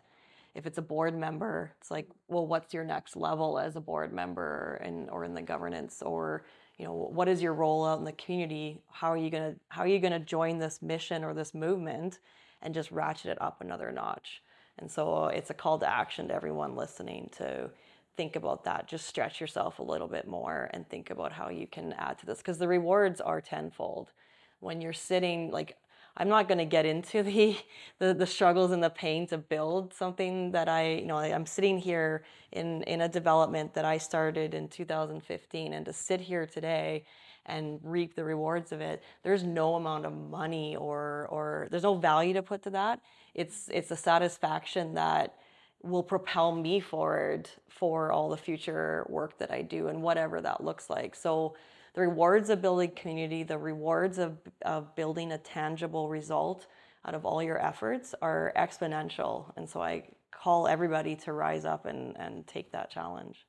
If 0.55 0.65
it's 0.65 0.77
a 0.77 0.81
board 0.81 1.17
member, 1.17 1.73
it's 1.81 1.91
like, 1.91 2.07
well, 2.29 2.47
what's 2.47 2.73
your 2.73 2.85
next 2.85 3.17
level 3.17 3.59
as 3.59 3.75
a 3.75 3.81
board 3.81 4.13
member 4.13 4.79
and 4.81 5.09
or 5.09 5.25
in 5.25 5.33
the 5.33 5.41
governance 5.41 6.01
or 6.01 6.45
you 6.77 6.85
know 6.85 6.93
what 6.93 7.27
is 7.27 7.41
your 7.41 7.53
role 7.53 7.85
out 7.85 7.99
in 7.99 8.05
the 8.05 8.13
community 8.13 8.81
how 8.89 9.11
are 9.11 9.17
you 9.17 9.29
going 9.29 9.53
to 9.53 9.59
how 9.67 9.81
are 9.81 9.87
you 9.87 9.99
going 9.99 10.13
to 10.13 10.19
join 10.19 10.57
this 10.57 10.81
mission 10.81 11.23
or 11.23 11.33
this 11.33 11.53
movement 11.53 12.19
and 12.61 12.73
just 12.73 12.89
ratchet 12.89 13.31
it 13.31 13.41
up 13.41 13.61
another 13.61 13.91
notch 13.91 14.41
and 14.81 14.91
so 14.91 15.27
it's 15.27 15.49
a 15.49 15.53
call 15.53 15.77
to 15.79 15.89
action 15.89 16.27
to 16.27 16.33
everyone 16.33 16.75
listening 16.75 17.29
to 17.37 17.69
think 18.17 18.35
about 18.35 18.63
that. 18.65 18.87
Just 18.87 19.05
stretch 19.05 19.39
yourself 19.39 19.79
a 19.79 19.83
little 19.83 20.07
bit 20.07 20.27
more 20.27 20.69
and 20.73 20.87
think 20.89 21.09
about 21.09 21.31
how 21.31 21.49
you 21.49 21.67
can 21.67 21.93
add 21.93 22.19
to 22.19 22.25
this 22.25 22.39
because 22.39 22.57
the 22.57 22.67
rewards 22.67 23.21
are 23.21 23.39
tenfold. 23.39 24.11
When 24.59 24.81
you're 24.81 24.93
sitting, 24.93 25.51
like, 25.51 25.77
I'm 26.17 26.27
not 26.27 26.47
going 26.47 26.57
to 26.57 26.65
get 26.65 26.85
into 26.85 27.23
the, 27.31 27.55
the, 27.99 28.13
the 28.13 28.27
struggles 28.27 28.71
and 28.71 28.83
the 28.83 28.89
pain 28.89 29.27
to 29.27 29.37
build 29.37 29.93
something 29.93 30.51
that 30.51 30.67
I, 30.67 30.95
you 30.95 31.05
know, 31.05 31.17
I'm 31.17 31.45
sitting 31.45 31.77
here 31.77 32.23
in 32.51 32.83
in 32.83 33.01
a 33.01 33.07
development 33.07 33.73
that 33.75 33.85
I 33.85 33.97
started 33.97 34.53
in 34.53 34.67
2015, 34.67 35.73
and 35.73 35.85
to 35.85 35.93
sit 35.93 36.19
here 36.19 36.45
today 36.45 37.05
and 37.45 37.79
reap 37.83 38.15
the 38.15 38.23
rewards 38.23 38.71
of 38.71 38.81
it, 38.81 39.01
there's 39.23 39.43
no 39.43 39.75
amount 39.75 40.05
of 40.05 40.13
money 40.13 40.75
or 40.75 41.27
or 41.29 41.67
there's 41.71 41.83
no 41.83 41.95
value 41.95 42.33
to 42.33 42.41
put 42.41 42.63
to 42.63 42.69
that 42.69 42.99
it's 43.33 43.69
it's 43.71 43.91
a 43.91 43.95
satisfaction 43.95 44.93
that 44.95 45.35
will 45.83 46.03
propel 46.03 46.53
me 46.53 46.79
forward 46.79 47.49
for 47.67 48.11
all 48.11 48.29
the 48.29 48.37
future 48.37 49.05
work 49.09 49.37
that 49.39 49.51
I 49.51 49.63
do 49.63 49.87
and 49.87 50.01
whatever 50.01 50.39
that 50.41 50.63
looks 50.63 50.89
like. 50.89 51.15
So 51.15 51.55
the 51.95 52.01
rewards 52.01 52.51
of 52.51 52.61
building 52.61 52.91
community, 52.91 53.41
the 53.41 53.57
rewards 53.57 54.19
of, 54.19 54.37
of 54.63 54.95
building 54.95 55.31
a 55.31 55.39
tangible 55.39 56.07
result 56.07 56.67
out 57.03 57.15
of 57.15 57.25
all 57.25 57.41
your 57.41 57.59
efforts 57.59 58.13
are 58.21 58.53
exponential. 58.55 59.51
And 59.57 59.67
so 59.67 59.81
I 59.81 60.03
call 60.29 60.67
everybody 60.67 61.15
to 61.15 61.33
rise 61.33 61.65
up 61.65 61.87
and, 61.87 62.15
and 62.17 62.45
take 62.45 62.71
that 62.73 62.91
challenge. 62.91 63.47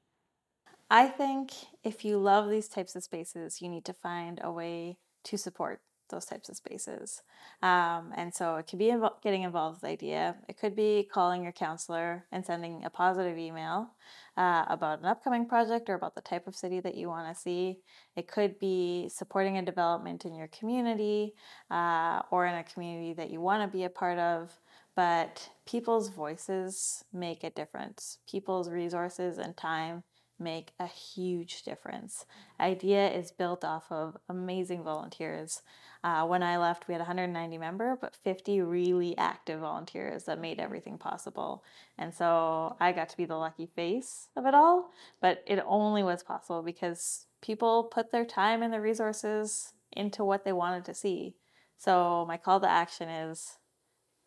I 0.92 1.08
think 1.08 1.52
if 1.82 2.04
you 2.04 2.18
love 2.18 2.50
these 2.50 2.68
types 2.68 2.94
of 2.94 3.02
spaces, 3.02 3.62
you 3.62 3.70
need 3.70 3.86
to 3.86 3.94
find 3.94 4.38
a 4.44 4.52
way 4.52 4.98
to 5.24 5.38
support 5.38 5.80
those 6.10 6.26
types 6.26 6.50
of 6.50 6.56
spaces. 6.56 7.22
Um, 7.62 8.12
and 8.14 8.34
so 8.34 8.56
it 8.56 8.66
could 8.66 8.78
be 8.78 8.94
getting 9.22 9.40
involved 9.40 9.76
with 9.76 9.82
the 9.88 9.88
IDEA. 9.94 10.36
It 10.50 10.58
could 10.58 10.76
be 10.76 11.08
calling 11.10 11.44
your 11.44 11.52
counselor 11.52 12.26
and 12.30 12.44
sending 12.44 12.84
a 12.84 12.90
positive 12.90 13.38
email 13.38 13.88
uh, 14.36 14.66
about 14.68 14.98
an 14.98 15.06
upcoming 15.06 15.48
project 15.48 15.88
or 15.88 15.94
about 15.94 16.14
the 16.14 16.20
type 16.20 16.46
of 16.46 16.54
city 16.54 16.78
that 16.80 16.94
you 16.94 17.08
want 17.08 17.34
to 17.34 17.40
see. 17.40 17.78
It 18.14 18.28
could 18.28 18.58
be 18.58 19.08
supporting 19.08 19.56
a 19.56 19.62
development 19.62 20.26
in 20.26 20.34
your 20.34 20.48
community 20.48 21.32
uh, 21.70 22.20
or 22.30 22.44
in 22.44 22.54
a 22.54 22.64
community 22.64 23.14
that 23.14 23.30
you 23.30 23.40
want 23.40 23.62
to 23.62 23.74
be 23.74 23.84
a 23.84 23.88
part 23.88 24.18
of. 24.18 24.52
But 24.94 25.48
people's 25.64 26.10
voices 26.10 27.02
make 27.14 27.44
a 27.44 27.50
difference. 27.50 28.18
People's 28.30 28.68
resources 28.68 29.38
and 29.38 29.56
time 29.56 30.02
make 30.42 30.72
a 30.78 30.86
huge 30.86 31.62
difference. 31.62 32.26
IDEA 32.58 33.10
is 33.12 33.30
built 33.30 33.64
off 33.64 33.90
of 33.90 34.16
amazing 34.28 34.82
volunteers. 34.82 35.62
Uh, 36.04 36.26
when 36.26 36.42
I 36.42 36.58
left, 36.58 36.88
we 36.88 36.94
had 36.94 37.00
190 37.00 37.58
member, 37.58 37.96
but 38.00 38.16
50 38.16 38.60
really 38.60 39.16
active 39.16 39.60
volunteers 39.60 40.24
that 40.24 40.40
made 40.40 40.58
everything 40.58 40.98
possible. 40.98 41.62
And 41.96 42.12
so 42.12 42.76
I 42.80 42.92
got 42.92 43.08
to 43.10 43.16
be 43.16 43.24
the 43.24 43.36
lucky 43.36 43.66
face 43.66 44.28
of 44.36 44.46
it 44.46 44.54
all, 44.54 44.90
but 45.20 45.44
it 45.46 45.62
only 45.66 46.02
was 46.02 46.22
possible 46.22 46.62
because 46.62 47.26
people 47.40 47.84
put 47.84 48.10
their 48.10 48.24
time 48.24 48.62
and 48.62 48.72
their 48.72 48.80
resources 48.80 49.74
into 49.92 50.24
what 50.24 50.44
they 50.44 50.52
wanted 50.52 50.84
to 50.86 50.94
see. 50.94 51.36
So 51.78 52.24
my 52.26 52.36
call 52.36 52.60
to 52.60 52.68
action 52.68 53.08
is 53.08 53.58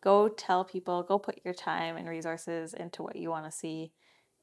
go 0.02 0.28
tell 0.28 0.64
people, 0.64 1.02
go 1.02 1.18
put 1.18 1.40
your 1.44 1.54
time 1.54 1.96
and 1.96 2.08
resources 2.08 2.72
into 2.72 3.02
what 3.02 3.16
you 3.16 3.28
want 3.30 3.44
to 3.44 3.50
see 3.50 3.92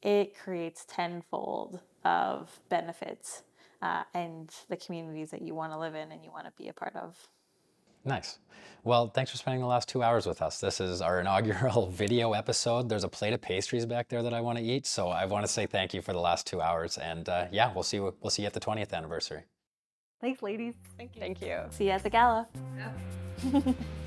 it 0.04 0.38
creates 0.38 0.86
tenfold 0.86 1.80
of 2.06 2.60
benefits 2.70 3.44
uh, 3.82 4.04
and 4.14 4.54
the 4.70 4.78
communities 4.78 5.32
that 5.32 5.42
you 5.42 5.56
want 5.56 5.72
to 5.72 5.80
live 5.80 5.96
in 5.96 6.12
and 6.12 6.24
you 6.24 6.32
want 6.32 6.46
to 6.46 6.52
be 6.58 6.68
a 6.68 6.74
part 6.74 6.96
of. 6.96 7.18
Nice. 8.06 8.40
Well, 8.84 9.08
thanks 9.08 9.32
for 9.32 9.38
spending 9.38 9.62
the 9.62 9.68
last 9.68 9.88
two 9.88 10.04
hours 10.04 10.26
with 10.26 10.42
us. 10.42 10.60
This 10.60 10.82
is 10.82 11.02
our 11.02 11.20
inaugural 11.22 11.88
video 11.88 12.34
episode. 12.34 12.90
There's 12.90 13.06
a 13.06 13.10
plate 13.10 13.34
of 13.34 13.42
pastries 13.42 13.86
back 13.86 14.10
there 14.10 14.22
that 14.22 14.34
I 14.34 14.42
want 14.42 14.58
to 14.58 14.64
eat, 14.64 14.86
so 14.86 15.08
I 15.08 15.26
want 15.26 15.46
to 15.46 15.52
say 15.52 15.66
thank 15.66 15.94
you 15.94 16.02
for 16.02 16.12
the 16.12 16.20
last 16.20 16.46
two 16.46 16.62
hours. 16.62 16.98
And 16.98 17.28
uh, 17.30 17.48
yeah, 17.52 17.74
we'll 17.74 17.84
see. 17.84 17.98
You, 17.98 18.14
we'll 18.22 18.30
see 18.30 18.42
you 18.42 18.48
at 18.48 18.54
the 18.54 18.60
20th 18.60 18.92
anniversary. 18.92 19.44
Thanks, 20.20 20.42
ladies. 20.42 20.74
Thank 20.98 21.16
you. 21.16 21.22
Thank 21.22 21.42
you. 21.42 21.60
See 21.72 21.86
you 21.86 21.92
at 21.92 22.04
the 22.04 22.10
gala. 22.10 22.48
Yeah. 22.78 23.62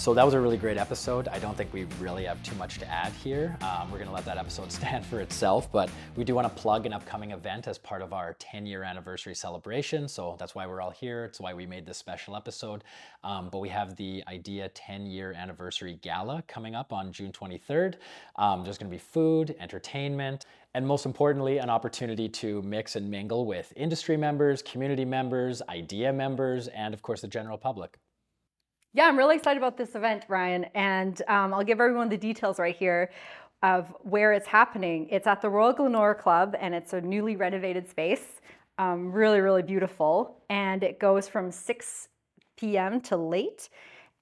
So 0.00 0.14
that 0.14 0.24
was 0.24 0.32
a 0.32 0.40
really 0.40 0.56
great 0.56 0.78
episode. 0.78 1.28
I 1.28 1.38
don't 1.38 1.54
think 1.54 1.74
we 1.74 1.84
really 2.00 2.24
have 2.24 2.42
too 2.42 2.54
much 2.54 2.78
to 2.78 2.90
add 2.90 3.12
here. 3.12 3.58
Um, 3.60 3.90
we're 3.90 3.98
going 3.98 4.08
to 4.08 4.14
let 4.14 4.24
that 4.24 4.38
episode 4.38 4.72
stand 4.80 5.04
for 5.04 5.20
itself, 5.20 5.70
but 5.70 5.90
we 6.16 6.24
do 6.24 6.34
want 6.34 6.48
to 6.48 6.62
plug 6.62 6.86
an 6.86 6.94
upcoming 6.94 7.32
event 7.32 7.68
as 7.68 7.76
part 7.76 8.00
of 8.00 8.14
our 8.14 8.32
10 8.38 8.64
year 8.64 8.82
anniversary 8.82 9.34
celebration. 9.34 10.08
So 10.08 10.36
that's 10.38 10.54
why 10.54 10.66
we're 10.66 10.80
all 10.80 10.90
here. 10.90 11.26
It's 11.26 11.38
why 11.38 11.52
we 11.52 11.66
made 11.66 11.84
this 11.84 11.98
special 11.98 12.34
episode. 12.34 12.82
Um, 13.24 13.50
but 13.52 13.58
we 13.58 13.68
have 13.68 13.94
the 13.96 14.24
IDEA 14.26 14.70
10 14.70 15.04
year 15.04 15.34
anniversary 15.34 15.98
gala 16.00 16.44
coming 16.48 16.74
up 16.74 16.94
on 16.94 17.12
June 17.12 17.30
23rd. 17.30 17.96
Um, 18.36 18.64
there's 18.64 18.78
going 18.78 18.90
to 18.90 18.94
be 18.94 19.02
food, 19.02 19.54
entertainment, 19.60 20.46
and 20.72 20.86
most 20.86 21.04
importantly, 21.04 21.58
an 21.58 21.68
opportunity 21.68 22.26
to 22.26 22.62
mix 22.62 22.96
and 22.96 23.10
mingle 23.10 23.44
with 23.44 23.70
industry 23.76 24.16
members, 24.16 24.62
community 24.62 25.04
members, 25.04 25.60
IDEA 25.68 26.10
members, 26.10 26.68
and 26.68 26.94
of 26.94 27.02
course 27.02 27.20
the 27.20 27.28
general 27.28 27.58
public. 27.58 27.98
Yeah, 28.92 29.06
I'm 29.06 29.16
really 29.16 29.36
excited 29.36 29.58
about 29.58 29.76
this 29.76 29.94
event, 29.94 30.24
Ryan, 30.28 30.64
and 30.74 31.22
um, 31.28 31.54
I'll 31.54 31.62
give 31.62 31.80
everyone 31.80 32.08
the 32.08 32.16
details 32.16 32.58
right 32.58 32.74
here 32.74 33.10
of 33.62 33.94
where 34.00 34.32
it's 34.32 34.48
happening. 34.48 35.08
It's 35.10 35.28
at 35.28 35.40
the 35.40 35.48
Royal 35.48 35.72
Glenora 35.72 36.14
Club, 36.16 36.56
and 36.58 36.74
it's 36.74 36.92
a 36.92 37.00
newly 37.00 37.36
renovated 37.36 37.88
space. 37.88 38.40
Um, 38.78 39.12
really, 39.12 39.40
really 39.40 39.62
beautiful, 39.62 40.42
and 40.48 40.82
it 40.82 40.98
goes 40.98 41.28
from 41.28 41.52
6 41.52 42.08
p.m. 42.56 43.00
to 43.02 43.16
late. 43.16 43.68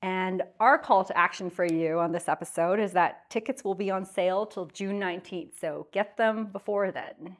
And 0.02 0.42
our 0.60 0.78
call 0.78 1.04
to 1.04 1.16
action 1.16 1.50
for 1.50 1.64
you 1.64 1.98
on 1.98 2.12
this 2.12 2.28
episode 2.28 2.78
is 2.78 2.92
that 2.92 3.28
tickets 3.30 3.64
will 3.64 3.74
be 3.74 3.90
on 3.90 4.04
sale 4.04 4.46
till 4.46 4.66
June 4.66 5.00
19th. 5.00 5.58
So 5.60 5.88
get 5.92 6.16
them 6.16 6.46
before 6.46 6.92
then. 6.92 7.36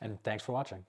And 0.00 0.20
thanks 0.22 0.42
for 0.42 0.52
watching. 0.52 0.84